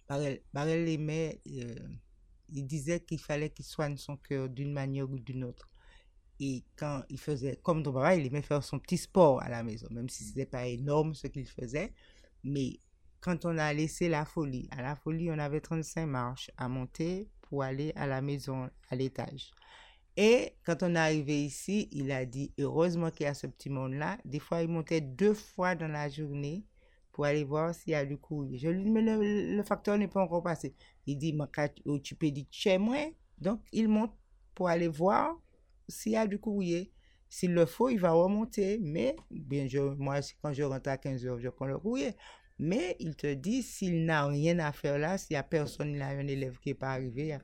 Barel, 0.08 0.42
Barel 0.54 0.88
aimait, 0.90 1.42
euh, 1.48 1.76
il 2.50 2.66
disait 2.68 3.00
qu'il 3.02 3.20
fallait 3.20 3.50
qu'il 3.50 3.66
soigne 3.66 3.98
son 3.98 4.18
cœur 4.18 4.50
d'une 4.50 4.72
manière 4.74 5.10
ou 5.10 5.18
d'une 5.20 5.44
autre. 5.44 5.70
Et 6.40 6.64
quand 6.78 7.04
il 7.10 7.20
faisait, 7.20 7.58
comme 7.64 7.84
Dobara, 7.84 8.16
il 8.16 8.26
aimait 8.28 8.42
faire 8.42 8.64
son 8.64 8.80
petit 8.80 8.98
sport 8.98 9.42
à 9.42 9.50
la 9.50 9.64
maison, 9.64 9.88
même 9.92 10.10
si 10.10 10.24
ce 10.26 10.30
n'était 10.30 10.46
pas 10.46 10.68
énorme 10.68 11.16
ce 11.16 11.28
qu'il 11.28 11.48
faisait. 11.48 11.94
Mais 12.44 12.80
quand 13.22 13.46
on 13.46 13.58
a 13.58 13.74
laissé 13.74 14.10
la 14.10 14.26
folie, 14.26 14.68
à 14.72 14.82
la 14.82 14.96
folie, 14.96 15.32
on 15.32 15.40
avait 15.40 15.62
35 15.62 16.06
marches 16.08 16.52
à 16.58 16.68
monter 16.70 17.30
pour 17.42 17.64
aller 17.64 17.94
à 17.96 18.08
la 18.08 18.22
maison, 18.22 18.70
à 18.90 18.96
l'étage. 18.96 19.52
Et 20.18 20.54
quand 20.64 20.82
on 20.84 20.96
est 20.96 21.00
arrivé 21.00 21.44
ici, 21.44 21.90
il 21.92 22.12
a 22.12 22.26
dit, 22.26 22.54
heureusement 22.58 23.12
qu'il 23.12 23.26
y 23.26 23.30
a 23.30 23.34
ce 23.34 23.48
petit 23.48 23.70
monde-là. 23.70 24.18
Des 24.24 24.40
fois, 24.40 24.62
il 24.62 24.70
montait 24.70 25.02
deux 25.02 25.34
fois 25.34 25.76
dans 25.76 25.90
la 25.90 26.08
journée 26.10 26.64
pour 27.12 27.26
aller 27.26 27.44
voir 27.44 27.74
s'il 27.76 27.92
y 27.92 27.96
a 27.96 28.06
du 28.06 28.18
courrier. 28.18 28.58
Je 28.58 28.70
lui 28.70 28.84
dis, 28.84 28.92
mais 28.92 29.02
le, 29.02 29.64
facteur 29.64 29.98
n'est 29.98 30.08
pas 30.08 30.22
encore 30.22 30.44
passé. 30.44 30.74
Il 31.06 31.18
dit, 31.18 31.38
oh, 31.86 32.00
tu 32.00 32.16
peux 32.16 32.32
dire 32.32 32.46
chez 32.50 32.78
moi. 32.78 32.98
Donc, 33.38 33.62
il 33.74 33.90
monte 33.90 34.14
pour 34.54 34.70
aller 34.70 34.88
voir 34.88 35.38
s'il 35.88 36.14
y 36.14 36.18
a 36.18 36.28
du 36.28 36.40
courrier. 36.40 36.92
S'il 37.30 37.54
le 37.54 37.66
faut, 37.66 37.90
il 37.90 38.00
va 38.00 38.12
remonter. 38.12 38.80
Mais, 38.82 39.18
bien, 39.30 39.68
je, 39.68 39.80
moi, 39.80 40.20
quand 40.42 40.54
je 40.54 40.64
rentre 40.64 40.90
à 40.90 40.98
15 40.98 41.26
heures, 41.26 41.40
je 41.40 41.50
prends 41.50 41.66
le 41.66 41.78
courrier. 41.78 42.16
Mais 42.58 42.96
il 43.00 43.16
te 43.18 43.34
dit, 43.34 43.64
s'il 43.64 44.06
n'a 44.06 44.26
rien 44.28 44.60
à 44.60 44.72
faire 44.72 44.98
là, 44.98 45.18
s'il 45.18 45.34
n'y 45.34 45.38
a 45.38 45.44
personne, 45.44 45.94
il 45.94 46.02
a 46.02 46.08
un 46.08 46.28
élève 46.28 46.58
qui 46.60 46.70
n'est 46.70 46.76
pas 46.76 46.92
arrivé, 46.92 47.22
il 47.24 47.28
y 47.28 47.32
a- 47.34 47.42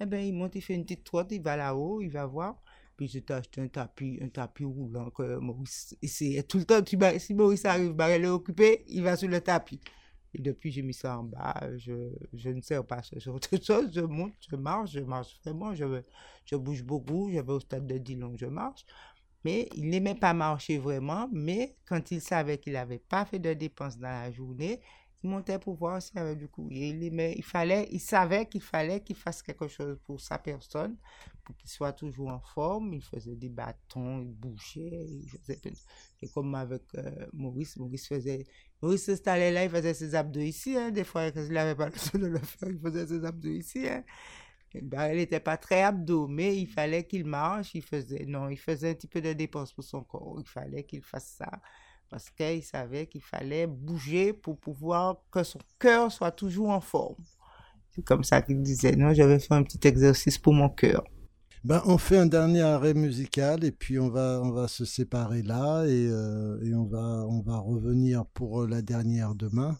eh 0.00 0.06
ben, 0.06 0.20
il 0.20 0.32
monte, 0.32 0.54
il 0.56 0.62
fait 0.62 0.74
une 0.74 0.84
petite 0.84 1.04
trotte, 1.04 1.32
il 1.32 1.42
va 1.42 1.56
là-haut, 1.56 2.00
il 2.00 2.10
va 2.10 2.26
voir. 2.26 2.60
Puis 2.96 3.08
je 3.08 3.18
t'ai 3.20 3.34
acheté 3.34 3.60
un 3.60 3.68
tapis, 3.68 4.18
un 4.22 4.28
tapis 4.28 4.64
roulant 4.64 5.10
que 5.10 5.38
Maurice 5.38 5.96
essayait 6.02 6.42
tout 6.42 6.58
le 6.58 6.64
temps. 6.64 6.82
Tu 6.82 6.98
si 7.18 7.34
Maurice 7.34 7.64
arrive, 7.64 7.94
elle 7.98 8.24
est 8.24 8.28
occupée, 8.28 8.84
il 8.88 9.02
va 9.02 9.16
sur 9.16 9.28
le 9.28 9.40
tapis. 9.40 9.80
Et 10.34 10.40
depuis, 10.40 10.70
j'ai 10.70 10.82
mis 10.82 10.94
ça 10.94 11.18
en 11.18 11.24
bas. 11.24 11.54
Je, 11.76 12.12
je 12.32 12.50
ne 12.50 12.60
sais 12.60 12.82
pas 12.82 13.02
sur 13.02 13.34
autre 13.34 13.62
chose. 13.62 13.90
Je 13.92 14.00
monte, 14.00 14.34
je 14.48 14.56
marche, 14.56 14.92
je 14.92 15.00
marche 15.00 15.38
vraiment. 15.44 15.74
Je, 15.74 16.02
je 16.44 16.56
bouge 16.56 16.82
beaucoup. 16.84 17.30
Je 17.32 17.40
vais 17.40 17.52
au 17.52 17.60
stade 17.60 17.86
de 17.86 17.98
Dillon, 17.98 18.34
je 18.36 18.46
marche. 18.46 18.84
Mais 19.44 19.68
il 19.74 19.88
n'aimait 19.88 20.14
pas 20.14 20.34
marcher 20.34 20.78
vraiment. 20.78 21.28
Mais 21.32 21.76
quand 21.86 22.10
il 22.10 22.20
savait 22.20 22.58
qu'il 22.58 22.74
n'avait 22.74 22.98
pas 22.98 23.24
fait 23.24 23.38
de 23.38 23.52
dépenses 23.54 23.98
dans 23.98 24.08
la 24.08 24.30
journée, 24.30 24.80
il 25.22 25.30
montait 25.30 25.58
pour 25.58 25.74
voir 25.76 26.00
s'il 26.00 26.16
y 26.16 26.18
avait 26.20 26.36
du 26.36 26.48
courrier. 26.48 26.88
Il, 26.90 27.04
aimait, 27.04 27.34
il, 27.36 27.44
fallait, 27.44 27.88
il 27.92 28.00
savait 28.00 28.46
qu'il 28.46 28.62
fallait 28.62 29.02
qu'il 29.02 29.16
fasse 29.16 29.42
quelque 29.42 29.68
chose 29.68 29.98
pour 30.06 30.20
sa 30.20 30.38
personne, 30.38 30.96
pour 31.44 31.56
qu'il 31.56 31.68
soit 31.70 31.92
toujours 31.92 32.28
en 32.30 32.40
forme. 32.40 32.94
Il 32.94 33.02
faisait 33.02 33.36
des 33.36 33.48
bâtons, 33.50 34.20
il 34.20 34.32
bougeait. 34.32 35.06
Il 35.08 35.28
faisait 35.28 35.60
comme 36.32 36.54
avec 36.54 36.82
euh, 36.94 37.26
Maurice, 37.32 37.76
Maurice 37.76 38.08
faisait... 38.08 38.46
Maurice 38.82 39.04
s'installait 39.04 39.50
là, 39.52 39.64
il 39.64 39.70
faisait 39.70 39.94
ses 39.94 40.14
abdos 40.14 40.40
ici. 40.40 40.76
hein. 40.76 40.90
Des 40.90 41.04
fois, 41.04 41.26
il 41.34 41.52
n'avait 41.52 41.74
pas 41.74 41.86
le 41.86 41.92
temps 41.92 42.18
de 42.18 42.26
le 42.26 42.38
faire, 42.38 42.68
il 42.70 42.78
faisait 42.80 43.06
ses 43.06 43.24
abdos 43.24 43.50
ici. 43.50 43.86
hein. 43.88 44.04
Eh 44.74 44.80
ben, 44.82 45.02
elle 45.02 45.16
n'était 45.16 45.40
pas 45.40 45.56
très 45.56 45.82
abdos, 45.82 46.28
mais 46.28 46.56
il 46.56 46.66
fallait 46.68 47.04
qu'il 47.06 47.24
marche. 47.24 47.74
Il 47.74 47.82
faisait, 47.82 48.24
non, 48.26 48.48
il 48.48 48.56
faisait 48.58 48.90
un 48.90 48.94
petit 48.94 49.08
peu 49.08 49.20
de 49.20 49.32
dépense 49.32 49.72
pour 49.72 49.84
son 49.84 50.02
corps. 50.04 50.36
Il 50.40 50.46
fallait 50.48 50.84
qu'il 50.84 51.02
fasse 51.02 51.34
ça 51.38 51.50
parce 52.10 52.28
qu'il 52.30 52.62
savait 52.62 53.06
qu'il 53.06 53.22
fallait 53.22 53.66
bouger 53.66 54.32
pour 54.32 54.58
pouvoir 54.58 55.22
que 55.30 55.42
son 55.44 55.60
cœur 55.78 56.10
soit 56.10 56.32
toujours 56.32 56.70
en 56.70 56.80
forme. 56.80 57.22
C'est 57.90 58.04
comme 58.04 58.24
ça 58.24 58.42
qu'il 58.42 58.60
disait, 58.62 58.96
non, 58.96 59.14
je 59.14 59.22
vais 59.22 59.38
faire 59.38 59.56
un 59.56 59.62
petit 59.62 59.86
exercice 59.86 60.38
pour 60.38 60.52
mon 60.52 60.68
cœur. 60.68 61.04
Ben, 61.62 61.82
on 61.84 61.98
fait 61.98 62.16
un 62.16 62.26
dernier 62.26 62.62
arrêt 62.62 62.94
musical 62.94 63.64
et 63.64 63.70
puis 63.70 63.98
on 63.98 64.08
va, 64.08 64.40
on 64.42 64.50
va 64.50 64.66
se 64.66 64.86
séparer 64.86 65.42
là 65.42 65.84
et, 65.84 66.08
euh, 66.08 66.58
et 66.64 66.74
on, 66.74 66.86
va, 66.86 67.26
on 67.28 67.42
va 67.42 67.58
revenir 67.58 68.24
pour 68.32 68.66
la 68.66 68.80
dernière 68.80 69.34
demain. 69.34 69.76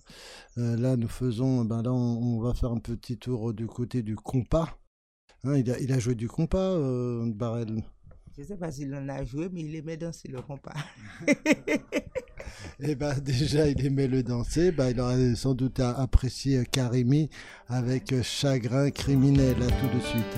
Euh, 0.58 0.76
là, 0.76 0.96
nous 0.96 1.08
faisons, 1.08 1.64
ben 1.64 1.82
là, 1.82 1.90
on, 1.90 2.38
va 2.40 2.52
faire 2.52 2.72
un 2.72 2.80
petit 2.80 3.16
tour 3.16 3.54
du 3.54 3.66
côté 3.66 4.02
du 4.02 4.14
compas. 4.14 4.78
Hein, 5.44 5.56
il, 5.56 5.70
a, 5.70 5.80
il 5.80 5.90
a 5.92 5.98
joué 5.98 6.14
du 6.14 6.28
compas, 6.28 6.58
euh, 6.58 7.24
Barrel. 7.34 7.82
Je 8.38 8.44
sais 8.44 8.56
pas 8.56 8.70
s'il 8.70 8.94
en 8.94 9.08
a 9.08 9.24
joué, 9.24 9.48
mais 9.52 9.62
il 9.62 9.74
aimait 9.76 9.96
danser 9.96 10.28
le 10.28 10.40
compas. 10.42 10.74
Eh 12.82 12.94
ben 12.94 13.14
déjà, 13.20 13.66
il 13.68 13.84
aimait 13.86 14.06
le 14.08 14.22
danser. 14.22 14.70
Ben, 14.72 14.88
il 14.90 14.98
aurait 15.00 15.34
sans 15.34 15.54
doute 15.54 15.78
a- 15.80 15.90
apprécié 16.00 16.64
Karimi 16.64 17.28
avec 17.68 18.14
Chagrin 18.22 18.90
criminel. 18.90 19.54
À 19.62 19.66
tout 19.66 19.96
de 19.96 20.00
suite. 20.02 20.36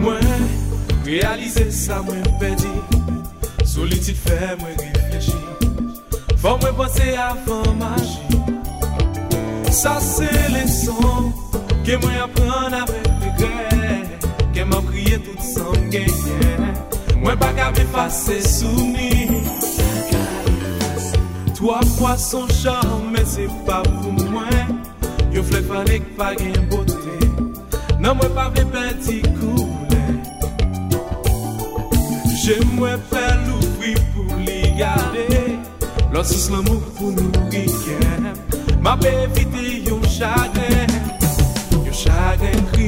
Mwen 0.00 0.48
realize 1.04 1.70
sa 1.70 2.02
mwen 2.02 2.22
pedi 2.38 2.68
Solitude 3.64 4.16
fè 4.20 4.54
mwen 4.60 4.76
reflechi 4.76 5.38
Fò 6.42 6.56
mwen 6.60 6.74
pense 6.76 7.08
avan 7.16 7.76
maji 7.80 8.18
Sa 9.72 9.96
se 10.00 10.28
leson 10.52 11.32
Ke 11.86 11.96
mwen 12.02 12.20
apren 12.26 12.76
avèk 12.82 12.84
regre 12.84 12.84
Ke 12.84 12.84
mwen 12.84 12.92
priye 12.92 13.03
tout 15.24 15.40
san 15.40 15.90
genyen. 15.90 16.74
Mwen 17.20 17.36
baga 17.38 17.70
mi 17.70 17.84
fase 17.92 18.40
souni. 18.42 19.42
Twa 21.54 21.80
fwa 21.96 22.16
son 22.18 22.48
chan 22.48 23.10
men 23.12 23.26
se 23.26 23.46
pa 23.66 23.80
pou 23.86 24.12
mwen 24.12 24.80
Yo 25.32 25.42
fle 25.42 25.62
fanek 25.64 26.10
pa 26.18 26.34
gen 26.36 26.66
bote 26.68 27.16
Nan 28.02 28.18
mwen 28.18 28.34
pa 28.36 28.50
vle 28.52 28.64
peti 28.74 29.22
koule. 29.38 30.02
Je 32.44 32.58
mwen 32.74 33.00
pe 33.08 33.24
louvri 33.46 33.94
pou 34.12 34.42
li 34.44 34.74
gade. 34.76 35.56
Lorsis 36.12 36.50
l'amou 36.52 36.82
pou 36.98 37.14
nou 37.16 37.48
riken. 37.54 38.28
Ma 38.84 38.98
pe 39.00 39.14
evite 39.24 39.64
yon 39.88 40.04
chagren 40.12 40.92
Yon 41.80 41.96
chagren 41.96 42.60
kri 42.74 42.83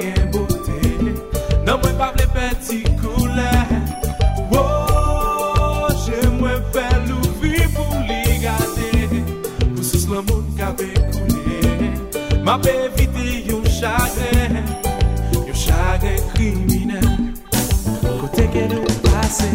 gen 0.00 0.30
bote 0.32 0.76
Nan 1.66 1.80
mwen 1.82 1.96
pa 1.98 2.12
vle 2.14 2.26
peti 2.34 2.82
koule. 3.00 3.50
Wow, 4.52 5.88
jen 6.04 6.36
mwen 6.38 6.60
fè 6.74 6.84
louvi 7.08 7.64
pou 7.74 8.02
li 8.06 8.36
gade. 8.44 9.22
Pou 9.64 9.82
sous 9.82 10.06
la 10.12 10.22
moun 10.28 10.44
ka 10.58 10.70
be 10.78 10.92
koule. 11.10 11.90
Ma 12.46 12.54
pe 12.62 12.76
evite 12.84 13.26
yon 13.48 13.66
chagre. 13.80 14.62
Yon 15.40 15.58
chagre 15.64 16.14
krimine. 16.36 17.02
Kote 18.20 18.46
gen 18.54 18.70
nou 18.76 19.02
pase. 19.08 19.50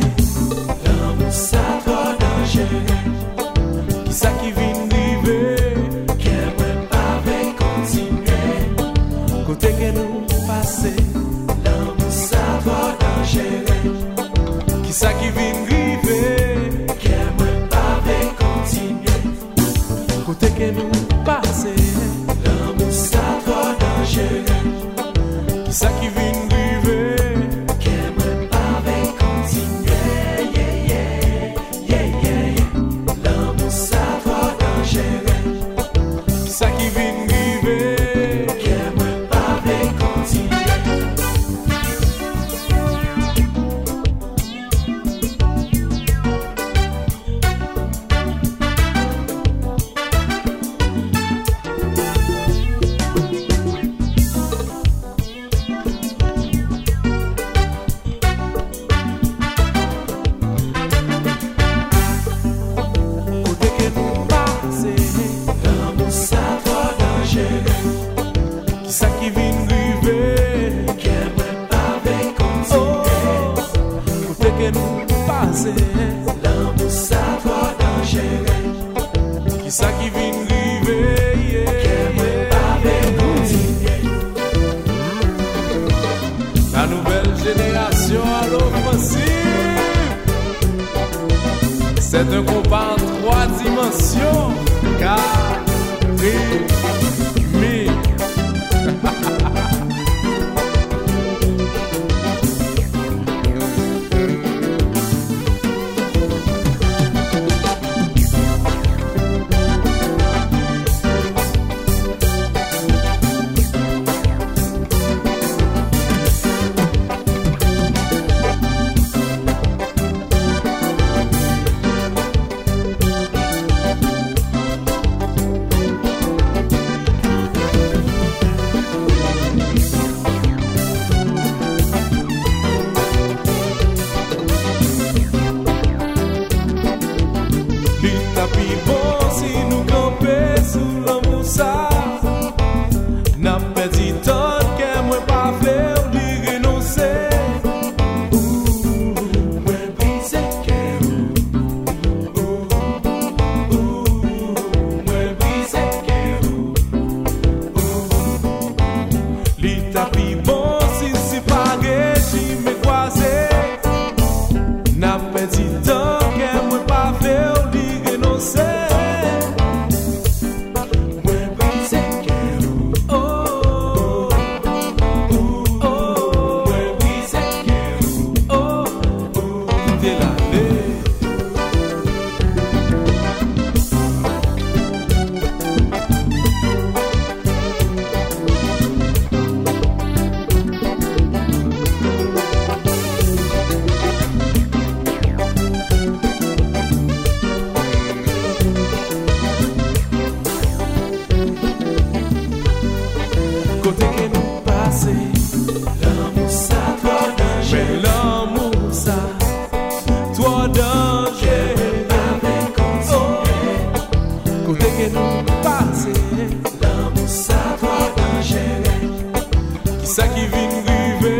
sa 220.11 220.27
ki 220.27 220.43
vin 220.51 220.71
rive. 220.87 221.35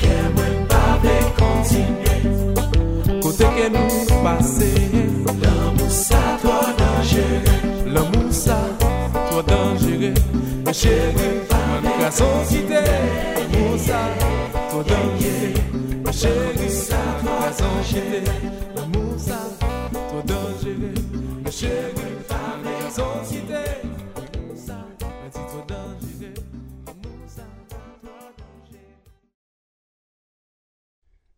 Ke 0.00 0.14
mwen 0.34 0.54
pa 0.70 0.96
ve 1.02 1.16
kontinye 1.36 2.14
Kote 3.20 3.48
ke 3.56 3.66
nou 3.74 4.20
pase 4.24 4.70
L'amou 5.42 5.90
sa 5.90 6.22
to 6.40 6.54
danjere 6.78 7.52
L'amou 7.92 8.32
sa 8.32 8.56
to 8.80 9.42
danjere 9.50 10.14
Mwen 10.64 10.74
chere, 10.80 11.28
mwen 11.82 11.92
krason 11.98 12.40
site 12.48 12.82
L'amou 13.36 13.76
sa 13.84 14.00
to 14.72 14.82
danjere 14.88 15.52
Mwen 16.00 16.16
chere, 16.16 16.48
mwen 16.56 17.28
krason 17.28 17.78
site 17.92 18.24
L'amou 18.72 19.20
sa 19.28 19.44
to 19.92 20.26
danjere 20.32 20.96
Mwen 21.12 21.52
chere, 21.60 21.88
mwen 22.00 22.20
krason 22.80 23.24
site 23.28 23.81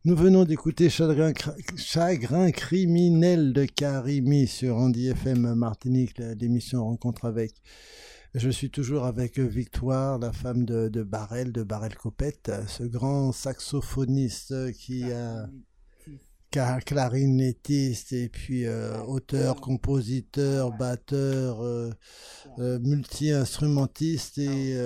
Nous 0.06 0.16
venons 0.16 0.44
d'écouter 0.44 0.90
Chagrin, 0.90 1.32
criminel 2.50 3.54
de 3.54 3.64
Karimi 3.64 4.46
sur 4.46 4.76
Andy 4.76 5.08
FM 5.08 5.54
Martinique, 5.54 6.18
l'émission 6.18 6.84
Rencontre 6.84 7.24
avec. 7.24 7.52
Je 8.34 8.50
suis 8.50 8.68
toujours 8.68 9.06
avec 9.06 9.38
Victoire, 9.38 10.18
la 10.18 10.32
femme 10.32 10.66
de, 10.66 10.88
de 10.88 11.02
Barrel, 11.02 11.52
de 11.52 11.62
Barrel 11.62 11.94
Copette, 11.94 12.52
ce 12.68 12.82
grand 12.82 13.32
saxophoniste 13.32 14.72
qui 14.72 15.10
a 15.10 15.48
clarinettiste. 16.84 18.12
Et 18.12 18.28
puis 18.28 18.66
euh, 18.66 19.00
auteur, 19.04 19.60
compositeur, 19.60 20.72
batteur, 20.72 21.62
euh, 21.62 21.90
euh, 22.58 22.78
multi-instrumentiste 22.80 24.38
et 24.38 24.76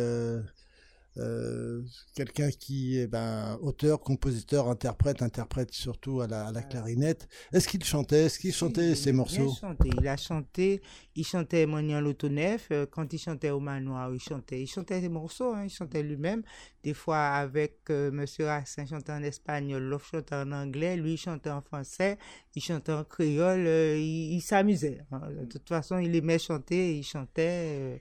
euh, 1.19 1.83
euh, 1.83 1.85
quelqu'un 2.15 2.51
qui 2.51 2.99
est 2.99 3.07
ben, 3.07 3.59
auteur, 3.63 4.01
compositeur, 4.01 4.69
interprète, 4.69 5.23
interprète 5.23 5.73
surtout 5.73 6.21
à 6.21 6.27
la, 6.27 6.47
à 6.47 6.53
la 6.53 6.63
clarinette. 6.63 7.29
Est-ce 7.53 7.69
qu'il 7.69 7.85
chantait? 7.85 8.25
Est-ce 8.27 8.39
qu'il 8.39 8.53
chantait 8.53 8.95
ses 8.95 9.13
morceaux? 9.13 9.61
chanté. 9.61 9.91
Il 10.01 10.07
a 10.09 10.17
chanté, 10.17 10.81
il 11.15 11.25
chantait 11.25 11.67
Monian 11.67 12.01
Lotonef. 12.01 12.69
euh, 12.73 12.87
Quand 12.91 13.13
il 13.13 13.19
chantait 13.19 13.51
au 13.51 13.61
manoir, 13.61 14.13
il 14.15 14.21
chantait. 14.21 14.63
Il 14.63 14.67
chantait 14.67 15.01
des 15.01 15.09
morceaux, 15.09 15.53
hein, 15.55 15.65
il 15.65 15.71
chantait 15.71 16.03
lui-même. 16.03 16.43
Des 16.83 16.95
fois 16.95 17.19
avec 17.29 17.79
euh, 17.91 18.11
Monsieur 18.11 18.47
Racine, 18.47 18.87
chantait 18.87 19.13
en 19.13 19.23
espagnol, 19.23 19.83
l'autre 19.83 20.07
chantait 20.07 20.35
en 20.37 20.53
anglais, 20.53 20.97
lui 20.97 21.13
il 21.15 21.17
chantait 21.19 21.51
en 21.51 21.61
français, 21.63 22.19
il 22.55 22.63
chantait 22.63 22.93
en 22.93 23.05
créole, 23.05 23.67
euh, 23.67 23.97
il, 23.99 24.35
il 24.35 24.41
s'amusait. 24.43 25.01
hein. 25.13 25.21
De 25.41 25.45
toute 25.47 25.69
façon, 25.69 25.99
il 25.99 26.15
aimait 26.17 26.39
chanter, 26.39 26.97
il 26.99 27.03
chantait. 27.05 27.77
euh, 27.81 27.99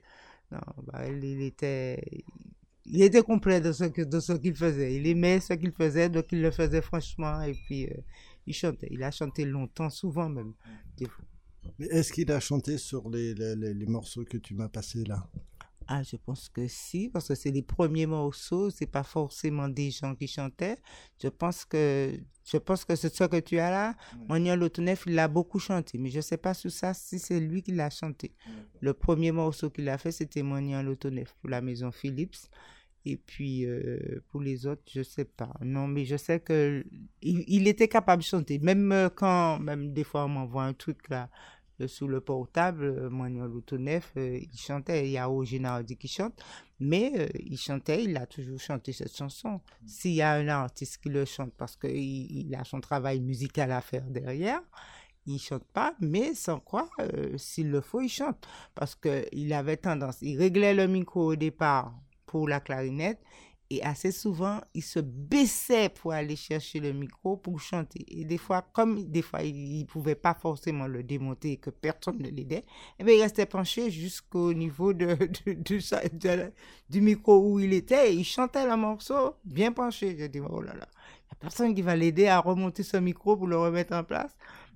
non, 0.52 0.60
bah, 0.84 1.08
il, 1.10 1.24
il 1.24 1.42
était, 1.44 2.02
il 2.88 3.02
était 3.02 3.22
complet 3.22 3.60
dans 3.62 3.74
ce, 3.74 3.86
que- 3.86 4.02
dans 4.04 4.22
ce 4.22 4.34
qu'il 4.34 4.56
faisait. 4.56 4.96
Il 4.96 5.08
aimait 5.08 5.40
ce 5.40 5.54
qu'il 5.54 5.72
faisait, 5.72 6.10
donc 6.10 6.26
il 6.32 6.42
le 6.42 6.52
faisait 6.52 6.82
franchement. 6.82 7.42
Et 7.42 7.54
puis, 7.54 7.86
euh, 7.88 7.94
il 8.46 8.54
chantait. 8.54 8.88
Il 8.92 9.04
a 9.04 9.12
chanté 9.12 9.46
longtemps, 9.46 9.90
souvent 9.90 10.30
même. 10.30 10.54
Des 10.98 11.08
fois. 11.08 11.26
Mais 11.80 11.88
Est-ce 11.88 12.14
qu'il 12.14 12.32
a 12.32 12.40
chanté 12.40 12.78
sur 12.78 13.10
les, 13.10 13.34
les, 13.34 13.56
les- 13.74 13.86
morceaux 13.86 14.24
que 14.24 14.38
tu 14.38 14.54
m'as 14.54 14.70
passés 14.70 15.04
là? 15.04 15.28
Ah, 15.90 16.04
je 16.04 16.18
pense 16.18 16.50
que 16.50 16.68
si, 16.68 17.08
parce 17.10 17.30
que 17.30 17.36
c'est 17.36 17.52
les 17.52 17.62
premiers 17.62 18.06
morceaux, 18.06 18.70
c'est 18.70 18.88
pas 18.88 19.04
forcément 19.04 19.70
des 19.70 19.90
gens 19.90 20.16
qui 20.16 20.28
chantaient. 20.28 20.78
Je 21.22 21.30
pense 21.30 21.64
que, 21.64 22.14
je 22.44 22.58
pense 22.58 22.84
que 22.84 22.94
ça 22.96 23.28
que 23.30 23.38
tu 23.40 23.58
as 23.58 23.72
là. 23.72 23.96
Monia 24.28 24.56
Lotonef, 24.58 25.04
il 25.08 25.18
a 25.18 25.30
beaucoup 25.30 25.60
chanté, 25.60 25.98
mais 25.98 26.10
je 26.10 26.20
sais 26.20 26.36
pas 26.38 26.54
sur 26.54 26.72
ça 26.72 26.94
si 26.94 27.20
c'est 27.20 27.40
lui 27.40 27.62
qui 27.64 27.72
l'a 27.72 27.90
chanté. 27.90 28.34
Le 28.82 28.94
premier 28.94 29.32
morceau 29.32 29.70
qu'il 29.70 29.88
a 29.88 29.98
fait, 29.98 30.12
c'était 30.12 30.44
Monia 30.44 30.84
Lotonef 30.84 31.34
pour 31.40 31.50
la 31.50 31.62
maison 31.62 31.92
Philips. 31.92 32.36
Et 33.08 33.16
puis, 33.16 33.66
euh, 33.66 34.22
pour 34.30 34.42
les 34.42 34.68
autres, 34.68 34.84
je 34.94 35.02
sais 35.02 35.24
pas. 35.24 35.54
Non, 35.62 35.88
mais 35.88 36.04
je 36.04 36.18
sais 36.18 36.42
que 36.42 36.84
il, 37.22 37.68
était 37.68 37.88
capable 37.88 38.22
de 38.22 38.28
chanter. 38.28 38.60
Même 38.60 38.92
euh, 38.92 39.10
quand, 39.10 39.60
même 39.60 39.94
des 39.94 40.04
fois, 40.04 40.26
on 40.26 40.30
m'envoie 40.30 40.64
un 40.64 40.74
truc 40.74 41.08
là, 41.08 41.30
euh, 41.80 41.88
sous 41.88 42.08
le 42.10 42.20
portable, 42.20 43.10
Manuel 43.10 43.48
Loutonef, 43.48 44.12
euh, 44.18 44.40
il 44.42 44.60
chantait. 44.60 45.08
Il 45.08 45.12
y 45.12 45.18
a 45.18 45.26
Roger 45.26 45.60
Nardi 45.60 45.96
qui 45.96 46.10
chante. 46.10 46.34
Mais 46.82 47.30
il 47.40 47.58
chantait, 47.58 48.04
il 48.04 48.18
a 48.18 48.26
toujours 48.26 48.60
chanté 48.60 48.92
cette 48.92 49.16
chanson. 49.16 49.62
S'il 49.86 50.14
y 50.14 50.22
a 50.22 50.34
un 50.34 50.48
artiste 50.50 51.02
qui 51.02 51.08
le 51.10 51.24
chante, 51.24 51.54
parce 51.58 51.78
qu'il 51.78 51.92
il 51.96 52.54
a 52.56 52.66
son 52.66 52.82
travail 52.82 53.22
musical 53.22 53.72
à 53.72 53.80
faire 53.80 54.04
derrière, 54.04 54.62
il 55.26 55.40
chante 55.40 55.64
pas, 55.74 55.96
mais 56.00 56.36
sans 56.36 56.60
quoi, 56.60 56.90
s'il 57.38 57.72
le 57.72 57.82
faut, 57.82 58.02
il 58.02 58.10
chante. 58.10 58.48
Parce 58.76 58.96
qu'il 58.96 59.54
avait 59.54 59.78
tendance, 59.78 60.22
il 60.22 60.38
réglait 60.38 60.76
le 60.76 60.88
micro 60.88 61.32
au 61.32 61.36
départ 61.36 61.96
pour 62.28 62.48
la 62.48 62.60
clarinette, 62.60 63.20
et 63.70 63.84
assez 63.84 64.12
souvent, 64.12 64.62
il 64.74 64.82
se 64.84 65.00
baissait 65.00 65.90
pour 65.90 66.14
aller 66.14 66.38
chercher 66.38 66.80
le 66.80 66.94
micro 66.94 67.36
pour 67.36 67.60
chanter. 67.60 68.06
Et 68.08 68.24
des 68.24 68.38
fois, 68.38 68.62
comme 68.62 69.04
des 69.06 69.22
fois, 69.22 69.42
il 69.44 69.80
ne 69.82 69.84
pouvait 69.86 70.16
pas 70.16 70.34
forcément 70.34 70.88
le 70.88 71.04
démonter 71.04 71.54
et 71.54 71.58
que 71.58 71.70
personne 71.70 72.18
ne 72.20 72.30
l'aidait, 72.30 72.64
eh 73.00 73.04
il 73.16 73.22
restait 73.22 73.46
penché 73.46 73.92
jusqu'au 73.92 74.54
niveau 74.54 74.94
de, 74.94 75.18
la- 76.24 76.52
du 76.90 77.02
micro 77.02 77.40
où 77.40 77.60
il 77.60 77.74
était. 77.74 78.16
Il 78.16 78.24
chantait 78.24 78.66
le 78.66 78.78
morceau 78.78 79.36
bien 79.44 79.74
penché. 79.74 80.16
J'ai 80.18 80.30
dit, 80.30 80.40
oh 80.40 80.62
là 80.62 80.74
là, 80.74 80.88
il 80.88 81.28
n'y 81.28 81.32
a 81.34 81.36
personne 81.42 81.76
qui 81.76 81.82
va 81.82 81.96
l'aider 81.96 82.28
à 82.28 82.40
remonter 82.40 82.84
ce 82.84 82.98
micro 82.98 83.36
pour 83.36 83.48
le 83.48 83.58
remettre 83.58 83.94
en 83.94 84.04
place. 84.06 84.32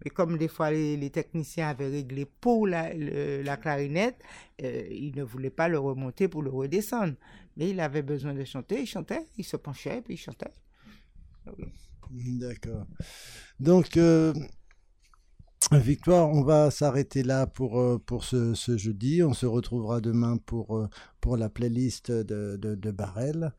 Et 0.06 0.10
comme 0.10 0.38
des 0.38 0.48
fois 0.48 0.72
les, 0.72 1.10
techniciens 1.10 1.70
avaient 1.70 1.90
réglé 1.90 2.26
pour 2.26 2.68
la, 2.68 3.58
clarinette, 3.58 4.22
euh, 4.64 4.88
ils 4.90 5.16
ne 5.16 5.24
voulaient 5.24 5.50
pas 5.50 5.68
le 5.68 5.80
remonter 5.80 6.28
pour 6.28 6.42
le 6.42 6.50
redescendre. 6.50 7.14
Mais 7.58 7.70
il 7.70 7.80
avait 7.80 8.02
besoin 8.02 8.34
de 8.34 8.44
chanter, 8.44 8.82
il 8.82 8.88
chantait, 8.88 9.26
il 9.38 9.44
se 9.44 9.58
penchait, 9.58 10.02
puis 10.02 10.16
il 10.16 10.18
chantait. 10.18 10.54
D'accord. 12.12 12.86
Donc, 13.60 13.98
euh, 13.98 14.34
Victoire, 15.72 16.30
on 16.30 16.44
va 16.44 16.70
s'arrêter 16.70 17.24
là 17.24 17.48
pour, 17.48 17.80
euh, 17.80 17.98
pour 17.98 18.26
ce, 18.26 18.54
ce 18.54 18.78
jeudi. 18.78 19.24
On 19.24 19.34
se 19.34 19.46
retrouvera 19.46 20.02
demain 20.02 20.36
pour, 20.38 20.78
euh, 20.78 20.90
pour 21.22 21.38
la 21.38 21.48
playlist 21.48 22.12
de, 22.12 22.58
de, 22.58 22.76
de 22.76 22.92
Barrel. 22.92 23.54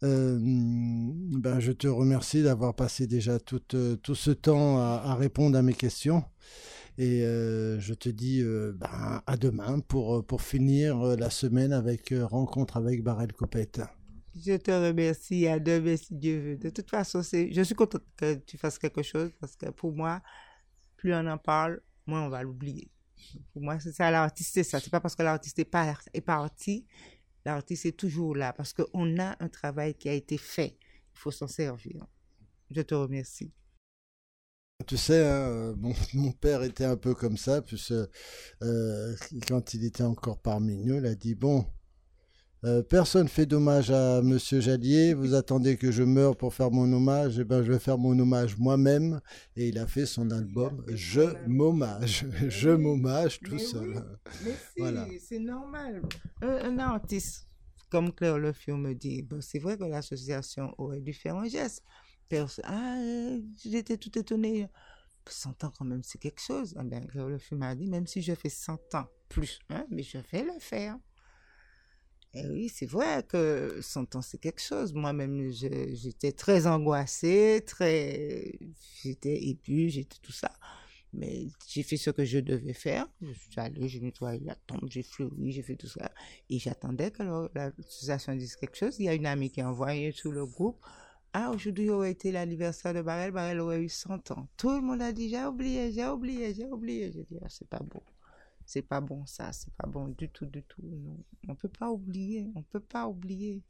Ben, 0.00 1.60
je 1.60 1.72
te 1.72 1.88
remercie 1.88 2.42
d'avoir 2.42 2.74
passé 2.74 3.06
déjà 3.06 3.38
tout, 3.38 3.62
euh, 3.74 3.96
tout 3.96 4.14
ce 4.14 4.30
temps 4.30 4.78
à, 4.78 5.14
répondre 5.14 5.58
à 5.58 5.62
mes 5.62 5.74
questions. 5.74 6.24
Et 6.96 7.22
euh, 7.22 7.78
je 7.80 7.94
te 7.94 8.08
dis 8.08 8.40
euh, 8.42 8.72
ben, 8.76 9.22
à 9.26 9.36
demain 9.36 9.80
pour, 9.80 10.24
pour 10.24 10.42
finir 10.42 10.98
la 10.98 11.30
semaine 11.30 11.72
avec 11.72 12.12
rencontre 12.16 12.76
avec 12.76 13.02
Barrel 13.02 13.32
Copette. 13.32 13.80
Je 14.34 14.56
te 14.56 14.70
remercie, 14.70 15.46
à 15.48 15.58
demain 15.58 15.96
si 15.96 16.14
Dieu 16.14 16.40
veut. 16.40 16.56
De 16.56 16.70
toute 16.70 16.90
façon, 16.90 17.22
je 17.22 17.62
suis 17.62 17.74
contente 17.74 18.04
que 18.16 18.34
tu 18.34 18.56
fasses 18.56 18.78
quelque 18.78 19.02
chose 19.02 19.30
parce 19.40 19.56
que 19.56 19.70
pour 19.70 19.92
moi, 19.92 20.20
plus 20.96 21.12
on 21.14 21.26
en 21.26 21.38
parle, 21.38 21.80
moins 22.06 22.24
on 22.24 22.28
va 22.28 22.42
l'oublier. 22.42 22.90
Pour 23.52 23.62
moi, 23.62 23.80
c'est 23.80 23.92
ça, 23.92 24.10
l'artiste, 24.10 24.54
c'est 24.54 24.62
ça. 24.62 24.78
C'est 24.80 24.90
pas 24.90 25.00
parce 25.00 25.16
que 25.16 25.22
l'artiste 25.22 25.58
est, 25.58 25.64
par- 25.64 26.02
est 26.12 26.20
parti, 26.20 26.86
l'artiste 27.54 27.86
est 27.86 27.96
toujours 27.96 28.34
là 28.36 28.52
parce 28.52 28.72
qu'on 28.72 29.18
a 29.18 29.36
un 29.42 29.48
travail 29.48 29.94
qui 29.94 30.08
a 30.08 30.12
été 30.12 30.38
fait. 30.38 30.76
Il 31.14 31.18
faut 31.18 31.30
s'en 31.30 31.48
servir. 31.48 32.06
Je 32.70 32.82
te 32.82 32.94
remercie. 32.94 33.52
Tu 34.86 34.96
sais, 34.96 35.26
hein, 35.26 35.74
mon, 35.76 35.92
mon 36.14 36.32
père 36.32 36.62
était 36.62 36.84
un 36.84 36.96
peu 36.96 37.14
comme 37.14 37.36
ça, 37.36 37.62
puisque 37.62 37.92
euh, 38.62 39.16
quand 39.48 39.74
il 39.74 39.84
était 39.84 40.04
encore 40.04 40.40
parmi 40.40 40.76
nous, 40.76 40.96
il 40.96 41.06
a 41.06 41.14
dit 41.14 41.34
Bon, 41.34 41.66
euh, 42.64 42.82
personne 42.82 43.28
fait 43.28 43.46
d'hommage 43.46 43.90
à 43.90 44.20
Monsieur 44.22 44.60
Jallier, 44.60 45.14
vous 45.14 45.34
attendez 45.34 45.76
que 45.76 45.90
je 45.92 46.02
meure 46.02 46.36
pour 46.36 46.54
faire 46.54 46.70
mon 46.70 46.92
hommage, 46.92 47.38
et 47.38 47.44
ben 47.44 47.62
je 47.62 47.72
vais 47.72 47.78
faire 47.78 47.98
mon 47.98 48.18
hommage 48.18 48.56
moi-même. 48.58 49.20
Et 49.56 49.68
il 49.68 49.78
a 49.78 49.86
fait 49.86 50.06
son 50.06 50.30
album 50.30 50.84
Je 50.88 51.20
m'hommage, 51.46 52.26
je 52.48 52.70
m'hommage 52.70 53.40
tout 53.40 53.54
Mais 53.54 53.58
seul. 53.58 53.88
oui, 53.88 54.00
Mais 54.44 54.52
si, 54.74 54.80
Voilà. 54.80 55.06
c'est 55.20 55.38
normal. 55.38 56.02
Un, 56.42 56.48
un 56.48 56.78
artiste, 56.78 57.46
comme 57.90 58.12
Claire 58.12 58.38
Le 58.38 58.52
Fion 58.52 58.76
me 58.76 58.92
dit, 58.94 59.22
bon, 59.22 59.40
c'est 59.40 59.58
vrai 59.60 59.76
que 59.78 59.84
l'association 59.84 60.74
aurait 60.78 61.00
dû 61.00 61.12
faire 61.12 61.36
un 61.36 61.46
geste. 61.48 61.82
Perso- 62.28 62.60
ah, 62.64 62.96
j'étais 63.64 63.96
tout 63.96 64.18
étonné. 64.18 64.66
100 65.30 65.62
ans 65.64 65.72
quand 65.78 65.84
même, 65.84 66.02
c'est 66.02 66.18
quelque 66.18 66.40
chose. 66.40 66.74
Ah 66.76 66.84
ben, 66.84 67.06
Claire 67.06 67.28
Le 67.28 67.38
m'a 67.56 67.74
dit, 67.74 67.86
même 67.86 68.06
si 68.06 68.22
je 68.22 68.34
fais 68.34 68.48
100 68.48 68.78
ans 68.94 69.06
plus, 69.28 69.58
hein, 69.70 69.86
mais 69.90 70.02
je 70.02 70.18
vais 70.32 70.42
le 70.42 70.58
faire. 70.58 70.96
Et 72.38 72.48
oui, 72.48 72.68
c'est 72.68 72.86
vrai 72.86 73.24
que 73.28 73.80
100 73.80 74.14
ans, 74.14 74.22
c'est 74.22 74.38
quelque 74.38 74.60
chose. 74.60 74.92
Moi-même, 74.94 75.50
j'étais 75.50 76.32
très 76.32 76.66
angoissée, 76.68 77.64
très... 77.66 78.58
J'étais 79.02 79.48
épue, 79.48 79.88
j'étais 79.88 80.18
tout 80.22 80.32
ça. 80.32 80.52
Mais 81.12 81.48
j'ai 81.66 81.82
fait 81.82 81.96
ce 81.96 82.10
que 82.10 82.24
je 82.24 82.38
devais 82.38 82.74
faire. 82.74 83.08
Je 83.22 83.32
suis 83.32 83.60
allée, 83.60 83.88
j'ai 83.88 84.00
nettoyé 84.00 84.40
la 84.44 84.54
tombe, 84.54 84.88
j'ai 84.88 85.02
fleuri, 85.02 85.50
j'ai 85.50 85.62
fait 85.62 85.74
tout 85.74 85.88
ça. 85.88 86.12
Et 86.48 86.58
j'attendais 86.60 87.10
que 87.10 87.22
l'association 87.54 88.36
dise 88.36 88.54
quelque 88.54 88.76
chose. 88.76 88.94
Il 89.00 89.06
y 89.06 89.08
a 89.08 89.14
une 89.14 89.26
amie 89.26 89.50
qui 89.50 89.60
a 89.60 89.68
envoyé 89.68 90.12
sur 90.12 90.30
le 90.30 90.46
groupe. 90.46 90.78
Ah, 91.32 91.50
aujourd'hui 91.50 91.90
aurait 91.90 92.12
été 92.12 92.30
l'anniversaire 92.30 92.94
de 92.94 93.02
Barrel. 93.02 93.32
Barrel 93.32 93.58
aurait 93.60 93.82
eu 93.82 93.88
100 93.88 94.30
ans. 94.30 94.48
Tout 94.56 94.70
le 94.70 94.80
monde 94.80 95.02
a 95.02 95.12
dit, 95.12 95.28
j'ai 95.28 95.44
oublié, 95.44 95.90
j'ai 95.92 96.06
oublié, 96.06 96.54
j'ai 96.54 96.66
oublié. 96.66 97.10
J'ai 97.10 97.24
dit, 97.24 97.38
ah, 97.42 97.48
c'est 97.48 97.68
pas 97.68 97.80
bon. 97.80 98.02
C'est 98.68 98.82
pas 98.82 99.00
bon 99.00 99.24
ça, 99.24 99.50
c'est 99.50 99.72
pas 99.72 99.88
bon 99.88 100.08
du 100.08 100.28
tout, 100.28 100.44
du 100.44 100.62
tout. 100.62 100.82
Non. 100.82 101.16
On 101.48 101.54
peut 101.54 101.70
pas 101.70 101.90
oublier, 101.90 102.50
on 102.54 102.62
peut 102.62 102.80
pas 102.80 103.06
oublier. 103.08 103.62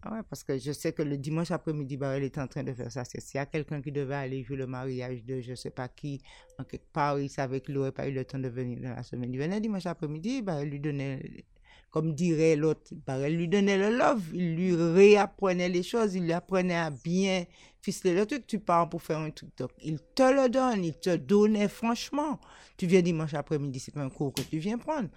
Ah 0.00 0.10
Ouais, 0.14 0.22
parce 0.22 0.42
que 0.42 0.56
je 0.56 0.72
sais 0.72 0.94
que 0.94 1.02
le 1.02 1.18
dimanche 1.18 1.50
après-midi, 1.50 1.98
Barrel 1.98 2.22
était 2.24 2.40
en 2.40 2.48
train 2.48 2.64
de 2.64 2.72
faire 2.72 2.90
ça. 2.90 3.04
S'il 3.04 3.36
y 3.36 3.38
a 3.38 3.44
quelqu'un 3.44 3.82
qui 3.82 3.92
devait 3.92 4.14
aller 4.14 4.42
jouer 4.42 4.56
le 4.56 4.66
mariage 4.66 5.22
de 5.24 5.42
je 5.42 5.54
sais 5.54 5.68
pas 5.70 5.86
qui, 5.88 6.22
en 6.58 6.64
quelque 6.64 6.90
part, 6.94 7.18
il 7.20 7.28
savait 7.28 7.60
qu'il 7.60 7.74
n'aurait 7.74 7.92
pas 7.92 8.08
eu 8.08 8.12
le 8.12 8.24
temps 8.24 8.38
de 8.38 8.48
venir 8.48 8.80
dans 8.80 8.94
la 8.94 9.02
semaine. 9.02 9.34
Il 9.34 9.38
venait 9.38 9.60
dimanche 9.60 9.84
après-midi, 9.84 10.40
Barrel 10.40 10.70
lui 10.70 10.80
donnait, 10.80 11.44
comme 11.92 12.14
dirait 12.14 12.56
l'autre, 12.56 12.80
Barrel 13.06 13.36
lui 13.36 13.48
donnait 13.48 13.76
le 13.76 13.94
love. 13.94 14.22
Il 14.32 14.56
lui 14.56 14.74
réapprenait 14.74 15.68
les 15.68 15.82
choses, 15.82 16.14
il 16.14 16.24
lui 16.24 16.32
apprenait 16.32 16.74
à 16.74 16.90
bien 16.90 17.44
ficeler 17.82 18.14
le 18.14 18.24
truc. 18.24 18.46
Tu 18.46 18.58
pars 18.58 18.88
pour 18.88 19.02
faire 19.02 19.18
un 19.18 19.30
truc. 19.30 19.50
Donc, 19.58 19.70
il 19.82 19.98
te 20.14 20.22
le 20.22 20.48
donne, 20.48 20.84
il 20.84 20.98
te 20.98 21.14
donnait 21.14 21.68
franchement. 21.68 22.40
Tu 22.78 22.86
viens 22.86 23.02
dimanche 23.02 23.34
après-midi, 23.34 23.78
c'est 23.78 23.92
pas 23.92 24.02
un 24.02 24.08
cours 24.08 24.32
que 24.32 24.40
tu 24.40 24.56
viens 24.58 24.78
prendre. 24.78 25.10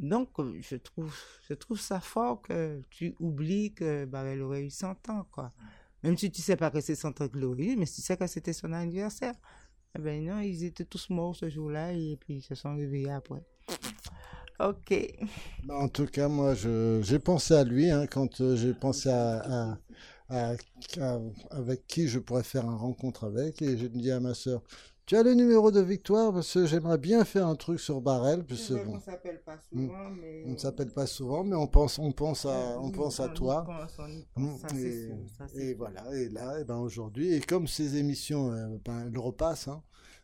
Donc, 0.00 0.30
je 0.62 0.76
trouve, 0.76 1.14
je 1.50 1.52
trouve 1.52 1.78
ça 1.78 2.00
fort 2.00 2.40
que 2.40 2.80
tu 2.88 3.14
oublies 3.20 3.74
que 3.74 4.06
Barrel 4.06 4.40
aurait 4.40 4.62
eu 4.62 4.70
100 4.70 5.10
ans, 5.10 5.26
quoi. 5.30 5.52
Même 6.02 6.16
si 6.16 6.30
tu 6.30 6.40
sais 6.40 6.56
pas 6.56 6.70
que 6.70 6.80
c'est 6.80 6.94
100 6.94 7.20
ans 7.20 7.28
eu, 7.58 7.76
mais 7.76 7.84
tu 7.84 8.00
sais 8.00 8.16
que 8.16 8.26
c'était 8.26 8.54
son 8.54 8.72
anniversaire. 8.72 9.34
Eh 9.94 10.00
ben 10.00 10.24
non, 10.24 10.40
ils 10.40 10.64
étaient 10.64 10.86
tous 10.86 11.10
morts 11.10 11.36
ce 11.36 11.50
jour-là 11.50 11.92
et 11.92 12.16
puis 12.18 12.36
ils 12.36 12.42
se 12.42 12.54
sont 12.54 12.74
réveillés 12.74 13.10
après. 13.10 13.44
Ok. 14.58 14.90
Bah, 15.62 15.76
en 15.78 15.88
tout 15.88 16.06
cas, 16.06 16.28
moi, 16.28 16.54
j'ai 16.54 17.18
pensé 17.18 17.54
à 17.54 17.64
lui 17.64 17.90
hein, 17.90 18.06
quand 18.06 18.40
euh, 18.40 18.56
j'ai 18.56 18.74
pensé 18.74 19.08
à, 19.10 19.70
à- 19.72 19.78
à- 20.28 20.54
à- 21.00 21.20
avec 21.50 21.86
qui 21.86 22.08
je 22.08 22.18
pourrais 22.18 22.42
faire 22.42 22.64
une 22.64 22.74
rencontre 22.74 23.24
avec. 23.24 23.62
Et 23.62 23.76
j'ai 23.78 23.88
dit 23.88 24.10
à 24.10 24.18
ma 24.20 24.34
sœur, 24.34 24.62
tu 25.06 25.16
as 25.16 25.22
le 25.22 25.34
numéro 25.34 25.70
de 25.70 25.80
Victoire 25.80 26.32
parce 26.32 26.52
que 26.52 26.66
j'aimerais 26.66 26.98
bien 26.98 27.24
faire 27.24 27.46
un 27.46 27.54
truc 27.54 27.78
sur 27.80 28.00
Barrel. 28.00 28.44
Parce 28.44 28.72
bon, 28.72 28.98
s'appelle 28.98 29.40
pas 29.44 29.58
souvent, 29.58 30.10
mais... 30.10 30.42
on 30.46 30.52
ne 30.52 30.56
s'appelle 30.58 30.90
pas 30.90 31.06
souvent, 31.06 31.44
mais 31.44 31.56
on 31.56 31.66
pense, 31.68 31.98
on 31.98 32.12
pense 32.12 32.44
à, 32.46 32.78
on 32.80 32.90
pense 32.90 33.20
à 33.20 33.28
toi. 33.28 33.70
Et, 34.74 35.10
et 35.54 35.74
voilà, 35.74 36.04
et 36.14 36.28
là, 36.28 36.60
et 36.60 36.64
ben 36.64 36.76
aujourd'hui, 36.78 37.34
et 37.34 37.40
comme 37.40 37.66
ces 37.66 37.96
émissions, 37.96 38.52
euh, 38.52 38.68
ben, 38.84 39.06
elles 39.06 39.18
repassent, 39.18 39.68
hein, 39.68 39.82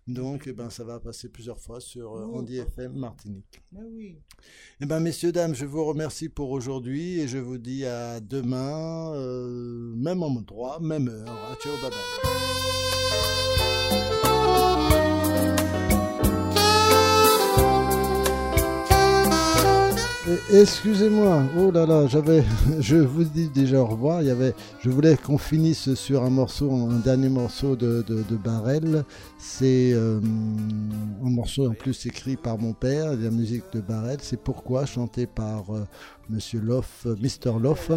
donc 0.09 0.44
eh 0.46 0.52
ben, 0.52 0.70
ça 0.70 0.84
va 0.84 0.98
passer 0.98 1.28
plusieurs 1.28 1.61
fois 1.61 1.80
sur 1.80 2.14
euh, 2.16 2.26
Oh, 2.32 2.38
Andy 2.38 2.56
FM 2.56 2.92
Martinique. 2.94 3.61
Mais 3.72 3.80
oui. 3.84 4.16
Eh 4.80 4.86
ben, 4.86 5.00
messieurs, 5.00 5.32
dames, 5.32 5.54
je 5.54 5.66
vous 5.66 5.84
remercie 5.84 6.28
pour 6.28 6.50
aujourd'hui 6.50 7.20
et 7.20 7.28
je 7.28 7.38
vous 7.38 7.59
dis 7.59 7.84
à 7.84 8.20
demain, 8.20 9.12
euh, 9.14 9.92
même 9.96 10.22
endroit, 10.22 10.80
même 10.80 11.09
heure. 11.09 11.59
Ciao, 11.62 11.72
bye 11.82 11.90
bye. 11.90 12.88
Excusez-moi, 20.52 21.44
oh 21.56 21.70
là 21.70 21.86
là, 21.86 22.06
j'avais, 22.06 22.44
je 22.80 22.96
vous 22.96 23.24
dis 23.24 23.48
déjà 23.48 23.80
au 23.80 23.86
revoir. 23.86 24.20
Je 24.22 24.90
voulais 24.90 25.16
qu'on 25.16 25.38
finisse 25.38 25.94
sur 25.94 26.22
un 26.22 26.28
morceau, 26.28 26.70
un 26.70 26.98
dernier 26.98 27.30
morceau 27.30 27.76
de, 27.76 28.04
de, 28.06 28.36
Barrel. 28.36 29.04
C'est 29.38 29.92
euh, 29.94 30.20
un 31.24 31.30
morceau 31.30 31.70
en 31.70 31.74
plus 31.74 32.04
écrit 32.04 32.36
par 32.36 32.58
mon 32.58 32.74
père, 32.74 33.16
la 33.16 33.30
musique 33.30 33.64
de 33.72 33.80
Barrel. 33.80 34.18
C'est 34.20 34.40
pourquoi 34.40 34.84
chanté 34.84 35.26
par 35.26 35.74
euh, 35.74 35.86
Monsieur 36.28 36.60
Loff, 36.60 37.06
Mr 37.06 37.58
Loff, 37.58 37.90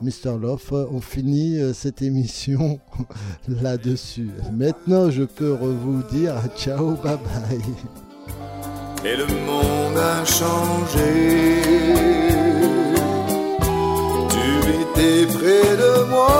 Mr 0.00 0.38
Loff. 0.40 0.70
On 0.72 1.00
finit 1.00 1.58
euh, 1.58 1.72
cette 1.72 2.00
émission 2.00 2.78
là-dessus. 3.48 4.30
Maintenant, 4.52 5.10
je 5.10 5.24
peux 5.24 5.50
vous 5.50 6.02
dire 6.12 6.34
ciao, 6.56 6.92
bye 7.02 7.16
bye. 7.16 8.75
Et 9.08 9.16
le 9.16 9.26
monde 9.48 9.98
a 10.14 10.24
changé. 10.24 11.12
Tu 14.32 14.46
étais 14.82 15.20
près 15.36 15.70
de 15.84 15.92
moi, 16.12 16.38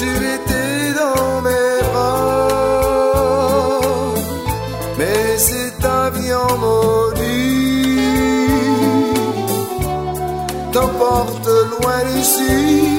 tu 0.00 0.10
étais 0.36 0.82
dans 1.02 1.32
mes 1.46 1.76
bras, 1.88 2.48
mais 4.98 5.38
cet 5.48 5.80
avion 5.84 6.48
maudit. 6.64 8.00
T'emporte 10.72 11.50
loin 11.72 12.00
d'ici, 12.10 12.95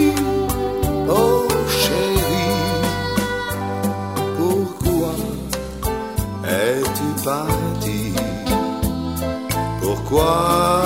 Pourquoi, 10.10 10.84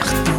Rencontre 0.00 0.37